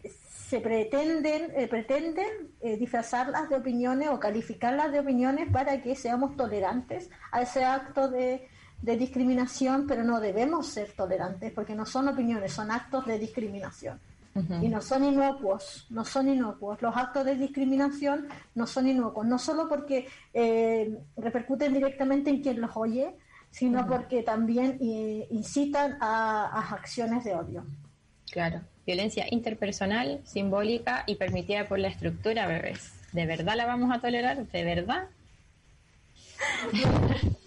se 0.48 0.62
pretenden, 0.62 1.52
eh, 1.56 1.68
pretenden 1.68 2.54
eh, 2.62 2.78
disfrazarlas 2.78 3.50
de 3.50 3.58
opiniones 3.58 4.08
o 4.10 4.18
calificarlas 4.18 4.94
de 4.94 5.02
opiniones 5.02 5.52
para 5.52 5.82
que 5.82 5.94
seamos 5.94 6.38
tolerantes 6.38 7.10
a 7.34 7.42
ese 7.42 7.66
acto 7.66 8.08
de, 8.08 8.48
discriminación, 8.82 9.88
pero 9.88 10.04
no 10.04 10.22
debemos 10.22 10.68
ser 10.68 10.94
tolerantes 10.94 11.52
porque 11.52 11.76
no 11.76 11.86
son 11.86 12.08
opiniones, 12.08 12.54
son 12.54 12.72
actos 12.72 13.06
de 13.06 13.20
discriminación. 13.20 14.00
Y 14.62 14.70
no 14.70 14.82
son 14.82 15.04
inocuos, 15.04 15.88
no 15.90 16.06
son 16.06 16.30
inocuos. 16.30 16.80
Los 16.80 16.96
actos 16.96 17.26
de 17.26 17.36
discriminación 17.36 18.28
no 18.54 18.68
son 18.68 18.88
inocuos, 18.88 19.26
no 19.26 19.40
solo 19.40 19.68
porque 19.68 20.08
eh, 20.32 20.96
repercuten 21.18 21.74
directamente 21.74 22.30
en 22.30 22.44
quien 22.44 22.62
los 22.62 22.78
oye, 22.78 23.16
sino 23.50 23.88
porque 23.88 24.22
también 24.22 24.78
incitan 25.32 25.98
a 26.00 26.70
acciones 26.72 27.24
de 27.24 27.34
odio. 27.34 27.66
Claro 28.32 28.62
violencia 28.88 29.28
interpersonal, 29.30 30.22
simbólica 30.24 31.04
y 31.06 31.16
permitida 31.16 31.68
por 31.68 31.78
la 31.78 31.90
estructura, 31.90 32.48
bebés. 32.48 32.94
¿De 33.12 33.26
verdad 33.26 33.56
la 33.58 33.66
vamos 33.66 33.94
a 33.94 34.00
tolerar? 34.00 34.48
¿De 34.48 34.64
verdad? 34.64 35.10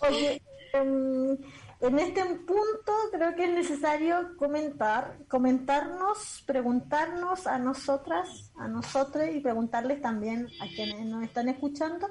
Oye, 0.00 0.42
em, 0.74 1.38
en 1.80 1.98
este 1.98 2.22
punto 2.22 2.92
creo 3.12 3.34
que 3.34 3.44
es 3.44 3.50
necesario 3.50 4.36
comentar, 4.36 5.16
comentarnos, 5.28 6.42
preguntarnos 6.44 7.46
a 7.46 7.58
nosotras, 7.58 8.52
a 8.56 8.68
nosotros 8.68 9.24
y 9.32 9.40
preguntarles 9.40 10.02
también 10.02 10.48
a 10.60 10.66
quienes 10.66 11.06
nos 11.06 11.24
están 11.24 11.48
escuchando, 11.48 12.10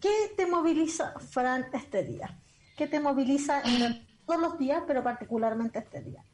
¿qué 0.00 0.32
te 0.36 0.46
moviliza, 0.46 1.18
Fran, 1.18 1.66
este 1.72 2.04
día? 2.04 2.38
¿Qué 2.80 2.86
te 2.86 2.98
moviliza 2.98 3.60
en 3.60 4.06
todos 4.24 4.40
los 4.40 4.58
días, 4.58 4.82
pero 4.86 5.04
particularmente 5.04 5.80
este 5.80 6.00
día. 6.00 6.24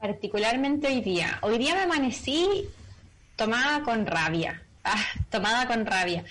Particularmente 0.00 0.86
hoy 0.86 1.00
día. 1.00 1.40
Hoy 1.42 1.58
día 1.58 1.74
me 1.74 1.80
amanecí 1.80 2.68
tomada 3.34 3.82
con 3.82 4.06
rabia. 4.06 4.62
Ah, 4.84 5.02
tomada 5.28 5.66
con 5.66 5.84
rabia. 5.84 6.22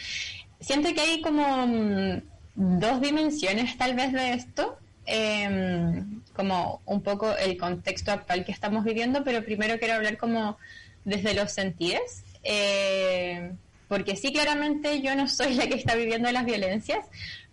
Siento 0.62 0.94
que 0.94 1.02
hay 1.02 1.22
como 1.22 1.68
mm, 1.68 2.22
dos 2.56 3.02
dimensiones 3.02 3.78
tal 3.78 3.94
vez 3.94 4.14
de 4.14 4.36
esto. 4.36 4.78
Em, 5.06 6.22
como 6.34 6.82
un 6.86 7.02
poco 7.02 7.36
el 7.36 7.58
contexto 7.58 8.14
actual 8.14 8.46
que 8.46 8.54
estamos 8.54 8.86
viviendo, 8.86 9.26
pero 9.26 9.44
primero 9.44 9.78
quiero 9.80 9.96
hablar 9.96 10.18
como 10.18 10.58
desde 11.04 11.34
los 11.34 11.52
sentidos. 11.52 12.24
Eh, 12.42 13.52
porque 13.90 14.16
sí, 14.16 14.32
claramente 14.32 15.02
yo 15.02 15.14
no 15.18 15.28
soy 15.28 15.56
la 15.56 15.68
que 15.68 15.76
está 15.76 15.96
viviendo 15.96 16.32
las 16.32 16.46
violencias, 16.46 17.06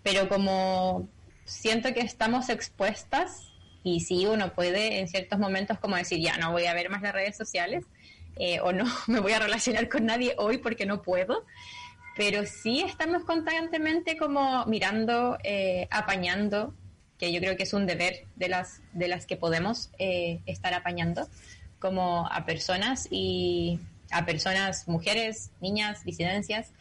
pero 0.05 0.29
como 0.29 1.09
siento 1.45 1.93
que 1.93 2.01
estamos 2.01 2.49
expuestas 2.49 3.53
y 3.83 4.01
sí 4.01 4.27
uno 4.27 4.55
puede 4.55 5.01
en 5.01 5.09
ciertos 5.09 5.39
momentos 5.39 5.79
como 5.79 5.97
decir, 5.97 6.21
ya 6.21 6.37
no 6.39 6.53
voy 6.53 6.67
a 6.67 6.75
ver 6.75 6.91
más 6.91 7.03
las 7.03 7.13
redes 7.13 7.37
sociales 7.37 7.85
eh, 8.37 8.61
o 8.61 8.73
no 8.73 8.85
me 9.07 9.21
voy 9.21 9.33
a 9.33 9.39
relacionar 9.39 9.89
con 9.89 10.07
nadie 10.07 10.35
hoy 10.39 10.59
porque 10.59 10.87
no 10.87 11.03
puedo, 11.03 11.45
pero 12.17 12.47
sí 12.47 12.81
estamos 12.81 13.25
constantemente 13.25 14.17
como 14.17 14.65
mirando, 14.67 15.39
eh, 15.45 15.89
apañando, 15.91 16.75
que 17.19 17.33
yo 17.33 17.41
creo 17.41 17.57
que 17.57 17.63
es 17.63 17.73
un 17.73 17.87
deber 17.87 18.27
de 18.37 18.49
las, 18.49 18.81
de 18.93 19.09
las 19.09 19.27
que 19.27 19.37
podemos 19.37 19.91
eh, 19.99 20.41
estar 20.47 20.75
apañando, 20.75 21.29
como 21.79 22.27
a 22.31 22.45
personas 22.45 23.09
y 23.11 23.79
a 24.11 24.25
personas, 24.25 24.89
mujeres, 24.89 25.51
niñas, 25.61 26.05
disidencias, 26.05 26.73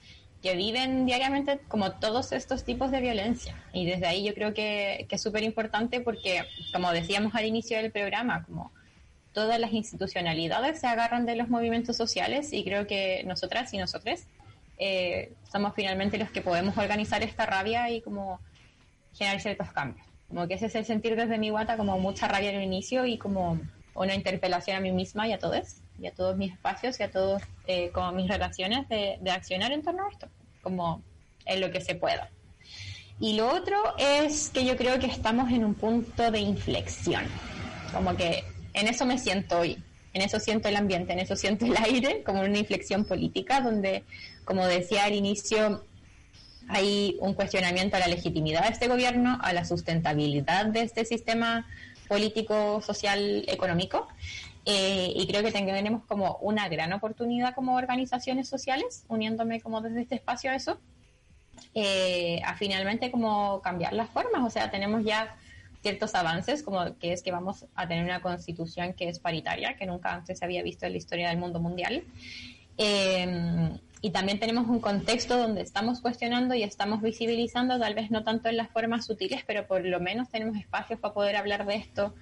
que 0.44 0.56
viven 0.58 1.06
diariamente 1.06 1.62
como 1.70 1.94
todos 1.94 2.34
estos 2.34 2.66
tipos 2.66 2.92
de 2.92 3.00
violencia. 3.00 3.56
Y 3.72 3.86
desde 3.86 4.06
ahí 4.08 4.26
yo 4.26 4.34
creo 4.34 4.54
que, 4.54 5.08
es 5.10 5.22
súper 5.22 5.42
importante 5.42 6.02
porque, 6.02 6.44
como 6.74 6.92
decíamos 6.92 7.34
al 7.34 7.46
inicio 7.46 7.78
del 7.78 7.92
programa, 7.94 8.44
como 8.44 8.74
todas 9.32 9.58
las 9.58 9.72
institucionalidades 9.72 10.82
se 10.82 10.88
agarran 10.88 11.26
de 11.26 11.38
los 11.38 11.48
movimientos 11.48 11.96
sociales 11.96 12.52
y 12.52 12.66
creo 12.66 12.86
que 12.86 13.24
nosotras 13.26 13.74
y 13.74 13.78
nosotros 13.78 14.20
eh, 14.78 15.32
somos 15.50 15.74
finalmente 15.76 16.18
los 16.18 16.30
que 16.30 16.42
podemos 16.42 16.78
organizar 16.78 17.24
esta 17.24 17.46
rabia 17.46 17.90
y 17.90 18.02
como 18.02 18.42
generar 19.14 19.40
ciertos 19.40 19.72
cambios. 19.72 20.06
Como 20.28 20.46
que 20.48 20.56
ese 20.56 20.66
es 20.66 20.76
el 20.76 20.84
sentir 20.84 21.16
desde 21.16 21.38
mi 21.38 21.52
guata, 21.52 21.78
como 21.78 21.98
mucha 22.00 22.28
rabia 22.28 22.50
al 22.50 22.62
inicio 22.62 23.06
y 23.06 23.18
como 23.18 23.62
una 23.96 24.14
interpelación 24.14 24.76
a 24.76 24.82
mí 24.82 24.92
misma 24.92 25.26
y 25.28 25.32
a 25.32 25.40
todos 25.40 25.78
y 26.00 26.08
a 26.08 26.14
todos 26.14 26.36
mis 26.36 26.52
espacios 26.52 27.00
y 27.00 27.04
a 27.04 27.12
todos 27.12 27.42
eh, 27.68 27.90
como 27.92 28.12
mis 28.12 28.28
relaciones 28.28 28.88
de, 28.90 29.20
accionar 29.32 29.72
en 29.72 29.84
torno 29.84 30.06
a 30.06 30.10
esto, 30.10 30.28
como 30.64 31.04
en 31.46 31.62
lo 31.62 31.70
que 31.72 31.82
se 31.82 31.94
pueda. 31.94 32.32
Y 33.20 33.34
lo 33.34 33.54
otro 33.54 33.78
es 33.98 34.50
que 34.50 34.66
yo 34.66 34.76
creo 34.76 34.98
que 34.98 35.06
estamos 35.06 35.52
en 35.52 35.64
un 35.64 35.76
punto 35.76 36.32
de 36.32 36.40
inflexión, 36.40 37.24
como 37.94 38.16
que 38.16 38.44
en 38.74 38.88
eso 38.88 39.06
me 39.06 39.20
siento 39.20 39.60
hoy, 39.60 39.78
en 40.14 40.22
eso 40.22 40.40
siento 40.40 40.68
el 40.68 40.76
ambiente, 40.76 41.14
en 41.14 41.20
eso 41.20 41.36
siento 41.36 41.66
el 41.66 41.78
aire, 41.78 42.24
como 42.24 42.42
una 42.42 42.58
inflexión 42.58 43.06
política, 43.06 43.62
donde, 43.62 44.04
como 44.46 44.66
decía 44.66 45.06
al 45.06 45.14
inicio, 45.14 45.84
hay 46.70 47.18
un 47.20 47.34
cuestionamiento 47.34 47.98
a 47.98 48.00
la 48.00 48.08
legitimidad 48.08 48.64
de 48.64 48.70
este 48.70 48.88
gobierno, 48.88 49.38
a 49.42 49.54
la 49.54 49.66
sustentabilidad 49.66 50.68
de 50.68 50.82
este 50.82 51.06
sistema 51.06 51.68
político, 52.08 52.82
social, 52.82 53.44
económico, 53.48 54.08
eh, 54.66 55.12
y 55.16 55.28
creo 55.28 55.44
que 55.44 55.52
tenemos 55.52 56.06
como 56.06 56.38
una 56.38 56.70
gran 56.70 56.94
oportunidad 56.94 57.54
como 57.54 57.76
organizaciones 57.76 58.48
sociales, 58.48 59.06
uniéndome 59.10 59.62
como 59.62 59.82
desde 59.82 60.02
este 60.02 60.16
espacio 60.16 60.52
a 60.52 60.56
eso, 60.56 60.80
eh, 61.74 62.42
a 62.46 62.56
finalmente 62.56 63.12
como 63.12 63.62
cambiar 63.62 63.94
las 63.94 64.10
formas. 64.10 64.42
O 64.46 64.50
sea, 64.50 64.72
tenemos 64.72 65.04
ya 65.04 65.36
ciertos 65.82 66.16
avances, 66.16 66.64
como 66.64 66.98
que 66.98 67.12
es 67.12 67.22
que 67.22 67.32
vamos 67.32 67.66
a 67.76 67.88
tener 67.88 68.06
una 68.06 68.22
constitución 68.22 68.94
que 68.94 69.10
es 69.10 69.20
paritaria, 69.20 69.76
que 69.76 69.86
nunca 69.86 70.14
antes 70.14 70.40
se 70.40 70.46
había 70.46 70.64
visto 70.64 70.86
en 70.86 70.94
la 70.94 70.98
historia 70.98 71.30
del 71.30 71.38
mundo 71.38 71.60
mundial. 71.60 72.04
Eh, 72.78 73.78
y 74.06 74.10
también 74.12 74.38
tenemos 74.38 74.68
un 74.68 74.82
contexto 74.82 75.38
donde 75.38 75.62
estamos 75.62 76.02
cuestionando 76.02 76.54
y 76.56 76.64
estamos 76.64 77.02
visibilizando, 77.02 77.80
tal 77.80 77.96
vez 77.96 78.12
no 78.12 78.26
tanto 78.26 78.50
en 78.50 78.58
las 78.58 78.70
formas 78.70 79.06
sutiles, 79.06 79.46
pero 79.48 79.66
por 79.66 79.86
lo 79.86 80.02
menos 80.02 80.28
tenemos 80.28 80.58
espacios 80.58 81.00
para 81.00 81.14
poder 81.14 81.38
hablar 81.38 81.66
de 81.66 81.76
esto. 81.76 82.14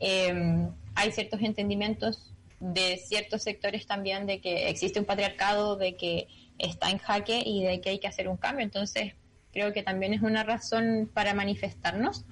Eh, 0.00 0.68
hay 0.94 1.12
ciertos 1.12 1.40
entendimientos 1.42 2.32
de 2.58 2.98
ciertos 2.98 3.42
sectores 3.42 3.86
también 3.86 4.26
de 4.26 4.40
que 4.40 4.68
existe 4.68 5.00
un 5.00 5.06
patriarcado, 5.06 5.76
de 5.76 5.96
que 5.96 6.28
está 6.58 6.90
en 6.90 6.98
jaque 6.98 7.42
y 7.44 7.62
de 7.62 7.80
que 7.80 7.90
hay 7.90 7.98
que 7.98 8.06
hacer 8.06 8.28
un 8.28 8.36
cambio. 8.36 8.64
Entonces, 8.64 9.14
creo 9.52 9.72
que 9.72 9.82
también 9.82 10.12
es 10.12 10.22
una 10.22 10.44
razón 10.44 11.10
para 11.12 11.34
manifestarnos 11.34 12.24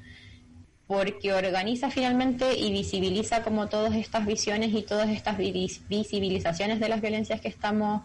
porque 0.87 1.35
organiza 1.35 1.91
finalmente 1.91 2.59
y 2.59 2.73
visibiliza 2.73 3.43
como 3.43 3.69
todas 3.69 3.95
estas 3.95 4.27
visiones 4.27 4.73
y 4.73 4.83
todas 4.83 5.11
estas 5.11 5.37
visibilizaciones 5.37 6.81
de 6.81 6.89
las 6.89 7.03
violencias 7.03 7.43
que 7.43 7.49
estamos 7.49 8.03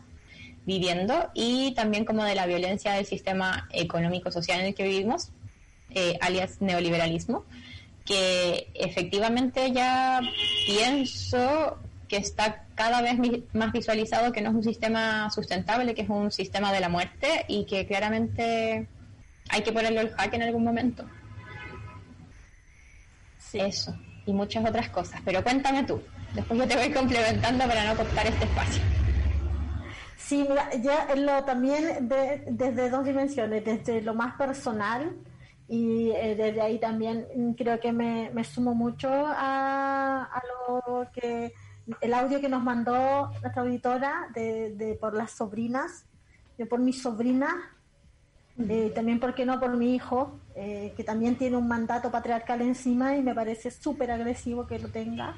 viviendo 0.65 1.29
y 1.33 1.73
también 1.75 2.03
como 2.03 2.25
de 2.25 2.35
la 2.35 2.45
violencia 2.45 2.93
del 2.93 3.05
sistema 3.05 3.69
económico-social 3.71 4.59
en 4.59 4.65
el 4.67 4.75
que 4.75 4.83
vivimos, 4.83 5.29
eh, 5.91 6.17
alias 6.21 6.61
neoliberalismo, 6.61 7.45
que 8.05 8.69
efectivamente 8.73 9.71
ya 9.71 10.19
pienso 10.65 11.77
que 12.07 12.17
está 12.17 12.65
cada 12.75 13.01
vez 13.01 13.17
más 13.53 13.71
visualizado 13.71 14.31
que 14.31 14.41
no 14.41 14.49
es 14.49 14.55
un 14.55 14.63
sistema 14.63 15.29
sustentable, 15.29 15.95
que 15.95 16.01
es 16.01 16.09
un 16.09 16.31
sistema 16.31 16.71
de 16.71 16.79
la 16.79 16.89
muerte 16.89 17.45
y 17.47 17.65
que 17.65 17.87
claramente 17.87 18.87
hay 19.49 19.61
que 19.61 19.71
ponerlo 19.71 20.01
al 20.01 20.11
jaque 20.11 20.35
en 20.35 20.43
algún 20.43 20.63
momento. 20.63 21.05
Eso, 23.53 23.95
y 24.25 24.33
muchas 24.33 24.67
otras 24.67 24.89
cosas. 24.89 25.21
Pero 25.23 25.43
cuéntame 25.43 25.83
tú, 25.83 26.01
después 26.33 26.59
yo 26.59 26.67
te 26.67 26.75
voy 26.75 26.91
complementando 26.91 27.65
para 27.65 27.85
no 27.85 27.95
cortar 27.95 28.25
este 28.25 28.45
espacio. 28.45 28.81
Sí, 30.17 30.47
ya 30.81 31.13
lo, 31.15 31.43
también 31.43 32.09
desde 32.47 32.89
dos 32.89 33.05
dimensiones, 33.05 33.63
desde 33.63 34.01
lo 34.01 34.15
más 34.15 34.35
personal 34.35 35.13
y 35.67 36.11
eh, 36.11 36.35
desde 36.35 36.61
ahí 36.61 36.79
también 36.79 37.25
creo 37.57 37.79
que 37.79 37.91
me, 37.91 38.43
sumo 38.43 38.73
mucho 38.75 39.09
a, 39.09 40.41
lo 40.67 41.07
que 41.13 41.53
el 42.01 42.13
audio 42.13 42.39
que 42.39 42.49
nos 42.49 42.63
mandó 42.63 43.31
nuestra 43.41 43.61
auditora 43.61 44.29
de, 44.33 44.97
por 44.99 45.13
las 45.13 45.31
sobrinas, 45.31 46.05
yo 46.57 46.67
por 46.67 46.79
mis 46.79 47.01
sobrinas, 47.01 47.53
eh, 48.57 48.91
también, 48.93 49.19
¿por 49.19 49.33
qué 49.33 49.45
no?, 49.45 49.59
por 49.59 49.75
mi 49.75 49.95
hijo, 49.95 50.39
eh, 50.55 50.93
que 50.95 51.03
también 51.03 51.37
tiene 51.37 51.57
un 51.57 51.67
mandato 51.67 52.11
patriarcal 52.11 52.61
encima 52.61 53.15
y 53.17 53.23
me 53.23 53.33
parece 53.33 53.71
súper 53.71 54.11
agresivo 54.11 54.67
que 54.67 54.79
lo 54.79 54.89
tenga. 54.89 55.35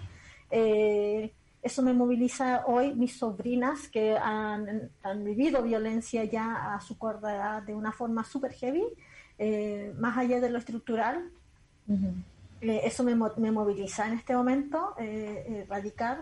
Eh, 0.51 1.31
eso 1.65 1.81
me 1.81 1.93
moviliza 1.93 2.63
hoy 2.67 2.93
mis 2.93 3.17
sobrinas 3.17 3.87
que 3.87 4.15
han, 4.15 4.91
vivido 5.23 5.63
violencia 5.63 6.23
ya 6.25 6.75
a 6.75 6.79
su 6.79 6.97
corta 6.97 7.35
edad 7.35 7.63
de 7.63 7.73
una 7.73 7.91
forma 7.91 8.23
súper 8.23 8.53
heavy, 8.53 8.83
eh, 9.37 9.93
más 9.97 10.17
allá 10.17 10.39
de 10.39 10.49
lo 10.49 10.57
estructural. 10.57 11.29
Eh, 12.61 12.81
eso 12.83 13.03
me, 13.03 13.15
me, 13.15 13.51
moviliza 13.51 14.07
en 14.07 14.13
este 14.13 14.35
momento, 14.35 14.95
eh, 14.99 15.65
erradicar 15.67 16.21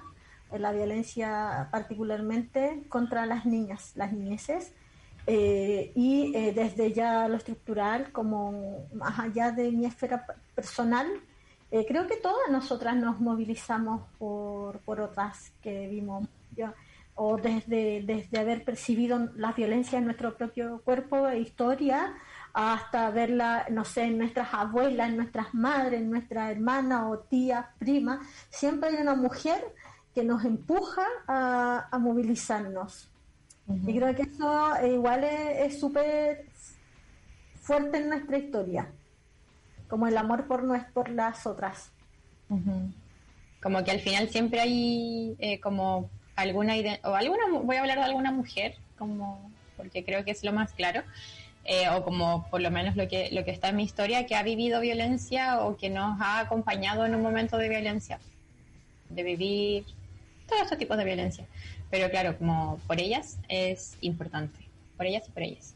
la 0.52 0.72
violencia 0.72 1.70
particularmente 1.72 2.84
contra 2.90 3.26
las 3.26 3.46
niñas, 3.46 3.94
las 3.96 4.14
niñeces. 4.14 4.74
y 5.26 6.34
desde 6.54 6.92
ya 6.92 7.28
lo 7.28 7.38
estructural, 7.38 8.12
como 8.12 8.86
más 8.94 9.18
allá 9.20 9.52
de 9.52 9.72
mi 9.72 9.86
esfera 9.86 10.26
personal, 10.54 11.08
eh, 11.74 11.86
creo 11.88 12.06
que 12.06 12.18
todas 12.18 12.52
nosotras 12.52 12.96
nos 12.96 13.20
movilizamos 13.20 14.04
por, 14.20 14.78
por 14.82 15.02
otras 15.02 15.52
que 15.64 15.88
vimos, 15.88 16.28
o 17.16 17.38
desde, 17.38 18.04
desde 18.06 18.40
haber 18.40 18.64
percibido 18.64 19.32
la 19.36 19.54
violencia 19.54 19.98
en 19.98 20.06
nuestro 20.06 20.38
propio 20.38 20.84
cuerpo 20.86 21.28
e 21.28 21.40
historia, 21.40 22.14
hasta 22.54 23.10
verla, 23.10 23.66
no 23.70 23.84
sé, 23.84 24.04
en 24.04 24.20
nuestras 24.20 24.54
abuelas, 24.54 25.10
en 25.10 25.18
nuestras 25.18 25.54
madres, 25.54 26.02
en 26.02 26.12
nuestra 26.12 26.52
hermana 26.52 27.10
o 27.10 27.20
tía, 27.20 27.72
prima, 27.80 28.22
siempre 28.50 28.90
hay 28.90 28.96
una 29.02 29.16
mujer 29.16 29.64
que 30.14 30.24
nos 30.24 30.46
empuja 30.46 31.06
a, 31.28 31.98
movilizarnos. 32.00 33.10
Y 33.88 33.98
creo 33.98 34.14
que 34.14 34.24
eso 34.24 34.86
igual 34.86 35.24
es 35.24 35.80
súper 35.80 36.46
fuerte 37.56 37.98
en 37.98 38.10
nuestra 38.10 38.38
historia 38.38 38.92
como 39.94 40.08
el 40.08 40.18
amor 40.18 40.48
por, 40.48 40.64
no 40.64 40.74
es 40.74 40.84
por 40.86 41.08
las 41.10 41.46
otras. 41.46 41.92
Como 43.62 43.84
que 43.84 43.92
al 43.92 44.00
final 44.00 44.28
siempre 44.30 44.60
hay 44.60 45.36
eh, 45.38 45.60
como 45.60 46.10
alguna 46.36 46.74
o 47.04 47.14
alguna 47.14 47.44
voy 47.62 47.76
a 47.76 47.82
hablar 47.82 48.00
de 48.00 48.06
alguna 48.06 48.32
mujer 48.32 48.76
como 48.98 49.52
porque 49.78 50.04
creo 50.04 50.26
que 50.26 50.32
es 50.32 50.44
lo 50.44 50.52
más 50.52 50.74
claro 50.74 51.04
eh, 51.66 51.90
o 51.90 52.04
como 52.04 52.48
por 52.50 52.62
lo 52.62 52.72
menos 52.72 52.96
lo 52.96 53.08
que 53.08 53.30
lo 53.32 53.44
que 53.46 53.52
está 53.52 53.70
en 53.70 53.78
mi 53.78 53.84
historia 53.84 54.26
que 54.26 54.36
ha 54.36 54.44
vivido 54.44 54.82
violencia 54.82 55.62
o 55.62 55.78
que 55.78 55.90
nos 55.90 56.20
ha 56.22 56.40
acompañado 56.40 57.06
en 57.06 57.16
un 57.16 57.22
momento 57.22 57.58
de 57.58 57.70
violencia 57.70 58.20
de 59.10 59.24
vivir 59.24 59.86
todos 60.48 60.64
estos 60.64 60.78
tipos 60.78 60.98
de 60.98 61.06
violencia 61.06 61.46
pero 61.90 62.10
claro 62.10 62.38
como 62.38 62.80
por 62.88 63.00
ellas 63.00 63.38
es 63.48 63.98
importante 64.02 64.60
por 64.98 65.06
ellas 65.06 65.24
y 65.28 65.32
por 65.32 65.44
ellas 65.44 65.76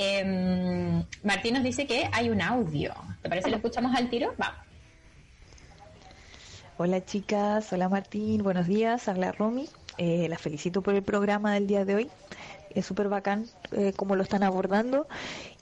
eh, 0.00 1.04
Martín 1.24 1.54
nos 1.54 1.64
dice 1.64 1.84
que 1.84 2.08
hay 2.12 2.30
un 2.30 2.40
audio. 2.40 2.94
¿Te 3.20 3.28
parece 3.28 3.46
que 3.46 3.50
lo 3.50 3.56
escuchamos 3.56 3.96
al 3.96 4.08
tiro? 4.08 4.32
Vamos. 4.38 4.60
Hola 6.76 7.04
chicas, 7.04 7.72
hola 7.72 7.88
Martín, 7.88 8.44
buenos 8.44 8.68
días, 8.68 9.08
habla 9.08 9.32
Romy. 9.32 9.68
Eh, 9.96 10.28
la 10.28 10.38
felicito 10.38 10.80
por 10.80 10.94
el 10.94 11.02
programa 11.02 11.52
del 11.52 11.66
día 11.66 11.84
de 11.84 11.96
hoy. 11.96 12.10
Es 12.74 12.86
súper 12.86 13.08
bacán 13.08 13.46
eh, 13.72 13.92
cómo 13.96 14.16
lo 14.16 14.22
están 14.22 14.42
abordando. 14.42 15.06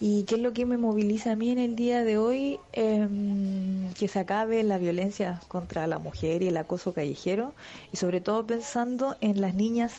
¿Y 0.00 0.24
qué 0.24 0.36
es 0.36 0.40
lo 0.40 0.52
que 0.52 0.66
me 0.66 0.76
moviliza 0.76 1.32
a 1.32 1.36
mí 1.36 1.50
en 1.50 1.58
el 1.58 1.76
día 1.76 2.04
de 2.04 2.18
hoy? 2.18 2.58
Em, 2.72 3.92
que 3.94 4.08
se 4.08 4.18
acabe 4.18 4.62
la 4.62 4.78
violencia 4.78 5.40
contra 5.48 5.86
la 5.86 5.98
mujer 5.98 6.42
y 6.42 6.48
el 6.48 6.56
acoso 6.56 6.92
callejero. 6.92 7.54
Y 7.92 7.96
sobre 7.96 8.20
todo 8.20 8.46
pensando 8.46 9.16
en 9.20 9.40
las 9.40 9.54
niñas, 9.54 9.94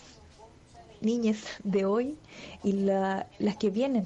niñas 1.01 1.37
de 1.63 1.85
hoy 1.85 2.17
y 2.63 2.73
las 2.73 3.57
que 3.59 3.69
vienen, 3.69 4.05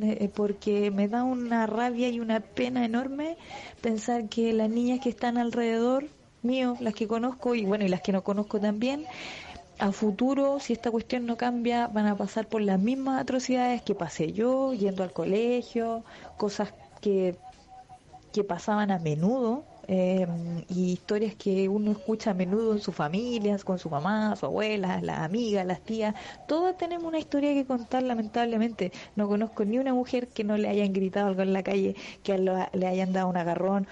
eh, 0.00 0.30
porque 0.34 0.90
me 0.90 1.08
da 1.08 1.24
una 1.24 1.66
rabia 1.66 2.08
y 2.08 2.20
una 2.20 2.40
pena 2.40 2.84
enorme 2.84 3.36
pensar 3.80 4.28
que 4.28 4.52
las 4.52 4.70
niñas 4.70 5.00
que 5.00 5.10
están 5.10 5.36
alrededor 5.36 6.06
mío, 6.42 6.76
las 6.80 6.94
que 6.94 7.06
conozco 7.06 7.54
y 7.54 7.64
bueno, 7.64 7.84
y 7.84 7.88
las 7.88 8.00
que 8.00 8.12
no 8.12 8.22
conozco 8.22 8.60
también, 8.60 9.04
a 9.82 9.90
futuro, 9.90 10.60
si 10.60 10.72
esta 10.74 10.92
cuestión 10.92 11.26
no 11.26 11.36
cambia, 11.36 11.88
van 11.88 12.06
a 12.06 12.16
pasar 12.16 12.46
por 12.46 12.62
las 12.62 12.78
mismas 12.78 13.20
atrocidades 13.20 13.82
que 13.82 13.96
pasé 13.96 14.32
yo, 14.32 14.72
yendo 14.74 15.02
al 15.02 15.12
colegio, 15.12 16.04
cosas 16.36 16.72
que, 17.00 17.36
que 18.32 18.44
pasaban 18.44 18.92
a 18.92 19.00
menudo 19.00 19.64
eh, 19.88 20.24
y 20.68 20.92
historias 20.92 21.34
que 21.34 21.68
uno 21.68 21.90
escucha 21.90 22.30
a 22.30 22.34
menudo 22.34 22.74
en 22.74 22.78
sus 22.80 22.94
familias, 22.94 23.64
con 23.64 23.80
su 23.80 23.90
mamá, 23.90 24.36
su 24.36 24.46
abuela, 24.46 25.00
las 25.02 25.18
amigas, 25.18 25.66
las 25.66 25.80
tías. 25.80 26.14
Todas 26.46 26.76
tenemos 26.78 27.08
una 27.08 27.18
historia 27.18 27.52
que 27.52 27.66
contar, 27.66 28.04
lamentablemente. 28.04 28.92
No 29.16 29.26
conozco 29.26 29.64
ni 29.64 29.80
una 29.80 29.94
mujer 29.94 30.28
que 30.28 30.44
no 30.44 30.56
le 30.58 30.68
hayan 30.68 30.92
gritado 30.92 31.26
algo 31.26 31.42
en 31.42 31.52
la 31.52 31.64
calle, 31.64 31.96
que 32.22 32.38
le 32.38 32.86
hayan 32.86 33.12
dado 33.12 33.28
un 33.28 33.36
agarrón 33.36 33.88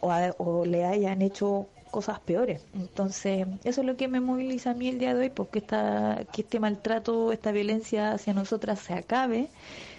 o 0.00 0.64
le 0.64 0.84
hayan 0.86 1.20
hecho 1.20 1.68
cosas 1.96 2.20
peores. 2.20 2.60
Entonces, 2.74 3.46
eso 3.64 3.80
es 3.80 3.86
lo 3.86 3.96
que 3.96 4.06
me 4.06 4.20
moviliza 4.20 4.72
a 4.72 4.74
mí 4.74 4.86
el 4.88 4.98
día 4.98 5.14
de 5.14 5.20
hoy, 5.20 5.30
porque 5.30 5.60
esta, 5.60 6.26
que 6.30 6.42
este 6.42 6.60
maltrato, 6.60 7.32
esta 7.32 7.52
violencia 7.52 8.12
hacia 8.12 8.34
nosotras 8.34 8.80
se 8.80 8.92
acabe, 8.92 9.48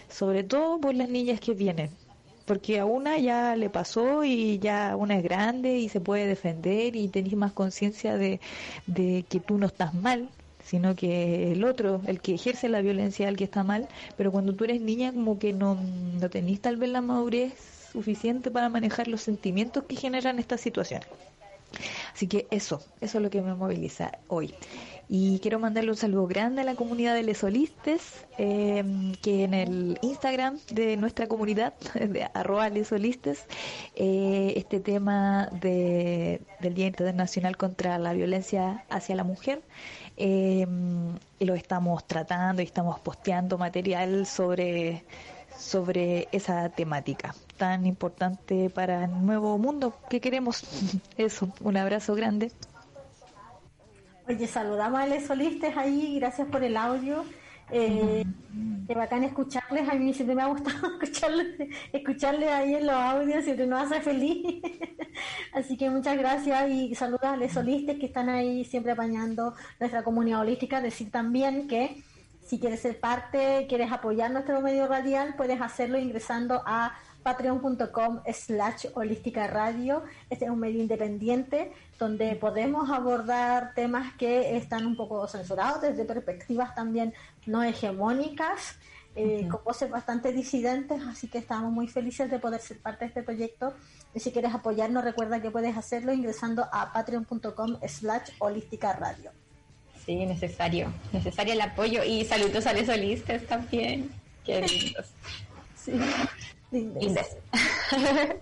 sobre 0.07 0.43
todo 0.43 0.79
por 0.79 0.93
las 0.93 1.09
niñas 1.09 1.39
que 1.39 1.55
vienen 1.55 1.89
porque 2.45 2.79
a 2.79 2.85
una 2.85 3.17
ya 3.17 3.55
le 3.55 3.69
pasó 3.69 4.23
y 4.23 4.59
ya 4.59 4.95
una 4.95 5.17
es 5.17 5.23
grande 5.23 5.79
y 5.79 5.89
se 5.89 5.99
puede 5.99 6.27
defender 6.27 6.95
y 6.95 7.07
tenés 7.09 7.35
más 7.35 7.51
conciencia 7.51 8.15
de, 8.15 8.39
que 9.29 9.39
tú 9.45 9.57
no 9.57 9.65
estás 9.65 9.93
mal, 9.95 10.29
sino 10.63 10.95
que 10.95 11.51
el 11.51 11.63
otro, 11.63 12.01
el 12.05 12.21
que 12.21 12.35
ejerce 12.35 12.69
la 12.69 12.81
violencia, 12.81 13.27
el 13.27 13.37
que 13.37 13.43
está 13.43 13.63
mal, 13.63 13.87
pero 14.17 14.31
cuando 14.31 14.53
tú 14.53 14.65
eres 14.65 14.81
niña 14.81 15.11
como 15.11 15.39
que 15.39 15.51
no, 15.51 15.75
no 16.21 16.29
tenés 16.29 16.61
tal 16.61 16.77
vez 16.77 16.89
la 16.91 17.01
madurez 17.01 17.53
suficiente 17.91 18.51
para 18.51 18.69
manejar 18.69 19.07
los 19.07 19.21
sentimientos 19.21 19.83
que 19.85 19.95
generan 19.95 20.39
estas 20.39 20.61
situaciones. 20.61 21.07
Así 22.13 22.27
que 22.27 22.47
eso, 22.51 22.81
eso 23.01 23.17
es 23.17 23.23
lo 23.23 23.29
que 23.29 23.41
me 23.41 23.53
moviliza 23.53 24.11
hoy. 24.27 24.53
Y 25.09 25.39
quiero 25.39 25.57
mandarle 25.59 25.91
un 25.91 25.97
saludo 25.97 26.27
grande 26.27 26.61
a 26.61 26.65
la 26.65 26.75
comunidad 26.75 27.15
de 27.15 27.23
Lesolistes, 27.23 28.25
eh, 28.37 28.83
que 29.21 29.45
en 29.45 29.53
el 29.53 29.99
Instagram 30.01 30.59
de 30.69 30.97
nuestra 30.97 31.27
comunidad, 31.27 31.73
de 31.93 32.29
arroba 32.33 32.69
lesolistes, 32.69 33.45
eh, 33.95 34.53
este 34.57 34.81
tema 34.81 35.49
de, 35.61 36.41
del 36.59 36.73
Día 36.73 36.87
Internacional 36.87 37.55
contra 37.55 37.97
la 37.99 38.11
Violencia 38.11 38.83
hacia 38.89 39.15
la 39.15 39.23
Mujer, 39.23 39.61
eh, 40.17 40.67
lo 41.39 41.55
estamos 41.55 42.05
tratando 42.05 42.61
y 42.61 42.65
estamos 42.65 42.99
posteando 42.99 43.57
material 43.57 44.25
sobre, 44.25 45.05
sobre 45.57 46.27
esa 46.33 46.67
temática 46.69 47.33
tan 47.57 47.85
importante 47.85 48.69
para 48.69 49.05
el 49.05 49.25
nuevo 49.25 49.57
mundo 49.57 49.93
que 50.09 50.21
queremos. 50.21 50.63
Eso, 51.17 51.49
un 51.61 51.77
abrazo 51.77 52.15
grande. 52.15 52.51
Oye, 54.27 54.47
saludamos 54.47 54.99
a 54.99 55.07
Les 55.07 55.25
Solistes 55.25 55.75
ahí, 55.75 56.19
gracias 56.19 56.47
por 56.49 56.63
el 56.63 56.77
audio. 56.77 57.23
Eh, 57.71 58.23
Qué 58.87 58.95
bacán 58.95 59.25
escucharles, 59.25 59.89
a 59.89 59.95
mí 59.95 60.13
siempre 60.13 60.33
me 60.33 60.43
ha 60.43 60.47
gustado 60.47 60.87
escucharles, 61.01 61.69
escucharles 61.91 62.49
ahí 62.49 62.75
en 62.75 62.87
los 62.87 62.95
audios, 62.95 63.43
siempre 63.43 63.67
nos 63.67 63.83
hace 63.83 64.01
feliz. 64.01 64.61
Así 65.53 65.75
que 65.75 65.89
muchas 65.89 66.17
gracias 66.17 66.69
y 66.69 66.95
saludos 66.95 67.25
a 67.25 67.35
los 67.35 67.51
solistas 67.51 67.97
que 67.97 68.05
están 68.05 68.29
ahí 68.29 68.63
siempre 68.63 68.93
apañando 68.93 69.53
nuestra 69.79 70.03
comunidad 70.03 70.39
holística. 70.39 70.79
Decir 70.79 71.11
también 71.11 71.67
que 71.67 72.01
si 72.45 72.61
quieres 72.61 72.79
ser 72.79 72.97
parte, 72.97 73.65
quieres 73.67 73.91
apoyar 73.91 74.31
nuestro 74.31 74.61
medio 74.61 74.87
radial, 74.87 75.35
puedes 75.35 75.59
hacerlo 75.59 75.97
ingresando 75.97 76.63
a 76.65 76.97
patreon.com 77.27 78.21
slash 78.31 78.85
holística 78.93 79.47
radio. 79.47 80.01
Este 80.29 80.45
es 80.45 80.51
un 80.51 80.61
medio 80.61 80.81
independiente 80.81 81.73
donde 81.99 82.37
podemos 82.37 82.89
abordar 82.89 83.73
temas 83.75 84.13
que 84.15 84.55
están 84.55 84.85
un 84.85 84.95
poco 84.95 85.27
censurados 85.27 85.81
desde 85.81 86.05
perspectivas 86.05 86.73
también 86.73 87.13
no 87.45 87.63
hegemónicas, 87.63 88.77
eh, 89.17 89.45
con 89.51 89.61
voces 89.65 89.89
bastante 89.89 90.31
disidentes, 90.31 91.01
así 91.05 91.27
que 91.27 91.39
estamos 91.39 91.69
muy 91.69 91.89
felices 91.89 92.31
de 92.31 92.39
poder 92.39 92.61
ser 92.61 92.77
parte 92.77 93.03
de 93.03 93.09
este 93.09 93.23
proyecto. 93.23 93.73
Y 94.15 94.21
si 94.21 94.31
quieres 94.31 94.53
apoyarnos, 94.53 95.03
recuerda 95.03 95.41
que 95.41 95.51
puedes 95.51 95.75
hacerlo 95.75 96.13
ingresando 96.13 96.65
a 96.71 96.93
patreon.com 96.93 97.77
slash 97.85 98.29
holística 98.39 98.93
radio. 98.93 99.31
Sí, 100.05 100.15
necesario, 100.25 100.93
necesario 101.11 101.55
el 101.55 101.59
apoyo 101.59 102.05
y 102.05 102.23
saludos 102.23 102.65
a 102.67 102.71
los 102.71 102.85
solistas 102.85 103.43
también. 103.47 104.09
Qué 104.45 104.61
lindos. 104.65 105.07
Sí, 105.75 105.91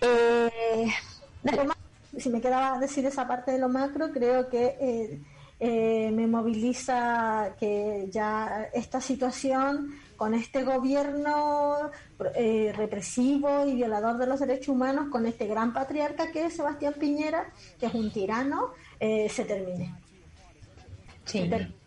eh, 0.00 0.50
si 2.16 2.28
me 2.28 2.40
quedaba 2.40 2.78
decir 2.78 3.04
esa 3.06 3.26
parte 3.26 3.52
de 3.52 3.58
lo 3.58 3.68
macro, 3.68 4.10
creo 4.12 4.48
que 4.48 4.76
eh, 4.80 5.20
eh, 5.58 6.10
me 6.12 6.26
moviliza 6.26 7.54
que 7.58 8.08
ya 8.10 8.68
esta 8.72 9.00
situación 9.00 9.94
con 10.16 10.34
este 10.34 10.64
gobierno 10.64 11.90
eh, 12.34 12.72
represivo 12.76 13.66
y 13.66 13.74
violador 13.74 14.18
de 14.18 14.26
los 14.26 14.40
derechos 14.40 14.68
humanos, 14.68 15.08
con 15.10 15.26
este 15.26 15.46
gran 15.46 15.72
patriarca 15.72 16.30
que 16.30 16.46
es 16.46 16.56
Sebastián 16.56 16.94
Piñera, 16.98 17.50
que 17.78 17.86
es 17.86 17.94
un 17.94 18.12
tirano, 18.12 18.72
se 18.98 19.44
termine. 19.46 19.94
Sí. 21.24 21.40
Se, 21.40 21.48
termine 21.48 21.79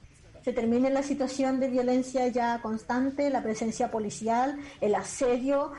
la 0.45 1.03
situación 1.03 1.59
de 1.59 1.69
violencia 1.69 2.27
ya 2.27 2.61
constante, 2.61 3.29
la 3.29 3.41
presencia 3.41 3.89
policial, 3.89 4.59
el 4.81 4.95
asedio 4.95 5.71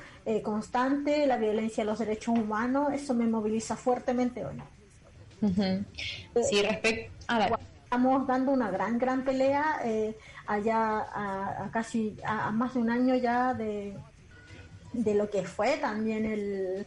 constante, 0.43 1.27
la 1.27 1.37
violencia 1.37 1.83
a 1.83 1.87
los 1.87 1.99
derechos 1.99 2.39
humanos, 2.39 2.93
eso 2.93 3.15
me 3.15 3.27
moviliza 3.27 3.77
fuertemente 3.77 4.45
hoy. 4.45 4.57
Sí, 6.49 6.63
respecto 6.63 7.13
estamos 7.95 8.27
dando 8.27 8.51
una 8.51 8.71
gran, 8.73 8.99
gran 8.99 9.25
pelea 9.25 9.81
eh, 9.85 10.17
allá 10.47 11.07
a, 11.15 11.71
casi 11.73 12.17
a, 12.25 12.51
más 12.51 12.75
de 12.75 12.81
un 12.81 12.91
año 12.91 13.15
ya 13.15 13.55
de, 13.55 13.97
de 14.93 15.15
lo 15.15 15.31
que 15.31 15.45
fue 15.45 15.77
también 15.77 16.25
el, 16.25 16.87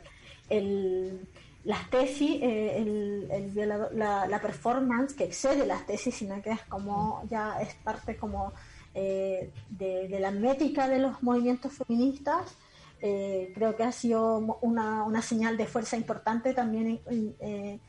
el 0.50 1.22
las 1.68 1.90
tesis, 1.90 2.40
eh, 2.42 2.78
el, 2.78 3.54
la, 3.94 4.40
performance 4.42 5.14
que 5.14 5.26
excede 5.26 5.66
las 5.66 5.86
tesis, 5.86 6.16
sino 6.16 6.42
que 6.42 6.52
es 6.52 6.62
como 6.64 7.22
ya 7.30 7.62
es 7.62 7.76
parte 7.76 8.16
como 8.16 8.54
eh, 8.94 9.52
de, 9.70 10.18
la 10.20 10.32
métrica 10.32 10.88
de 10.88 11.00
los 11.00 11.22
movimientos 11.22 11.74
feministas. 11.74 12.56
creo 13.00 13.76
que 13.76 13.84
ha 13.84 13.92
sido 13.92 14.38
una, 14.62 15.04
una 15.04 15.22
señal 15.22 15.58
de 15.58 15.68
fuerza 15.68 15.98
importante 15.98 16.54
también 16.54 17.02
en, 17.06 17.82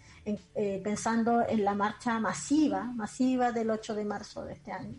eh, 0.55 0.81
pensando 0.85 1.43
en 1.49 1.65
la 1.65 1.75
marcha 1.75 2.19
masiva, 2.21 2.85
masiva 2.85 3.51
del 3.51 3.71
8 3.71 3.95
de 3.95 4.05
marzo 4.05 4.45
de 4.45 4.55
este 4.55 4.73
año. 4.73 4.99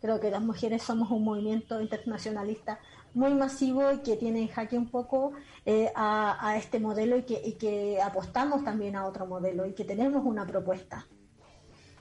Creo 0.00 0.20
que 0.20 0.30
las 0.30 0.42
mujeres 0.42 0.82
somos 0.82 1.10
un 1.10 1.24
movimiento 1.24 1.80
internacionalista 1.80 2.78
muy 3.14 3.34
masivo 3.34 3.90
y 3.92 3.98
que 3.98 4.16
tiene 4.16 4.42
en 4.42 4.48
jaque 4.48 4.76
un 4.78 4.88
poco 4.90 5.32
eh, 5.66 5.90
a, 5.94 6.54
este 6.56 6.78
modelo 6.78 7.16
y 7.16 7.22
que, 7.22 7.40
y 7.44 7.52
que 7.54 8.00
apostamos 8.00 8.64
también 8.64 8.96
a 8.96 9.06
otro 9.06 9.26
modelo 9.26 9.66
y 9.66 9.72
que 9.72 9.84
tenemos 9.84 10.24
una 10.24 10.46
propuesta. 10.46 11.06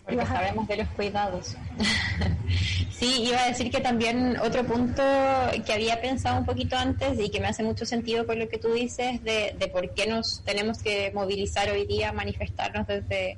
Porque 0.03 0.25
sabemos 0.25 0.67
de 0.67 0.77
los 0.77 0.87
cuidados. 0.89 1.57
sí, 2.91 3.23
iba 3.23 3.41
a 3.41 3.47
decir 3.47 3.69
que 3.69 3.81
también 3.81 4.37
otro 4.39 4.63
punto 4.63 5.03
que 5.65 5.73
había 5.73 5.99
pensado 5.99 6.39
un 6.39 6.45
poquito 6.45 6.77
antes 6.77 7.19
y 7.19 7.29
que 7.29 7.41
me 7.41 7.47
hace 7.47 7.63
mucho 7.63 7.85
sentido 7.85 8.25
con 8.25 8.39
lo 8.39 8.47
que 8.47 8.57
tú 8.57 8.71
dices 8.71 9.21
de, 9.23 9.53
de 9.59 9.67
por 9.67 9.93
qué 9.93 10.07
nos 10.07 10.43
tenemos 10.45 10.81
que 10.81 11.11
movilizar 11.13 11.69
hoy 11.71 11.85
día, 11.85 12.13
manifestarnos 12.13 12.87
desde, 12.87 13.37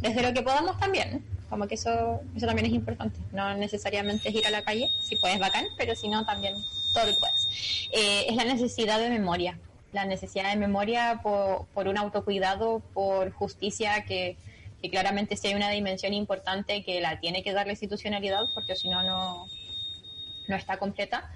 desde 0.00 0.22
lo 0.22 0.32
que 0.32 0.42
podamos 0.42 0.76
también. 0.78 1.24
Como 1.48 1.66
que 1.66 1.74
eso, 1.74 2.20
eso 2.36 2.46
también 2.46 2.66
es 2.66 2.72
importante. 2.72 3.18
No 3.32 3.54
necesariamente 3.54 4.28
es 4.28 4.34
ir 4.34 4.46
a 4.46 4.50
la 4.50 4.62
calle, 4.62 4.90
si 5.00 5.16
puedes 5.16 5.38
bacán, 5.38 5.66
pero 5.76 5.94
si 5.94 6.08
no 6.08 6.24
también 6.24 6.54
todo 6.92 7.06
lo 7.06 7.12
que 7.12 7.18
puedas. 7.18 7.48
Eh, 7.92 8.26
es 8.28 8.36
la 8.36 8.44
necesidad 8.44 8.98
de 8.98 9.10
memoria. 9.10 9.58
La 9.92 10.04
necesidad 10.04 10.50
de 10.50 10.56
memoria 10.56 11.20
por, 11.22 11.66
por 11.68 11.88
un 11.88 11.96
autocuidado, 11.96 12.80
por 12.92 13.32
justicia 13.32 14.04
que 14.04 14.36
que 14.80 14.90
claramente 14.90 15.36
sí 15.36 15.48
hay 15.48 15.54
una 15.54 15.70
dimensión 15.70 16.14
importante 16.14 16.84
que 16.84 17.00
la 17.00 17.18
tiene 17.18 17.42
que 17.42 17.52
dar 17.52 17.66
la 17.66 17.72
institucionalidad, 17.72 18.42
porque 18.54 18.76
si 18.76 18.88
no, 18.88 19.02
no 19.02 20.56
está 20.56 20.78
completa. 20.78 21.30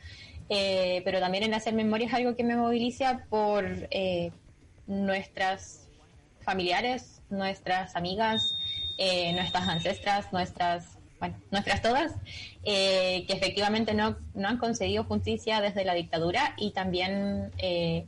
Eh, 0.48 1.02
pero 1.04 1.20
también 1.20 1.44
en 1.44 1.54
hacer 1.54 1.74
memoria 1.74 2.06
es 2.06 2.14
algo 2.14 2.36
que 2.36 2.44
me 2.44 2.56
moviliza 2.56 3.24
por 3.30 3.64
eh, 3.90 4.32
nuestras 4.86 5.88
familiares, 6.40 7.22
nuestras 7.30 7.96
amigas, 7.96 8.54
eh, 9.02 9.32
nuestras 9.32 9.68
ancestras, 9.68 10.32
nuestras, 10.32 10.98
bueno, 11.18 11.36
nuestras 11.50 11.82
todas, 11.82 12.12
que 12.64 13.26
efectivamente 13.28 13.94
no, 13.94 14.16
no 14.34 14.48
han 14.48 14.58
concedido 14.58 15.04
justicia 15.04 15.60
desde 15.60 15.84
la 15.84 15.94
dictadura 15.94 16.54
y 16.56 16.72
también 16.72 17.52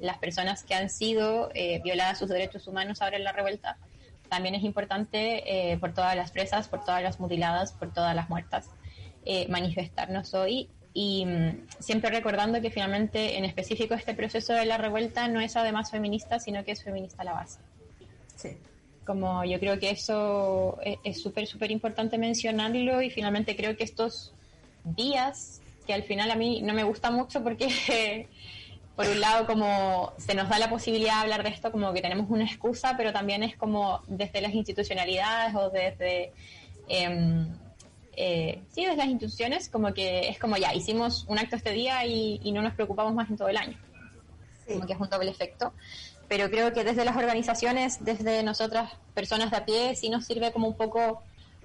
las 0.00 0.18
personas 0.18 0.64
que 0.64 0.74
han 0.74 0.90
sido 0.90 1.50
violadas 1.82 2.18
sus 2.18 2.28
derechos 2.28 2.66
humanos 2.66 3.02
ahora 3.02 3.16
en 3.16 3.24
la 3.24 3.32
revuelta 3.32 3.76
también 4.28 4.54
es 4.54 4.64
importante 4.64 5.72
eh, 5.72 5.78
por 5.78 5.94
todas 5.94 6.16
las 6.16 6.30
presas, 6.30 6.68
por 6.68 6.84
todas 6.84 7.02
las 7.02 7.20
mutiladas, 7.20 7.72
por 7.72 7.92
todas 7.92 8.14
las 8.16 8.28
muertas, 8.28 8.68
eh, 9.24 9.46
manifestarnos 9.48 10.34
hoy 10.34 10.68
y 10.92 11.24
mm, 11.26 11.66
siempre 11.78 12.10
recordando 12.10 12.60
que 12.60 12.70
finalmente 12.70 13.38
en 13.38 13.44
específico 13.44 13.94
este 13.94 14.14
proceso 14.14 14.52
de 14.52 14.64
la 14.64 14.76
revuelta 14.76 15.28
no 15.28 15.40
es 15.40 15.56
además 15.56 15.90
feminista, 15.90 16.40
sino 16.40 16.64
que 16.64 16.72
es 16.72 16.82
feminista 16.82 17.24
la 17.24 17.34
base. 17.34 17.60
Sí. 18.36 18.56
Como 19.04 19.44
yo 19.44 19.58
creo 19.60 19.78
que 19.78 19.90
eso 19.90 20.78
e-, 20.84 20.98
es 21.04 21.20
súper, 21.22 21.46
súper 21.46 21.70
importante 21.70 22.18
mencionarlo 22.18 23.02
y 23.02 23.10
finalmente 23.10 23.56
creo 23.56 23.76
que 23.76 23.84
estos 23.84 24.32
días, 24.84 25.60
que 25.86 25.94
al 25.94 26.02
final 26.02 26.30
a 26.30 26.36
mí 26.36 26.62
no 26.62 26.74
me 26.74 26.84
gusta 26.84 27.10
mucho 27.10 27.42
porque 27.42 28.28
por 28.96 29.06
un 29.06 29.20
lado 29.20 29.46
como 29.46 30.12
se 30.18 30.34
nos 30.34 30.48
da 30.48 30.58
la 30.58 30.70
posibilidad 30.70 31.14
de 31.14 31.20
hablar 31.20 31.42
de 31.42 31.50
esto 31.50 31.72
como 31.72 31.92
que 31.92 32.00
tenemos 32.00 32.30
una 32.30 32.44
excusa, 32.44 32.94
pero 32.96 33.12
también 33.12 33.42
es 33.42 33.56
como 33.56 34.02
desde 34.06 34.40
las 34.40 34.54
institucionalidades 34.54 35.54
o 35.54 35.70
desde... 35.70 36.32
Eh, 36.88 37.46
eh, 38.16 38.62
sí, 38.70 38.84
desde 38.84 38.96
las 38.96 39.08
instituciones, 39.08 39.68
como 39.68 39.92
que 39.92 40.28
es 40.28 40.38
como 40.38 40.56
ya, 40.56 40.74
hicimos 40.74 41.24
un 41.28 41.38
acto 41.38 41.56
este 41.56 41.70
día 41.70 42.06
y, 42.06 42.52
no 42.52 42.62
nos 42.62 42.74
preocupamos 42.74 43.14
más 43.14 43.28
en 43.28 43.36
todo 43.36 43.48
el 43.48 43.56
año. 43.56 43.76
Como 44.66 44.86
que 44.86 44.92
es 44.92 45.00
un 45.00 45.08
doble 45.08 45.30
efecto. 45.30 45.72
Pero 46.28 46.50
creo 46.50 46.72
que 46.72 46.84
desde 46.84 47.04
las 47.04 47.16
organizaciones, 47.16 48.04
desde 48.04 48.42
nosotras, 48.42 48.92
personas 49.14 49.50
de 49.50 49.56
a 49.58 49.64
pie, 49.64 49.94
sí 49.94 50.08
nos 50.08 50.24
sirve 50.24 50.52
como 50.52 50.68
un 50.68 50.76
poco 50.76 51.22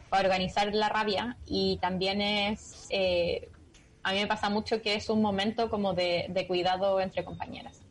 para 0.09 0.23
organizar 0.23 0.73
la 0.73 0.89
rabia 0.89 1.37
y 1.45 1.77
también 1.77 2.21
es 2.21 2.87
eh, 2.89 3.49
a 4.03 4.13
mí 4.13 4.19
me 4.19 4.27
pasa 4.27 4.49
mucho 4.49 4.81
que 4.81 4.95
es 4.95 5.09
un 5.09 5.21
momento 5.21 5.69
como 5.69 5.93
de, 5.93 6.45
cuidado 6.47 6.99
entre 6.99 7.23
compañeras. 7.23 7.81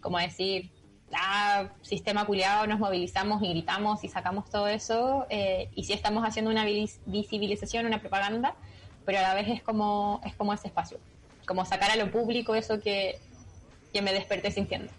Como 0.00 0.18
decir, 0.18 0.70
ah, 1.14 1.68
sistema 1.82 2.24
culiado, 2.24 2.66
nos 2.66 2.78
movilizamos 2.78 3.42
y 3.42 3.50
gritamos 3.50 4.02
y 4.04 4.08
sacamos 4.08 4.48
todo 4.50 4.66
eso, 4.66 5.26
eh, 5.30 5.68
y 5.74 5.84
sí 5.84 5.92
estamos 5.92 6.24
haciendo 6.24 6.50
una 6.50 6.64
visibilización, 6.64 7.86
una 7.86 8.00
propaganda, 8.00 8.56
pero 9.04 9.18
a 9.18 9.22
la 9.22 9.34
vez 9.34 9.48
es 9.48 9.62
como, 9.62 10.20
es 10.24 10.34
como 10.34 10.52
ese 10.52 10.68
espacio, 10.68 10.98
como 11.46 11.64
sacar 11.64 11.90
a 11.90 11.96
lo 11.96 12.10
público 12.10 12.54
eso 12.54 12.80
que, 12.80 13.20
que 13.92 14.02
me 14.02 14.12
desperté 14.12 14.50
sintiendo. 14.50 14.92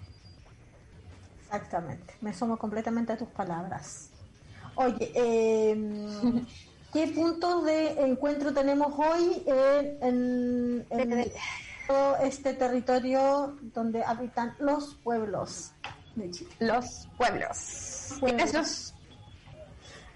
Exactamente, 1.46 2.16
me 2.22 2.34
sumo 2.34 2.58
completamente 2.58 3.14
a 3.14 3.18
tus 3.18 3.30
palabras. 3.30 4.10
Oye, 4.76 5.12
eh, 5.14 5.76
¿Qué 6.94 7.08
puntos 7.08 7.66
de 7.66 8.04
encuentro 8.04 8.54
tenemos 8.54 8.94
hoy 8.96 9.44
en, 9.48 10.86
todo 11.88 12.18
este 12.18 12.54
territorio 12.54 13.58
donde 13.74 14.04
habitan 14.04 14.56
los 14.60 14.94
pueblos 15.04 15.72
de 16.16 16.30
Chile? 16.30 16.52
Los 16.60 17.10
pueblos. 17.18 18.18
¿Quiénes 18.20 18.54
los? 18.54 18.93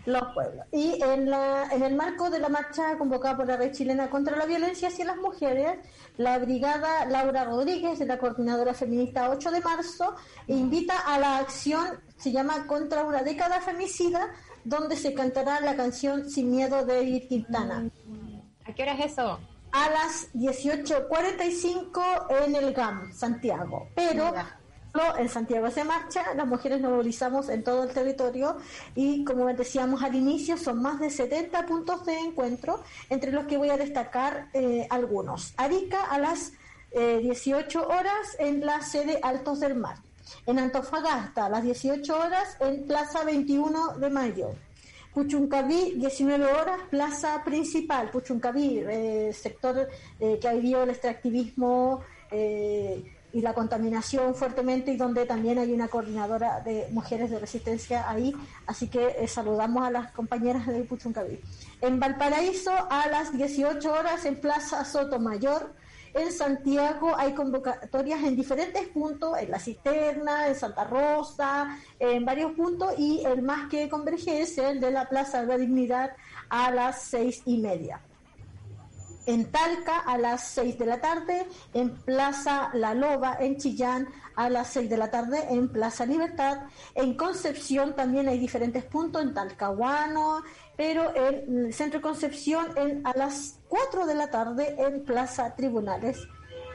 Los 0.07 0.33
pueblos. 0.33 0.65
Y 0.71 0.99
en, 1.03 1.29
la, 1.29 1.67
en 1.69 1.83
el 1.83 1.93
marco 1.93 2.29
de 2.29 2.39
la 2.39 2.47
marcha 2.47 2.97
convocada 2.97 3.35
por 3.35 3.45
la 3.45 3.57
red 3.57 3.73
chilena 3.73 4.09
contra 4.09 4.37
la 4.37 4.45
violencia 4.45 4.87
hacia 4.87 5.03
las 5.03 5.17
mujeres, 5.17 5.79
la 6.15 6.39
brigada 6.39 7.03
Laura 7.03 7.43
Rodríguez, 7.43 7.99
de 7.99 8.05
la 8.05 8.17
coordinadora 8.17 8.73
feminista 8.73 9.29
8 9.29 9.51
de 9.51 9.59
marzo, 9.59 10.15
invita 10.47 10.97
a 10.97 11.19
la 11.19 11.39
acción, 11.39 11.85
se 12.15 12.31
llama 12.31 12.67
Contra 12.67 13.03
una 13.03 13.21
década 13.21 13.59
femicida, 13.59 14.29
donde 14.63 14.95
se 14.95 15.13
cantará 15.13 15.59
la 15.59 15.75
canción 15.75 16.29
Sin 16.29 16.51
Miedo 16.51 16.85
de 16.85 17.01
Edith 17.01 17.27
Quintana. 17.27 17.89
qué 18.77 18.83
hora 18.83 18.93
es 18.93 19.11
eso? 19.11 19.37
A 19.73 19.89
las 19.89 20.33
18.45 20.35 22.45
en 22.45 22.55
el 22.55 22.73
GAM, 22.73 23.11
Santiago. 23.11 23.89
Pero 23.93 24.33
en 25.17 25.29
Santiago 25.29 25.69
se 25.69 25.83
marcha, 25.83 26.33
las 26.35 26.47
mujeres 26.47 26.81
nos 26.81 26.91
movilizamos 26.91 27.49
en 27.49 27.63
todo 27.63 27.83
el 27.83 27.89
territorio 27.89 28.57
y 28.95 29.23
como 29.23 29.45
decíamos 29.47 30.01
al 30.03 30.15
inicio 30.15 30.57
son 30.57 30.81
más 30.81 30.99
de 30.99 31.09
70 31.09 31.65
puntos 31.65 32.05
de 32.05 32.17
encuentro, 32.17 32.83
entre 33.09 33.31
los 33.31 33.45
que 33.45 33.57
voy 33.57 33.69
a 33.69 33.77
destacar 33.77 34.49
eh, 34.53 34.87
algunos. 34.89 35.53
Arica 35.57 36.03
a 36.05 36.19
las 36.19 36.53
18 36.91 37.79
eh, 37.79 37.85
horas 37.85 38.35
en 38.39 38.65
la 38.65 38.81
sede 38.81 39.19
Altos 39.21 39.59
del 39.59 39.75
Mar. 39.75 39.97
En 40.45 40.59
Antofagasta 40.59 41.45
a 41.45 41.49
las 41.49 41.63
18 41.63 42.17
horas 42.17 42.57
en 42.59 42.85
Plaza 42.85 43.23
21 43.23 43.97
de 43.97 44.09
Mayo. 44.09 44.49
Puchuncaví, 45.13 45.93
19 45.97 46.45
horas, 46.45 46.79
plaza 46.89 47.43
principal, 47.43 48.09
Puchuncaví, 48.11 48.79
eh, 48.79 49.31
sector 49.33 49.87
que 50.19 50.47
ha 50.47 50.53
vivido 50.53 50.83
el 50.83 50.91
extractivismo 50.91 52.01
y 53.37 53.41
la 53.41 53.53
contaminación 53.53 54.33
fuertemente 54.33 54.91
y 54.91 54.97
donde 54.97 55.27
también 55.27 55.59
hay 55.59 55.71
una 55.71 55.89
coordinadora 55.89 56.59
de 56.61 56.87
mujeres 56.89 57.29
de 57.29 57.37
resistencia 57.37 58.09
ahí, 58.09 58.33
así 58.65 58.87
que 58.87 59.15
eh, 59.19 59.27
saludamos 59.27 59.85
a 59.85 59.91
las 59.91 60.11
compañeras 60.11 60.65
de 60.65 60.81
Puchuncaví. 60.81 61.39
En 61.81 61.99
Valparaíso 61.99 62.71
a 62.89 63.07
las 63.09 63.37
18 63.37 63.93
horas 63.93 64.25
en 64.25 64.41
Plaza 64.41 64.83
Sotomayor, 64.85 65.71
en 66.15 66.31
Santiago 66.31 67.15
hay 67.15 67.35
convocatorias 67.35 68.23
en 68.23 68.35
diferentes 68.35 68.87
puntos, 68.87 69.37
en 69.37 69.51
La 69.51 69.59
Cisterna, 69.59 70.47
en 70.47 70.55
Santa 70.55 70.85
Rosa, 70.85 71.77
en 71.99 72.25
varios 72.25 72.53
puntos 72.53 72.95
y 72.97 73.23
el 73.23 73.43
más 73.43 73.69
que 73.69 73.87
converge 73.87 74.41
es 74.41 74.57
el 74.57 74.79
de 74.79 74.89
la 74.89 75.07
Plaza 75.07 75.41
de 75.41 75.47
la 75.47 75.57
Dignidad 75.59 76.09
a 76.49 76.71
las 76.71 77.03
seis 77.03 77.43
y 77.45 77.59
media 77.59 78.01
en 79.27 79.51
Talca 79.51 79.99
a 79.99 80.17
las 80.17 80.47
6 80.47 80.79
de 80.79 80.85
la 80.85 80.99
tarde, 80.99 81.45
en 81.73 81.93
Plaza 81.95 82.71
La 82.73 82.93
Loba, 82.93 83.37
en 83.39 83.57
Chillán 83.57 84.07
a 84.35 84.49
las 84.49 84.69
6 84.69 84.89
de 84.89 84.97
la 84.97 85.11
tarde, 85.11 85.45
en 85.49 85.69
Plaza 85.69 86.05
Libertad, 86.05 86.61
en 86.95 87.15
Concepción 87.15 87.93
también 87.95 88.29
hay 88.29 88.39
diferentes 88.39 88.85
puntos, 88.85 89.21
en 89.21 89.33
Talcahuano, 89.33 90.43
pero 90.77 91.13
en 91.15 91.73
Centro 91.73 92.01
Concepción 92.01 92.67
en, 92.77 93.05
a 93.05 93.15
las 93.17 93.59
4 93.67 94.05
de 94.05 94.15
la 94.15 94.31
tarde 94.31 94.75
en 94.79 95.03
Plaza 95.03 95.55
Tribunales. 95.55 96.17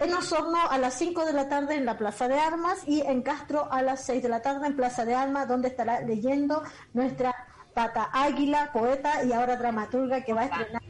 En 0.00 0.12
Osorno 0.14 0.58
a 0.68 0.78
las 0.78 0.94
5 0.94 1.24
de 1.24 1.32
la 1.32 1.48
tarde 1.48 1.76
en 1.76 1.86
la 1.86 1.96
Plaza 1.96 2.28
de 2.28 2.38
Armas 2.38 2.80
y 2.86 3.00
en 3.02 3.22
Castro 3.22 3.72
a 3.72 3.82
las 3.82 4.04
6 4.04 4.22
de 4.22 4.28
la 4.28 4.42
tarde 4.42 4.66
en 4.66 4.76
Plaza 4.76 5.04
de 5.04 5.14
Armas, 5.14 5.48
donde 5.48 5.68
estará 5.68 6.00
leyendo 6.00 6.62
nuestra 6.92 7.34
Pata 7.72 8.10
Águila, 8.12 8.70
poeta 8.72 9.24
y 9.24 9.32
ahora 9.32 9.56
dramaturga 9.56 10.22
que 10.22 10.34
va 10.34 10.42
a 10.42 10.44
estrenar 10.46 10.82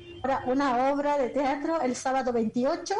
una 0.46 0.92
obra 0.92 1.18
de 1.18 1.30
teatro 1.30 1.80
el 1.80 1.96
sábado 1.96 2.32
28 2.32 2.94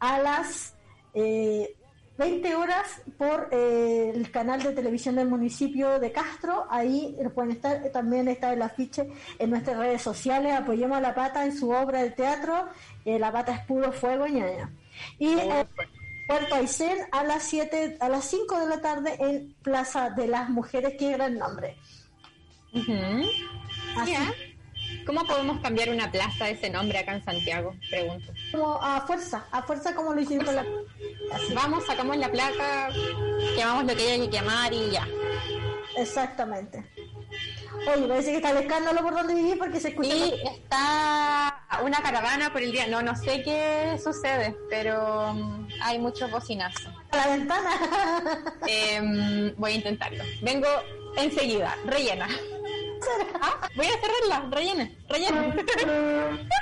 a 0.00 0.18
las 0.18 0.74
20 1.14 1.74
eh, 2.18 2.54
horas 2.54 3.02
por 3.16 3.48
eh, 3.50 4.12
el 4.14 4.30
canal 4.30 4.62
de 4.62 4.72
televisión 4.72 5.16
del 5.16 5.28
municipio 5.28 5.98
de 5.98 6.12
Castro. 6.12 6.66
Ahí 6.68 7.16
pueden 7.34 7.52
estar, 7.52 7.90
también 7.92 8.28
está 8.28 8.52
el 8.52 8.62
afiche 8.62 9.08
en 9.38 9.50
nuestras 9.50 9.78
redes 9.78 10.02
sociales. 10.02 10.52
Apoyemos 10.52 10.98
a 10.98 11.00
la 11.00 11.14
pata 11.14 11.44
en 11.44 11.56
su 11.56 11.70
obra 11.70 12.02
de 12.02 12.10
teatro. 12.10 12.68
Eh, 13.04 13.18
la 13.18 13.32
pata 13.32 13.54
es 13.54 13.60
puro 13.66 13.92
fuego, 13.92 14.26
ñaña. 14.26 14.70
Y 15.18 15.38
en 15.38 15.66
Puerto 16.26 16.54
Aysén 16.54 16.98
a 17.12 17.24
las 17.24 17.42
7, 17.44 17.98
a 18.00 18.08
las 18.08 18.24
5 18.24 18.60
de 18.60 18.66
la 18.66 18.80
tarde 18.80 19.16
en 19.18 19.54
Plaza 19.62 20.10
de 20.10 20.26
las 20.26 20.48
Mujeres, 20.48 20.94
qué 20.98 21.12
gran 21.12 21.38
nombre. 21.38 21.76
Así, 23.96 24.14
¿Cómo 25.06 25.24
podemos 25.24 25.60
cambiar 25.60 25.90
una 25.90 26.10
plaza 26.10 26.46
de 26.46 26.52
ese 26.52 26.70
nombre 26.70 26.98
acá 26.98 27.14
en 27.14 27.24
Santiago? 27.24 27.74
Pregunto. 27.90 28.32
Como 28.52 28.82
a 28.82 29.00
fuerza, 29.02 29.44
a 29.50 29.62
fuerza 29.62 29.94
como 29.94 30.14
lo 30.14 30.20
hicimos 30.20 30.44
con 30.44 30.56
la 30.56 30.64
Vamos, 31.54 31.84
sacamos 31.86 32.16
la 32.16 32.30
placa, 32.30 32.88
llamamos 33.56 33.84
lo 33.84 33.96
que 33.96 34.12
haya 34.12 34.24
que 34.24 34.30
llamar 34.30 34.72
y 34.72 34.90
ya. 34.90 35.06
Exactamente. 35.96 36.84
Oye, 37.92 38.06
parece 38.06 38.30
que 38.30 38.36
está 38.36 38.50
el 38.50 38.58
escándalo 38.58 39.02
por 39.02 39.14
donde 39.14 39.34
viví 39.34 39.54
porque 39.56 39.80
se 39.80 39.88
escucha. 39.88 40.10
Sí, 40.10 40.34
está 40.44 41.66
una 41.82 42.00
caravana 42.02 42.52
por 42.52 42.62
el 42.62 42.72
día. 42.72 42.86
No, 42.86 43.02
no 43.02 43.14
sé 43.16 43.42
qué 43.42 43.98
sucede, 44.02 44.56
pero 44.70 45.32
um, 45.32 45.68
hay 45.82 45.98
muchos 45.98 46.30
bocinazos. 46.30 46.88
A 47.10 47.16
la 47.16 47.36
ventana. 47.36 47.70
Em, 48.66 49.54
voy 49.56 49.72
a 49.72 49.74
intentarlo. 49.74 50.24
Vengo 50.40 50.68
enseguida, 51.16 51.76
rellena. 51.84 52.28
Voy 53.76 53.86
a 53.86 54.00
cerrarla, 54.00 54.48
rellene, 54.50 54.98
rellene. 55.08 55.64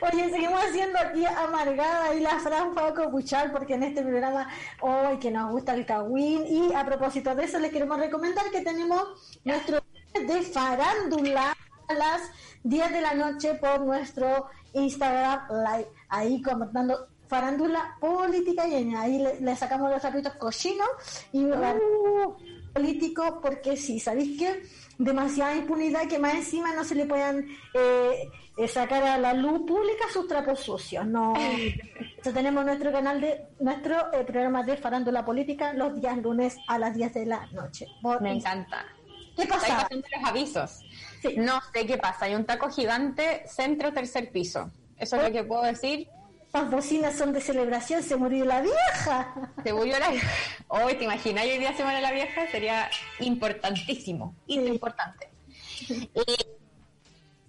Oye, 0.00 0.30
seguimos 0.30 0.62
haciendo 0.62 0.98
aquí 0.98 1.26
amargada 1.26 2.14
y 2.14 2.20
la 2.20 2.38
Fran 2.38 2.72
fue 2.72 2.88
a 2.88 2.94
copuchar 2.94 3.52
porque 3.52 3.74
en 3.74 3.82
este 3.82 4.02
programa 4.02 4.48
hoy 4.80 5.18
que 5.18 5.30
nos 5.30 5.50
gusta 5.50 5.74
el 5.74 5.84
Kawin 5.84 6.46
y 6.46 6.72
a 6.72 6.84
propósito 6.84 7.34
de 7.34 7.44
eso 7.44 7.58
les 7.58 7.72
queremos 7.72 7.98
recomendar 7.98 8.48
que 8.50 8.60
tenemos 8.60 9.38
nuestro 9.44 9.82
de 10.14 10.42
farándula 10.42 11.56
a 11.88 11.94
las 11.94 12.22
10 12.62 12.92
de 12.92 13.00
la 13.00 13.14
noche 13.14 13.54
por 13.54 13.80
nuestro 13.80 14.46
Instagram 14.72 15.48
live 15.48 15.88
ahí 16.08 16.40
comentando 16.42 17.08
farándula 17.28 17.96
política 18.00 18.66
y 18.66 18.94
ahí 18.94 19.24
le, 19.40 19.56
sacamos 19.56 19.90
los 19.90 20.02
zapitos 20.02 20.34
cochinos 20.34 20.88
y 21.32 21.44
uh 21.44 22.36
político 22.72 23.40
porque 23.42 23.76
sí, 23.76 23.98
¿sabéis 23.98 24.38
qué? 24.38 24.62
Demasiada 24.98 25.56
impunidad 25.56 26.06
que 26.06 26.18
más 26.18 26.34
encima 26.34 26.74
no 26.74 26.84
se 26.84 26.94
le 26.94 27.06
puedan 27.06 27.46
eh, 27.74 28.30
eh, 28.56 28.68
sacar 28.68 29.02
a 29.02 29.18
la 29.18 29.32
luz 29.32 29.66
pública 29.66 30.04
sus 30.12 30.28
trapos 30.28 30.60
sucios. 30.60 31.06
No, 31.06 31.34
Entonces 32.18 32.34
tenemos 32.34 32.64
nuestro 32.64 32.92
canal 32.92 33.20
de 33.20 33.46
nuestro 33.60 34.12
eh, 34.12 34.24
programa 34.24 34.62
de 34.62 34.76
farándula 34.76 35.24
política 35.24 35.72
los 35.72 36.00
días 36.00 36.18
lunes 36.18 36.56
a 36.68 36.78
las 36.78 36.94
10 36.94 37.14
de 37.14 37.26
la 37.26 37.46
noche. 37.46 37.86
Me 38.20 38.32
encanta. 38.32 38.84
¿Qué 39.36 39.46
pasa? 39.46 39.88
los 39.90 40.02
avisos. 40.24 40.80
No 41.36 41.60
sé 41.72 41.86
qué 41.86 41.96
pasa. 41.96 42.26
Hay 42.26 42.34
un 42.34 42.44
taco 42.44 42.68
gigante 42.70 43.44
centro 43.46 43.92
tercer 43.92 44.30
piso. 44.32 44.70
Eso 44.96 45.16
es 45.16 45.22
lo 45.22 45.32
que 45.32 45.44
puedo 45.44 45.62
decir 45.62 46.08
las 46.52 46.70
bocinas 46.70 47.16
son 47.16 47.32
de 47.32 47.40
celebración, 47.40 48.02
se 48.02 48.16
murió 48.16 48.44
la 48.44 48.62
vieja. 48.62 49.52
Se 49.62 49.72
murió 49.72 49.98
la 49.98 50.10
vieja. 50.10 50.28
Hoy, 50.68 50.94
¿te 50.94 51.04
imaginas 51.04 51.44
hoy 51.44 51.58
día 51.58 51.76
se 51.76 51.84
muere 51.84 52.00
la 52.00 52.12
vieja? 52.12 52.50
Sería 52.50 52.88
importantísimo, 53.20 54.34
importante. 54.46 55.28
Eh, 55.90 56.58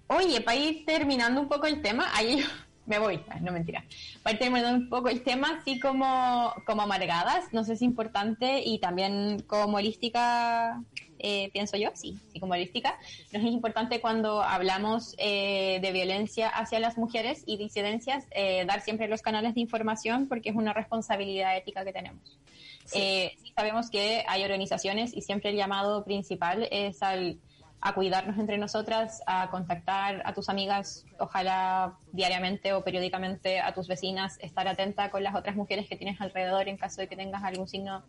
oye, 0.06 0.40
para 0.40 0.56
ir 0.56 0.84
terminando 0.84 1.40
un 1.40 1.48
poco 1.48 1.66
el 1.66 1.80
tema, 1.82 2.08
ahí 2.14 2.44
me 2.86 2.98
voy, 2.98 3.22
no 3.40 3.52
mentira. 3.52 3.84
Para 4.22 4.34
ir 4.34 4.38
terminando 4.38 4.78
un 4.78 4.88
poco 4.88 5.08
el 5.08 5.22
tema, 5.22 5.58
así 5.60 5.80
como, 5.80 6.52
como 6.66 6.82
amargadas, 6.82 7.52
no 7.52 7.64
sé 7.64 7.68
si 7.68 7.72
es 7.72 7.82
importante 7.82 8.62
y 8.64 8.80
también 8.80 9.42
como 9.46 9.78
holística 9.78 10.82
eh, 11.22 11.50
pienso 11.52 11.76
yo, 11.76 11.90
sí, 11.94 12.18
psicomorística, 12.32 12.98
nos 13.32 13.42
es 13.42 13.50
importante 13.50 14.00
cuando 14.00 14.42
hablamos 14.42 15.14
eh, 15.18 15.78
de 15.82 15.92
violencia 15.92 16.48
hacia 16.48 16.80
las 16.80 16.96
mujeres 16.98 17.42
y 17.46 17.56
disidencias, 17.56 18.26
eh, 18.30 18.64
dar 18.66 18.80
siempre 18.80 19.08
los 19.08 19.22
canales 19.22 19.54
de 19.54 19.60
información 19.60 20.28
porque 20.28 20.50
es 20.50 20.56
una 20.56 20.72
responsabilidad 20.72 21.56
ética 21.56 21.84
que 21.84 21.92
tenemos. 21.92 22.38
sabemos 23.54 23.90
que 23.90 24.24
hay 24.26 24.44
organizaciones 24.44 25.14
y 25.14 25.22
siempre 25.22 25.50
el 25.50 25.56
llamado 25.56 26.04
principal 26.04 26.66
es 26.70 27.02
al, 27.02 27.38
a 27.80 27.94
cuidarnos 27.94 28.38
entre 28.38 28.58
nosotras, 28.58 29.22
a 29.26 29.50
contactar 29.50 30.22
a 30.24 30.34
tus 30.34 30.48
amigas, 30.48 31.06
ojalá 31.18 31.98
diariamente 32.12 32.72
o 32.72 32.84
periódicamente 32.84 33.60
a 33.60 33.72
tus 33.72 33.88
vecinas, 33.88 34.38
estar 34.40 34.68
atenta 34.68 35.10
con 35.10 35.22
las 35.22 35.34
otras 35.34 35.56
mujeres 35.56 35.88
que 35.88 35.96
tienes 35.96 36.20
alrededor 36.20 36.68
en 36.68 36.76
caso 36.76 37.00
de 37.00 37.08
que 37.08 37.16
tengas 37.16 37.42
algún 37.42 37.68
signo 37.68 38.02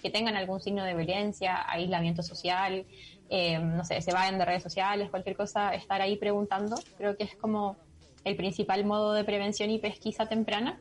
que 0.00 0.10
tengan 0.10 0.36
algún 0.36 0.60
signo 0.60 0.84
de 0.84 0.94
violencia, 0.94 1.64
aislamiento 1.68 2.22
social, 2.22 2.86
eh, 3.30 3.58
no 3.58 3.84
sé, 3.84 4.00
se 4.00 4.12
vayan 4.12 4.38
de 4.38 4.44
redes 4.44 4.62
sociales, 4.62 5.10
cualquier 5.10 5.36
cosa, 5.36 5.74
estar 5.74 6.00
ahí 6.00 6.16
preguntando, 6.16 6.76
creo 6.96 7.16
que 7.16 7.24
es 7.24 7.34
como 7.36 7.76
el 8.24 8.36
principal 8.36 8.84
modo 8.84 9.12
de 9.12 9.24
prevención 9.24 9.70
y 9.70 9.78
pesquisa 9.78 10.26
temprana. 10.26 10.80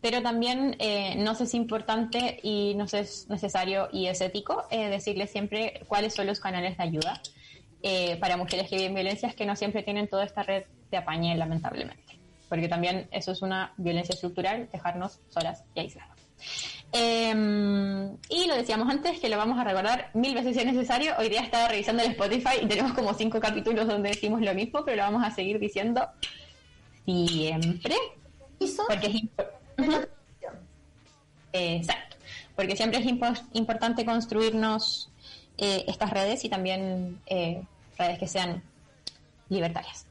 Pero 0.00 0.20
también 0.20 0.76
eh, 0.80 1.14
no 1.16 1.34
sé 1.34 1.46
si 1.46 1.56
es 1.56 1.62
importante 1.62 2.38
y 2.42 2.74
no 2.74 2.86
sé 2.86 3.04
si 3.04 3.22
es 3.22 3.30
necesario 3.30 3.88
y 3.90 4.06
es 4.06 4.20
ético 4.20 4.64
eh, 4.70 4.90
decirles 4.90 5.30
siempre 5.30 5.80
cuáles 5.88 6.12
son 6.12 6.26
los 6.26 6.40
canales 6.40 6.76
de 6.76 6.82
ayuda 6.82 7.20
para 8.18 8.38
mujeres 8.38 8.70
que 8.70 8.76
viven 8.76 8.94
violencias 8.94 9.34
que 9.34 9.44
no 9.44 9.56
siempre 9.56 9.82
tienen 9.82 10.08
toda 10.08 10.24
esta 10.24 10.42
red 10.42 10.64
de 10.90 10.96
apañe, 10.96 11.36
lamentablemente. 11.36 12.18
Porque 12.48 12.66
también 12.66 13.08
eso 13.10 13.32
es 13.32 13.42
una 13.42 13.74
violencia 13.76 14.14
estructural, 14.14 14.70
dejarnos 14.72 15.20
solas 15.28 15.64
y 15.74 15.80
aisladas. 15.80 16.18
Em, 16.96 18.16
y 18.28 18.46
lo 18.46 18.54
decíamos 18.54 18.88
antes, 18.88 19.18
que 19.18 19.28
lo 19.28 19.36
vamos 19.36 19.58
a 19.58 19.64
recordar 19.64 20.10
mil 20.14 20.32
veces 20.32 20.54
si 20.54 20.60
es 20.60 20.66
necesario. 20.66 21.12
Hoy 21.18 21.28
día 21.28 21.40
estaba 21.40 21.66
revisando 21.66 22.04
el 22.04 22.12
Spotify 22.12 22.60
y 22.62 22.66
tenemos 22.66 22.92
como 22.92 23.12
cinco 23.14 23.40
capítulos 23.40 23.88
donde 23.88 24.10
decimos 24.10 24.40
lo 24.40 24.54
mismo, 24.54 24.84
pero 24.84 24.98
lo 24.98 25.02
vamos 25.02 25.24
a 25.24 25.32
seguir 25.32 25.58
diciendo 25.58 26.08
siempre. 27.04 27.96
Porque 28.88 29.06
es 29.08 30.08
Exacto. 31.52 32.16
Porque 32.54 32.76
siempre 32.76 33.00
es 33.00 33.06
importante 33.54 34.04
construirnos 34.04 35.10
eh, 35.58 35.84
estas 35.88 36.10
redes 36.10 36.44
y 36.44 36.48
también 36.48 37.20
eh, 37.26 37.64
redes 37.98 38.20
que 38.20 38.28
sean 38.28 38.62
libertarias. 39.48 40.06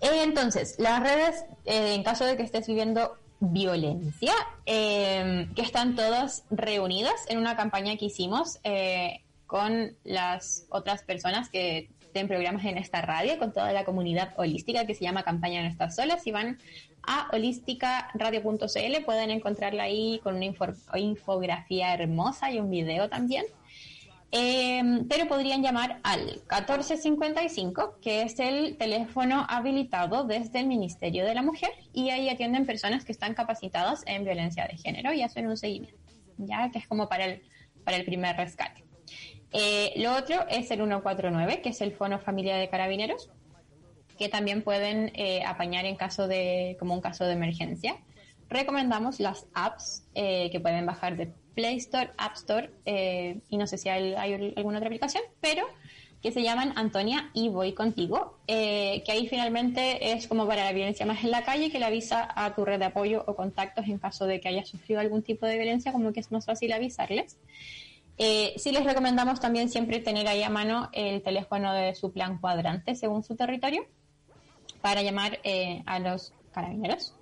entonces, 0.00 0.76
las 0.78 1.02
redes, 1.02 1.44
en 1.64 2.04
caso 2.04 2.24
de 2.24 2.36
que 2.36 2.44
estés 2.44 2.68
viviendo 2.68 3.18
violencia, 3.52 4.32
que 4.64 5.48
están 5.56 5.96
todas 5.96 6.44
reunidas 6.50 7.26
en 7.28 7.38
una 7.38 7.56
campaña 7.56 7.96
que 7.96 8.06
hicimos 8.06 8.58
con 9.46 9.96
las 10.04 10.66
otras 10.70 11.02
personas 11.02 11.48
que 11.48 11.90
tienen 12.12 12.28
programas 12.28 12.64
en 12.64 12.78
esta 12.78 13.02
radio, 13.02 13.38
con 13.38 13.52
toda 13.52 13.72
la 13.72 13.84
comunidad 13.84 14.34
holística 14.36 14.86
que 14.86 14.94
se 14.94 15.04
llama 15.04 15.24
Campaña 15.24 15.62
No 15.62 15.68
Estás 15.68 15.96
Sola. 15.96 16.18
Si 16.18 16.30
van 16.30 16.58
a 17.02 17.28
holísticaradio.cl 17.32 19.04
pueden 19.04 19.30
encontrarla 19.30 19.82
ahí 19.82 20.20
con 20.22 20.36
una 20.36 20.44
infografía 20.96 21.92
hermosa 21.92 22.52
y 22.52 22.60
un 22.60 22.70
video 22.70 23.08
también. 23.08 23.44
Em, 24.36 25.06
pero 25.06 25.28
podrían 25.28 25.62
llamar 25.62 26.00
al 26.02 26.42
1455, 26.48 28.00
que 28.02 28.22
es 28.22 28.40
el 28.40 28.76
teléfono 28.76 29.46
habilitado 29.48 30.24
desde 30.24 30.58
el 30.58 30.66
Ministerio 30.66 31.24
de 31.24 31.36
la 31.36 31.42
Mujer, 31.42 31.70
y 31.92 32.10
ahí 32.10 32.28
atienden 32.28 32.66
personas 32.66 33.04
que 33.04 33.12
están 33.12 33.34
capacitadas 33.34 34.02
en 34.06 34.24
violencia 34.24 34.66
de 34.66 34.76
género 34.76 35.12
y 35.12 35.22
hacen 35.22 35.46
un 35.46 35.56
seguimiento, 35.56 36.00
ya 36.36 36.68
que 36.72 36.80
es 36.80 36.88
como 36.88 37.08
para 37.08 37.26
el, 37.26 37.42
para 37.84 37.96
el 37.96 38.04
primer 38.04 38.36
rescate. 38.36 38.82
Eh, 39.52 39.92
lo 39.98 40.16
otro 40.16 40.48
es 40.48 40.68
el 40.72 40.78
149, 40.78 41.60
que 41.62 41.68
es 41.68 41.80
el 41.80 41.92
Fono 41.92 42.18
Familia 42.18 42.56
de 42.56 42.68
Carabineros, 42.68 43.30
que 44.18 44.28
también 44.28 44.62
pueden 44.62 45.12
eh, 45.14 45.44
apañar 45.46 45.84
en 45.84 45.94
caso 45.94 46.26
de, 46.26 46.76
como 46.80 46.92
un 46.92 47.00
caso 47.00 47.24
de 47.24 47.34
emergencia. 47.34 47.98
Recomendamos 48.48 49.20
las 49.20 49.46
apps 49.54 50.08
eh, 50.16 50.50
que 50.50 50.58
pueden 50.58 50.86
bajar 50.86 51.16
de 51.16 51.32
Play 51.54 51.76
Store, 51.76 52.10
App 52.16 52.34
Store, 52.34 52.70
y 53.48 53.56
no 53.56 53.66
sé 53.66 53.78
si 53.78 53.88
hay, 53.88 54.14
alguna 54.56 54.78
otra 54.78 54.88
aplicación, 54.88 55.22
pero 55.40 55.66
que 56.22 56.32
se 56.32 56.42
llaman 56.42 56.72
Antonia 56.76 57.30
y 57.34 57.50
Voy 57.50 57.72
Contigo, 57.72 58.38
que 58.46 59.04
ahí 59.08 59.28
finalmente 59.28 60.12
es 60.12 60.26
como 60.26 60.46
para 60.46 60.64
la 60.64 60.72
violencia 60.72 61.04
más 61.04 61.22
en 61.22 61.30
la 61.30 61.44
calle, 61.44 61.70
que 61.70 61.78
le 61.78 61.84
avisa 61.84 62.28
a 62.34 62.54
tu 62.54 62.64
red 62.64 62.78
de 62.78 62.86
apoyo 62.86 63.24
o 63.26 63.36
contactos 63.36 63.86
en 63.86 63.98
caso 63.98 64.26
de 64.26 64.40
que 64.40 64.48
haya 64.48 64.64
sufrido 64.64 65.00
algún 65.00 65.22
tipo 65.22 65.46
de 65.46 65.56
violencia, 65.56 65.92
como 65.92 66.12
que 66.12 66.20
es 66.20 66.32
más 66.32 66.46
fácil 66.46 66.72
avisarles. 66.72 67.36
Eh, 68.16 68.54
sí 68.56 68.70
les 68.70 68.84
recomendamos 68.84 69.40
también 69.40 69.68
siempre 69.68 69.98
tener 69.98 70.28
ahí 70.28 70.42
a 70.42 70.50
mano 70.50 70.88
el 70.92 71.20
teléfono 71.22 71.72
de 71.72 71.94
su 71.96 72.12
plan 72.12 72.38
cuadrante 72.38 72.94
según 72.94 73.24
su 73.24 73.34
territorio 73.34 73.86
para 74.80 75.02
llamar 75.02 75.40
eh, 75.42 75.82
a 75.86 75.98
los 75.98 76.32
carabineros. 76.52 77.14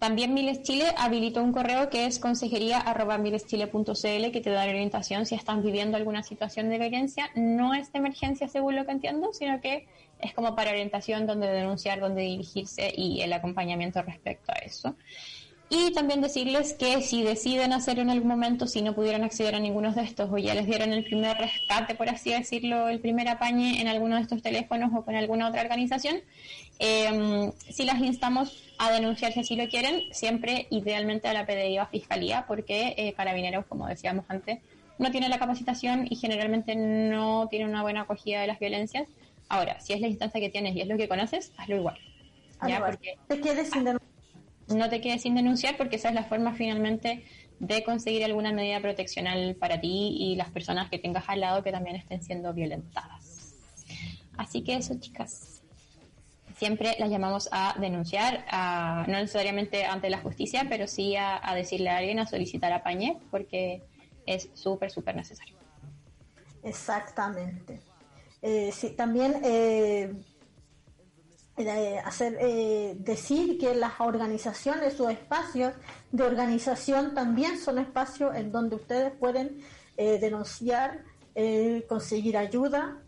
También 0.00 0.32
Miles 0.32 0.62
Chile 0.62 0.86
habilitó 0.96 1.42
un 1.42 1.52
correo 1.52 1.90
que 1.90 2.06
es 2.06 2.18
consejería.mileschile.cl 2.18 4.30
que 4.32 4.40
te 4.40 4.48
da 4.48 4.64
orientación 4.64 5.26
si 5.26 5.34
están 5.34 5.62
viviendo 5.62 5.98
alguna 5.98 6.22
situación 6.22 6.70
de 6.70 6.78
violencia. 6.78 7.28
No 7.34 7.74
es 7.74 7.92
de 7.92 7.98
emergencia 7.98 8.48
según 8.48 8.76
lo 8.76 8.86
que 8.86 8.92
entiendo, 8.92 9.34
sino 9.34 9.60
que 9.60 9.88
es 10.18 10.32
como 10.32 10.56
para 10.56 10.70
orientación 10.70 11.26
donde 11.26 11.48
denunciar, 11.48 12.00
donde 12.00 12.22
dirigirse 12.22 12.90
y 12.96 13.20
el 13.20 13.34
acompañamiento 13.34 14.00
respecto 14.00 14.52
a 14.52 14.54
eso. 14.64 14.96
Y 15.72 15.92
también 15.92 16.20
decirles 16.20 16.72
que 16.72 17.00
si 17.00 17.22
deciden 17.22 17.72
hacer 17.72 18.00
en 18.00 18.10
algún 18.10 18.26
momento, 18.26 18.66
si 18.66 18.82
no 18.82 18.92
pudieran 18.92 19.22
acceder 19.22 19.54
a 19.54 19.60
ninguno 19.60 19.92
de 19.92 20.02
estos 20.02 20.28
o 20.28 20.36
ya 20.36 20.52
les 20.52 20.66
dieron 20.66 20.92
el 20.92 21.04
primer 21.04 21.36
rescate, 21.36 21.94
por 21.94 22.08
así 22.08 22.32
decirlo, 22.32 22.88
el 22.88 22.98
primer 22.98 23.28
apañe 23.28 23.80
en 23.80 23.86
alguno 23.86 24.16
de 24.16 24.22
estos 24.22 24.42
teléfonos 24.42 24.90
o 24.92 25.04
con 25.04 25.14
alguna 25.14 25.48
otra 25.48 25.62
organización, 25.62 26.16
eh, 26.80 27.52
si 27.68 27.84
las 27.84 28.00
instamos 28.00 28.64
a 28.78 28.90
denunciar 28.90 29.32
si 29.32 29.40
así 29.40 29.54
lo 29.54 29.68
quieren, 29.68 30.12
siempre 30.12 30.66
idealmente 30.70 31.28
a 31.28 31.34
la 31.34 31.46
PDI 31.46 31.78
o 31.78 31.82
a 31.82 31.86
Fiscalía, 31.86 32.46
porque 32.48 32.94
eh, 32.96 33.12
Carabineros, 33.12 33.64
como 33.66 33.86
decíamos 33.86 34.24
antes, 34.26 34.58
no 34.98 35.12
tiene 35.12 35.28
la 35.28 35.38
capacitación 35.38 36.04
y 36.10 36.16
generalmente 36.16 36.74
no 36.74 37.46
tiene 37.48 37.66
una 37.66 37.82
buena 37.82 38.00
acogida 38.00 38.40
de 38.40 38.48
las 38.48 38.58
violencias. 38.58 39.06
Ahora, 39.48 39.78
si 39.78 39.92
es 39.92 40.00
la 40.00 40.08
instancia 40.08 40.40
que 40.40 40.50
tienes 40.50 40.74
y 40.74 40.80
es 40.80 40.88
lo 40.88 40.96
que 40.96 41.06
conoces, 41.06 41.52
hazlo 41.58 41.76
igual. 41.76 41.98
¿ya? 42.66 42.84
Porque, 42.84 43.16
te 43.28 43.40
quedes 43.40 43.70
sin 43.70 43.84
denunciar 43.84 44.09
no 44.70 44.88
te 44.88 45.00
quedes 45.00 45.22
sin 45.22 45.34
denunciar 45.34 45.76
porque 45.76 45.96
esa 45.96 46.08
es 46.08 46.14
la 46.14 46.24
forma 46.24 46.54
finalmente 46.54 47.24
de 47.58 47.84
conseguir 47.84 48.24
alguna 48.24 48.52
medida 48.52 48.80
proteccional 48.80 49.54
para 49.54 49.80
ti 49.80 50.16
y 50.18 50.36
las 50.36 50.50
personas 50.50 50.90
que 50.90 50.98
tengas 50.98 51.24
al 51.28 51.40
lado 51.40 51.62
que 51.62 51.70
también 51.70 51.96
estén 51.96 52.22
siendo 52.22 52.52
violentadas. 52.54 53.54
Así 54.36 54.62
que 54.62 54.76
eso, 54.76 54.98
chicas. 54.98 55.62
Siempre 56.56 56.96
las 56.98 57.10
llamamos 57.10 57.48
a 57.52 57.74
denunciar, 57.78 58.44
no 59.06 59.18
necesariamente 59.18 59.84
ante 59.84 60.10
la 60.10 60.18
justicia, 60.18 60.66
pero 60.68 60.86
sí 60.86 61.16
a, 61.16 61.40
decirle 61.54 61.90
a 61.90 61.98
alguien, 61.98 62.18
a 62.18 62.26
solicitar 62.26 62.72
apañe, 62.72 63.18
porque 63.30 63.82
es 64.26 64.50
súper, 64.54 64.90
súper 64.90 65.16
necesario. 65.16 65.56
Exactamente. 66.62 67.80
Eh, 68.42 68.70
sí, 68.72 68.90
también 68.90 69.40
eh, 69.42 70.12
hacer 72.04 72.38
eh, 72.40 72.96
decir 72.98 73.58
que 73.58 73.74
las 73.74 74.00
organizaciones 74.00 74.98
o 75.00 75.10
espacios 75.10 75.74
de 76.10 76.22
organización 76.22 77.14
también 77.14 77.58
son 77.58 77.78
espacios 77.78 78.34
en 78.34 78.50
donde 78.50 78.76
ustedes 78.76 79.12
pueden 79.12 79.60
eh, 79.96 80.18
denunciar, 80.18 81.04
eh, 81.34 81.84
conseguir 81.88 82.36
ayuda, 82.36 83.02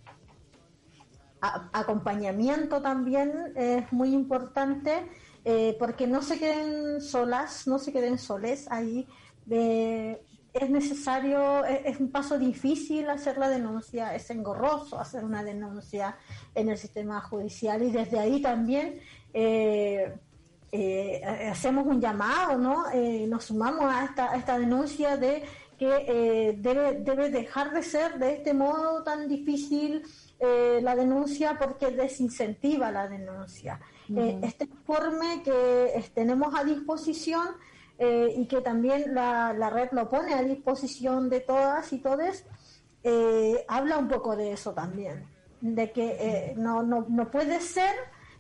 acompañamiento 1.40 2.80
también 2.80 3.52
es 3.56 3.92
muy 3.92 4.14
importante 4.14 5.08
porque 5.76 6.06
no 6.06 6.22
se 6.22 6.38
queden 6.38 7.00
solas, 7.00 7.66
no 7.66 7.80
se 7.80 7.92
queden 7.92 8.16
soles 8.16 8.70
ahí. 8.70 9.08
Es 10.52 10.68
necesario, 10.68 11.64
es, 11.64 11.98
un 11.98 12.10
paso 12.10 12.38
difícil 12.38 13.08
hacer 13.08 13.38
la 13.38 13.48
denuncia, 13.48 14.14
es 14.14 14.28
engorroso 14.30 15.00
hacer 15.00 15.24
una 15.24 15.42
denuncia 15.42 16.16
en 16.54 16.68
el 16.68 16.76
sistema 16.76 17.20
judicial 17.20 17.82
y 17.82 17.90
desde 17.90 18.18
ahí 18.18 18.42
también 18.42 19.00
eh, 19.32 20.14
eh, 20.70 21.22
hacemos 21.50 21.86
un 21.86 22.00
llamado, 22.00 22.58
¿no? 22.58 22.90
Eh, 22.92 23.26
nos 23.28 23.44
sumamos 23.44 23.84
a 23.84 24.04
esta, 24.04 24.36
esta 24.36 24.58
denuncia 24.58 25.16
de 25.16 25.42
que 25.78 26.54
debe, 26.58 27.00
debe 27.00 27.30
dejar 27.30 27.72
de 27.72 27.82
ser 27.82 28.18
de 28.18 28.34
este 28.34 28.54
modo 28.54 29.02
tan 29.02 29.28
difícil 29.28 30.02
la 30.38 30.94
denuncia 30.94 31.58
porque 31.58 31.90
desincentiva 31.90 32.92
la 32.92 33.08
denuncia. 33.08 33.80
este 34.42 34.64
informe 34.64 35.42
que 35.42 36.04
tenemos 36.14 36.54
a 36.54 36.62
disposición 36.62 37.48
eh, 37.98 38.34
y 38.36 38.46
que 38.46 38.60
también 38.60 39.14
la, 39.14 39.70
red 39.70 39.90
lo 39.92 40.08
pone 40.08 40.34
a 40.34 40.42
disposición 40.42 41.28
de 41.28 41.40
todas 41.40 41.92
y 41.92 41.98
todes, 41.98 42.44
eh, 43.04 43.64
habla 43.68 43.98
un 43.98 44.08
poco 44.08 44.34
de 44.34 44.52
eso 44.52 44.72
también, 44.72 45.26
de 45.60 45.92
que 45.92 46.16
eh, 46.18 46.54
no, 46.56 46.82
no, 46.82 47.06
no 47.08 47.30
puede 47.30 47.60
ser 47.60 47.94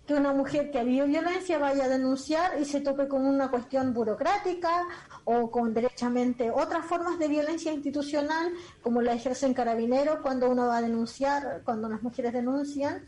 que 0.06 0.14
una 0.14 0.32
mujer 0.32 0.72
que 0.72 0.80
ha 0.80 0.82
vivido 0.82 1.06
violencia 1.06 1.58
vaya 1.58 1.84
a 1.84 1.88
denunciar 1.88 2.60
y 2.60 2.64
se 2.64 2.80
tope 2.80 3.06
con 3.06 3.24
una 3.24 3.50
cuestión 3.52 3.94
burocrática 3.94 4.82
o 5.24 5.48
con 5.48 5.72
derechamente 5.72 6.50
otras 6.50 6.84
formas 6.84 7.20
de 7.20 7.28
violencia 7.28 7.72
institucional 7.72 8.52
como 8.82 9.00
la 9.00 9.12
ejercen 9.12 9.54
carabineros 9.54 10.18
cuando 10.22 10.50
uno 10.50 10.66
va 10.66 10.78
a 10.78 10.82
denunciar, 10.82 11.62
cuando 11.64 11.88
las 11.88 12.02
mujeres 12.02 12.32
denuncian, 12.32 13.06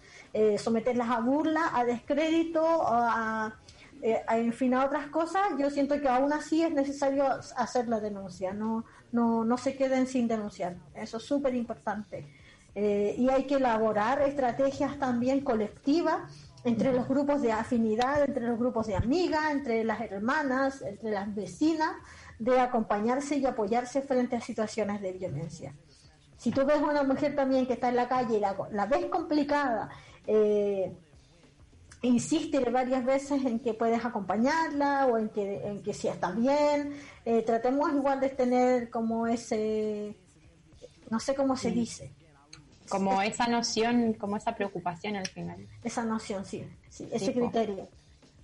someterlas 0.56 1.10
a 1.10 1.18
burla, 1.18 1.72
a 1.74 1.84
descrédito, 1.84 2.62
a, 2.64 3.56
eh, 4.06 4.22
en 4.28 4.52
fin, 4.52 4.74
a 4.74 4.84
otras 4.84 5.06
cosas, 5.06 5.42
yo 5.58 5.70
siento 5.70 5.98
que 5.98 6.06
aún 6.06 6.30
así 6.30 6.62
es 6.62 6.70
necesario 6.70 7.24
hacer 7.56 7.88
la 7.88 8.00
denuncia, 8.00 8.52
no, 8.52 8.84
no, 9.12 9.46
no 9.46 9.56
se 9.56 9.76
queden 9.76 10.06
sin 10.06 10.28
denunciar, 10.28 10.76
eso 10.94 11.16
es 11.16 11.22
súper 11.22 11.54
importante. 11.54 12.28
Eh, 12.74 13.14
y 13.16 13.30
hay 13.30 13.46
que 13.46 13.54
elaborar 13.54 14.20
estrategias 14.20 14.98
también 14.98 15.40
colectivas 15.40 16.18
entre 16.64 16.92
los 16.92 17.08
grupos 17.08 17.40
de 17.40 17.52
afinidad, 17.52 18.22
entre 18.22 18.46
los 18.46 18.58
grupos 18.58 18.88
de 18.88 18.94
amigas, 18.94 19.52
entre 19.52 19.84
las 19.84 20.02
hermanas, 20.02 20.82
entre 20.82 21.10
las 21.10 21.34
vecinas, 21.34 21.96
de 22.38 22.60
acompañarse 22.60 23.36
y 23.38 23.46
apoyarse 23.46 24.02
frente 24.02 24.36
a 24.36 24.42
situaciones 24.42 25.00
de 25.00 25.12
violencia. 25.12 25.72
Si 26.36 26.50
tú 26.50 26.66
ves 26.66 26.82
una 26.82 27.04
mujer 27.04 27.34
también 27.34 27.66
que 27.66 27.72
está 27.72 27.88
en 27.88 27.96
la 27.96 28.06
calle 28.06 28.36
y 28.36 28.40
la, 28.40 28.54
la 28.70 28.84
ves 28.84 29.06
complicada, 29.06 29.88
eh, 30.26 30.92
insiste 32.04 32.58
varias 32.70 33.04
veces 33.04 33.44
en 33.44 33.58
que 33.58 33.74
puedes 33.74 34.04
acompañarla 34.04 35.06
o 35.06 35.18
en 35.18 35.28
que, 35.30 35.66
en 35.66 35.82
que 35.82 35.94
si 35.94 36.08
está 36.08 36.30
bien. 36.32 36.94
Eh, 37.24 37.42
tratemos 37.42 37.92
igual 37.92 38.20
de 38.20 38.28
tener 38.28 38.90
como 38.90 39.26
ese, 39.26 40.14
no 41.10 41.18
sé 41.20 41.34
cómo 41.34 41.56
se 41.56 41.70
dice. 41.70 42.12
Como 42.88 43.22
esa 43.22 43.46
noción, 43.46 44.12
como 44.14 44.36
esa 44.36 44.54
preocupación 44.54 45.16
al 45.16 45.26
final. 45.26 45.66
Esa 45.82 46.04
noción, 46.04 46.44
sí, 46.44 46.64
sí 46.90 47.08
ese 47.10 47.32
criterio. 47.32 47.88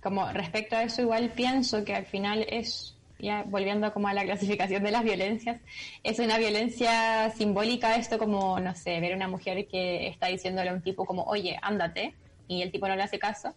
Como 0.01 0.31
respecto 0.31 0.75
a 0.75 0.83
eso, 0.83 1.03
igual 1.03 1.31
pienso 1.31 1.85
que 1.85 1.93
al 1.93 2.07
final 2.07 2.43
es, 2.49 2.95
ya 3.19 3.43
volviendo 3.43 3.93
como 3.93 4.07
a 4.07 4.13
la 4.15 4.23
clasificación 4.23 4.83
de 4.83 4.89
las 4.89 5.03
violencias, 5.03 5.61
es 6.03 6.17
una 6.17 6.39
violencia 6.39 7.29
simbólica 7.37 7.95
esto 7.97 8.17
como, 8.17 8.59
no 8.59 8.73
sé, 8.73 8.99
ver 8.99 9.13
a 9.13 9.15
una 9.15 9.27
mujer 9.27 9.67
que 9.67 10.07
está 10.07 10.27
diciéndole 10.27 10.71
a 10.71 10.73
un 10.73 10.81
tipo 10.81 11.05
como, 11.05 11.23
oye, 11.25 11.59
ándate, 11.61 12.15
y 12.51 12.61
el 12.61 12.71
tipo 12.71 12.87
no 12.87 12.95
le 12.95 13.03
hace 13.03 13.17
caso, 13.17 13.55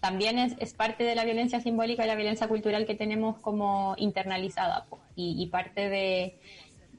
también 0.00 0.38
es, 0.38 0.54
es 0.58 0.72
parte 0.72 1.02
de 1.02 1.14
la 1.14 1.24
violencia 1.24 1.60
simbólica 1.60 2.04
y 2.04 2.06
la 2.06 2.14
violencia 2.14 2.46
cultural 2.46 2.86
que 2.86 2.94
tenemos 2.94 3.38
como 3.38 3.94
internalizada 3.98 4.86
y, 5.16 5.46
parte 5.46 5.88
de, 5.88 6.38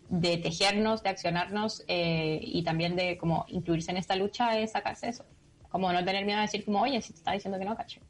de, 0.09 0.37
tejernos, 0.37 1.03
de 1.03 1.09
accionarnos 1.09 1.83
eh, 1.87 2.39
y 2.41 2.63
también 2.63 2.95
de 2.95 3.17
como 3.17 3.45
incluirse 3.47 3.91
en 3.91 3.97
esta 3.97 4.15
lucha 4.15 4.57
es 4.57 4.71
sacarse 4.71 5.07
eso. 5.09 5.23
Como 5.69 5.91
no 5.93 6.03
tener 6.03 6.25
miedo 6.25 6.39
a 6.39 6.41
decir 6.41 6.65
como, 6.65 6.81
oye, 6.81 7.01
si 7.01 7.13
te 7.13 7.19
está 7.19 7.31
diciendo 7.31 7.59
que 7.59 7.65
no, 7.65 7.77
cacho. 7.77 8.01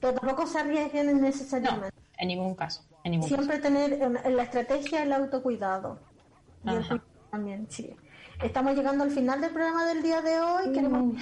pero 0.00 0.14
tampoco 0.14 0.46
se 0.46 0.58
arriesguen 0.58 1.06
No, 1.06 1.20
necesariamente. 1.20 1.96
en 2.16 2.28
ningún 2.28 2.54
caso. 2.54 2.82
En 3.04 3.12
ningún 3.12 3.28
Siempre 3.28 3.58
tener 3.58 3.92
en, 3.92 4.36
la 4.36 4.42
estrategia 4.42 5.02
el 5.02 5.12
autocuidado. 5.12 6.00
Y 6.64 6.70
el 6.70 7.02
también, 7.30 7.66
sí. 7.70 7.94
Estamos 8.42 8.74
llegando 8.74 9.04
al 9.04 9.10
final 9.10 9.40
del 9.40 9.52
programa 9.52 9.86
del 9.86 10.02
día 10.02 10.22
de 10.22 10.40
hoy. 10.40 10.72
Queremos 10.72 11.14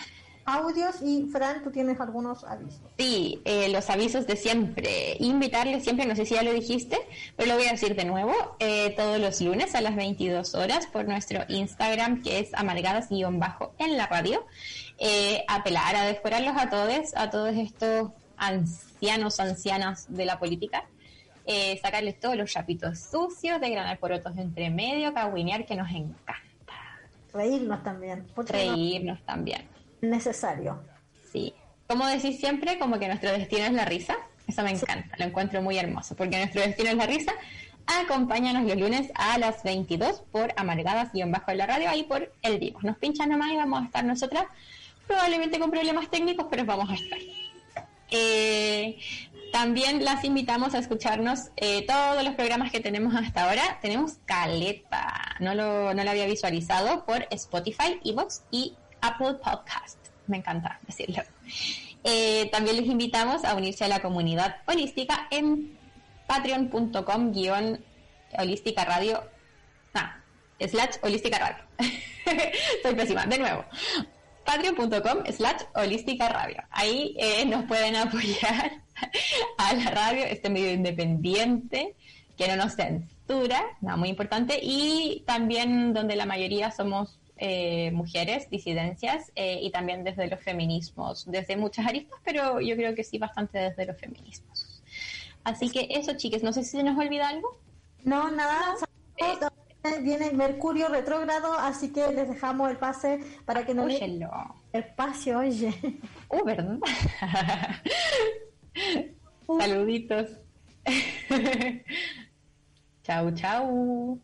audios 0.48 0.96
y 1.02 1.28
Fran, 1.30 1.62
tú 1.62 1.70
tienes 1.70 2.00
algunos 2.00 2.44
avisos. 2.44 2.80
Sí, 2.96 3.40
eh, 3.44 3.68
los 3.68 3.88
avisos 3.90 4.26
de 4.26 4.36
siempre. 4.36 5.16
Invitarles 5.20 5.84
siempre, 5.84 6.06
no 6.06 6.16
sé 6.16 6.24
si 6.24 6.34
ya 6.34 6.42
lo 6.42 6.52
dijiste, 6.52 6.98
pero 7.36 7.50
lo 7.50 7.56
voy 7.56 7.66
a 7.66 7.72
decir 7.72 7.94
de 7.94 8.04
nuevo, 8.04 8.32
eh, 8.58 8.94
todos 8.96 9.20
los 9.20 9.40
lunes 9.40 9.74
a 9.74 9.80
las 9.80 9.94
22 9.94 10.54
horas 10.54 10.86
por 10.86 11.06
nuestro 11.06 11.44
Instagram, 11.48 12.22
que 12.22 12.40
es 12.40 12.54
amargadas-bajo 12.54 13.74
en 13.78 13.96
la 13.96 14.06
radio. 14.06 14.44
Eh, 14.98 15.44
apelar 15.46 15.94
a 15.94 16.04
desforarlos 16.04 16.56
a 16.56 16.70
todos, 16.70 17.14
a 17.14 17.30
todos 17.30 17.54
estos 17.54 18.10
ancianos, 18.36 19.38
ancianas 19.38 20.06
de 20.08 20.24
la 20.24 20.38
política. 20.38 20.84
Eh, 21.50 21.78
sacarles 21.80 22.20
todos 22.20 22.36
los 22.36 22.50
chapitos 22.50 22.98
sucios, 22.98 23.60
de 23.60 23.70
granar 23.70 23.98
porotos 23.98 24.36
entre 24.36 24.68
medio, 24.70 25.14
cagüinear, 25.14 25.64
que 25.64 25.76
nos 25.76 25.90
encanta. 25.90 26.36
Reírnos 27.32 27.82
también, 27.82 28.26
Reírnos 28.36 29.20
también. 29.22 29.62
no 29.62 29.77
necesario. 30.00 30.82
Sí. 31.32 31.54
Como 31.86 32.06
decís 32.06 32.38
siempre, 32.38 32.78
como 32.78 32.98
que 32.98 33.06
nuestro 33.06 33.32
destino 33.32 33.64
es 33.64 33.72
la 33.72 33.84
risa. 33.84 34.16
Eso 34.46 34.62
me 34.62 34.70
encanta, 34.70 35.16
lo 35.18 35.24
encuentro 35.24 35.60
muy 35.62 35.78
hermoso, 35.78 36.16
porque 36.16 36.38
nuestro 36.38 36.62
destino 36.62 36.90
es 36.90 36.96
la 36.96 37.06
risa. 37.06 37.32
Acompáñanos 37.86 38.64
los 38.64 38.76
lunes 38.76 39.10
a 39.14 39.38
las 39.38 39.62
22 39.62 40.22
por 40.30 40.52
Amargadas 40.56 41.10
y 41.14 41.22
en 41.22 41.32
bajo 41.32 41.50
en 41.50 41.58
la 41.58 41.66
radio, 41.66 41.88
ahí 41.88 42.02
por 42.02 42.32
el 42.42 42.58
Divo. 42.58 42.80
Nos 42.82 42.98
pinchan 42.98 43.30
nomás 43.30 43.50
y 43.52 43.56
vamos 43.56 43.82
a 43.82 43.86
estar 43.86 44.04
nosotras, 44.04 44.44
probablemente 45.06 45.58
con 45.58 45.70
problemas 45.70 46.10
técnicos, 46.10 46.46
pero 46.50 46.64
vamos 46.66 46.90
a 46.90 46.94
estar. 46.94 47.18
Eh, 48.10 48.98
también 49.52 50.04
las 50.04 50.24
invitamos 50.24 50.74
a 50.74 50.78
escucharnos 50.78 51.50
eh, 51.56 51.86
todos 51.86 52.22
los 52.22 52.34
programas 52.34 52.70
que 52.70 52.80
tenemos 52.80 53.14
hasta 53.14 53.44
ahora. 53.44 53.78
Tenemos 53.80 54.18
caleta, 54.26 55.36
no 55.40 55.54
lo, 55.54 55.94
no 55.94 56.04
lo 56.04 56.10
había 56.10 56.26
visualizado 56.26 57.06
por 57.06 57.26
Spotify, 57.30 58.00
Evox 58.04 58.42
y 58.50 58.76
Apple 59.00 59.34
Podcast. 59.34 59.98
Me 60.26 60.38
encanta 60.38 60.78
decirlo. 60.86 61.22
Eh, 62.04 62.48
también 62.52 62.76
les 62.76 62.86
invitamos 62.86 63.44
a 63.44 63.54
unirse 63.54 63.84
a 63.84 63.88
la 63.88 64.00
comunidad 64.00 64.56
holística 64.66 65.26
en 65.30 65.76
patreon.com 66.26 67.32
guion 67.32 67.84
holística 68.38 68.84
radio. 68.84 69.22
Ah, 69.94 70.16
slash 70.60 70.96
holística 71.02 71.38
radio. 71.38 71.64
Soy 72.82 72.94
pésima. 72.94 73.26
De 73.26 73.38
nuevo 73.38 73.64
patreon.com 74.48 75.26
slash 75.30 75.62
holística 75.74 76.28
radio. 76.30 76.62
Ahí 76.70 77.14
eh, 77.18 77.44
nos 77.44 77.64
pueden 77.66 77.96
apoyar 77.96 78.80
a 79.58 79.74
la 79.74 79.90
radio, 79.90 80.24
este 80.24 80.48
medio 80.48 80.72
independiente, 80.72 81.94
que 82.34 82.48
no 82.48 82.56
nos 82.56 82.74
censura, 82.74 83.62
nada 83.82 83.98
muy 83.98 84.08
importante, 84.08 84.58
y 84.62 85.22
también 85.26 85.92
donde 85.92 86.16
la 86.16 86.24
mayoría 86.24 86.70
somos 86.70 87.17
eh, 87.38 87.90
mujeres, 87.92 88.48
disidencias, 88.50 89.32
eh, 89.34 89.58
y 89.62 89.70
también 89.70 90.04
desde 90.04 90.28
los 90.28 90.40
feminismos, 90.40 91.24
desde 91.30 91.56
muchas 91.56 91.86
aristas, 91.86 92.18
pero 92.24 92.60
yo 92.60 92.76
creo 92.76 92.94
que 92.94 93.04
sí 93.04 93.18
bastante 93.18 93.58
desde 93.58 93.86
los 93.86 93.98
feminismos. 93.98 94.82
Así 95.44 95.70
que 95.70 95.88
eso, 95.90 96.14
chiques, 96.14 96.42
no 96.42 96.52
sé 96.52 96.64
si 96.64 96.76
se 96.76 96.82
nos 96.82 96.98
olvida 96.98 97.28
algo. 97.28 97.58
No, 98.04 98.30
nada. 98.30 98.74
saludos. 99.18 99.52
Viene 100.02 100.32
Mercurio 100.32 100.88
retrógrado, 100.88 101.54
así 101.54 101.92
que 101.92 102.12
les 102.12 102.28
dejamos 102.28 102.70
el 102.70 102.76
pase 102.76 103.20
para 103.46 103.64
que 103.64 103.74
no 103.74 103.84
Óyelo. 103.84 104.30
espacio, 104.72 105.38
oye. 105.38 105.72
Uh, 106.28 106.44
¿verdad? 106.44 106.78
Saluditos. 109.46 110.30
chau, 113.02 113.30
chau. 113.32 114.20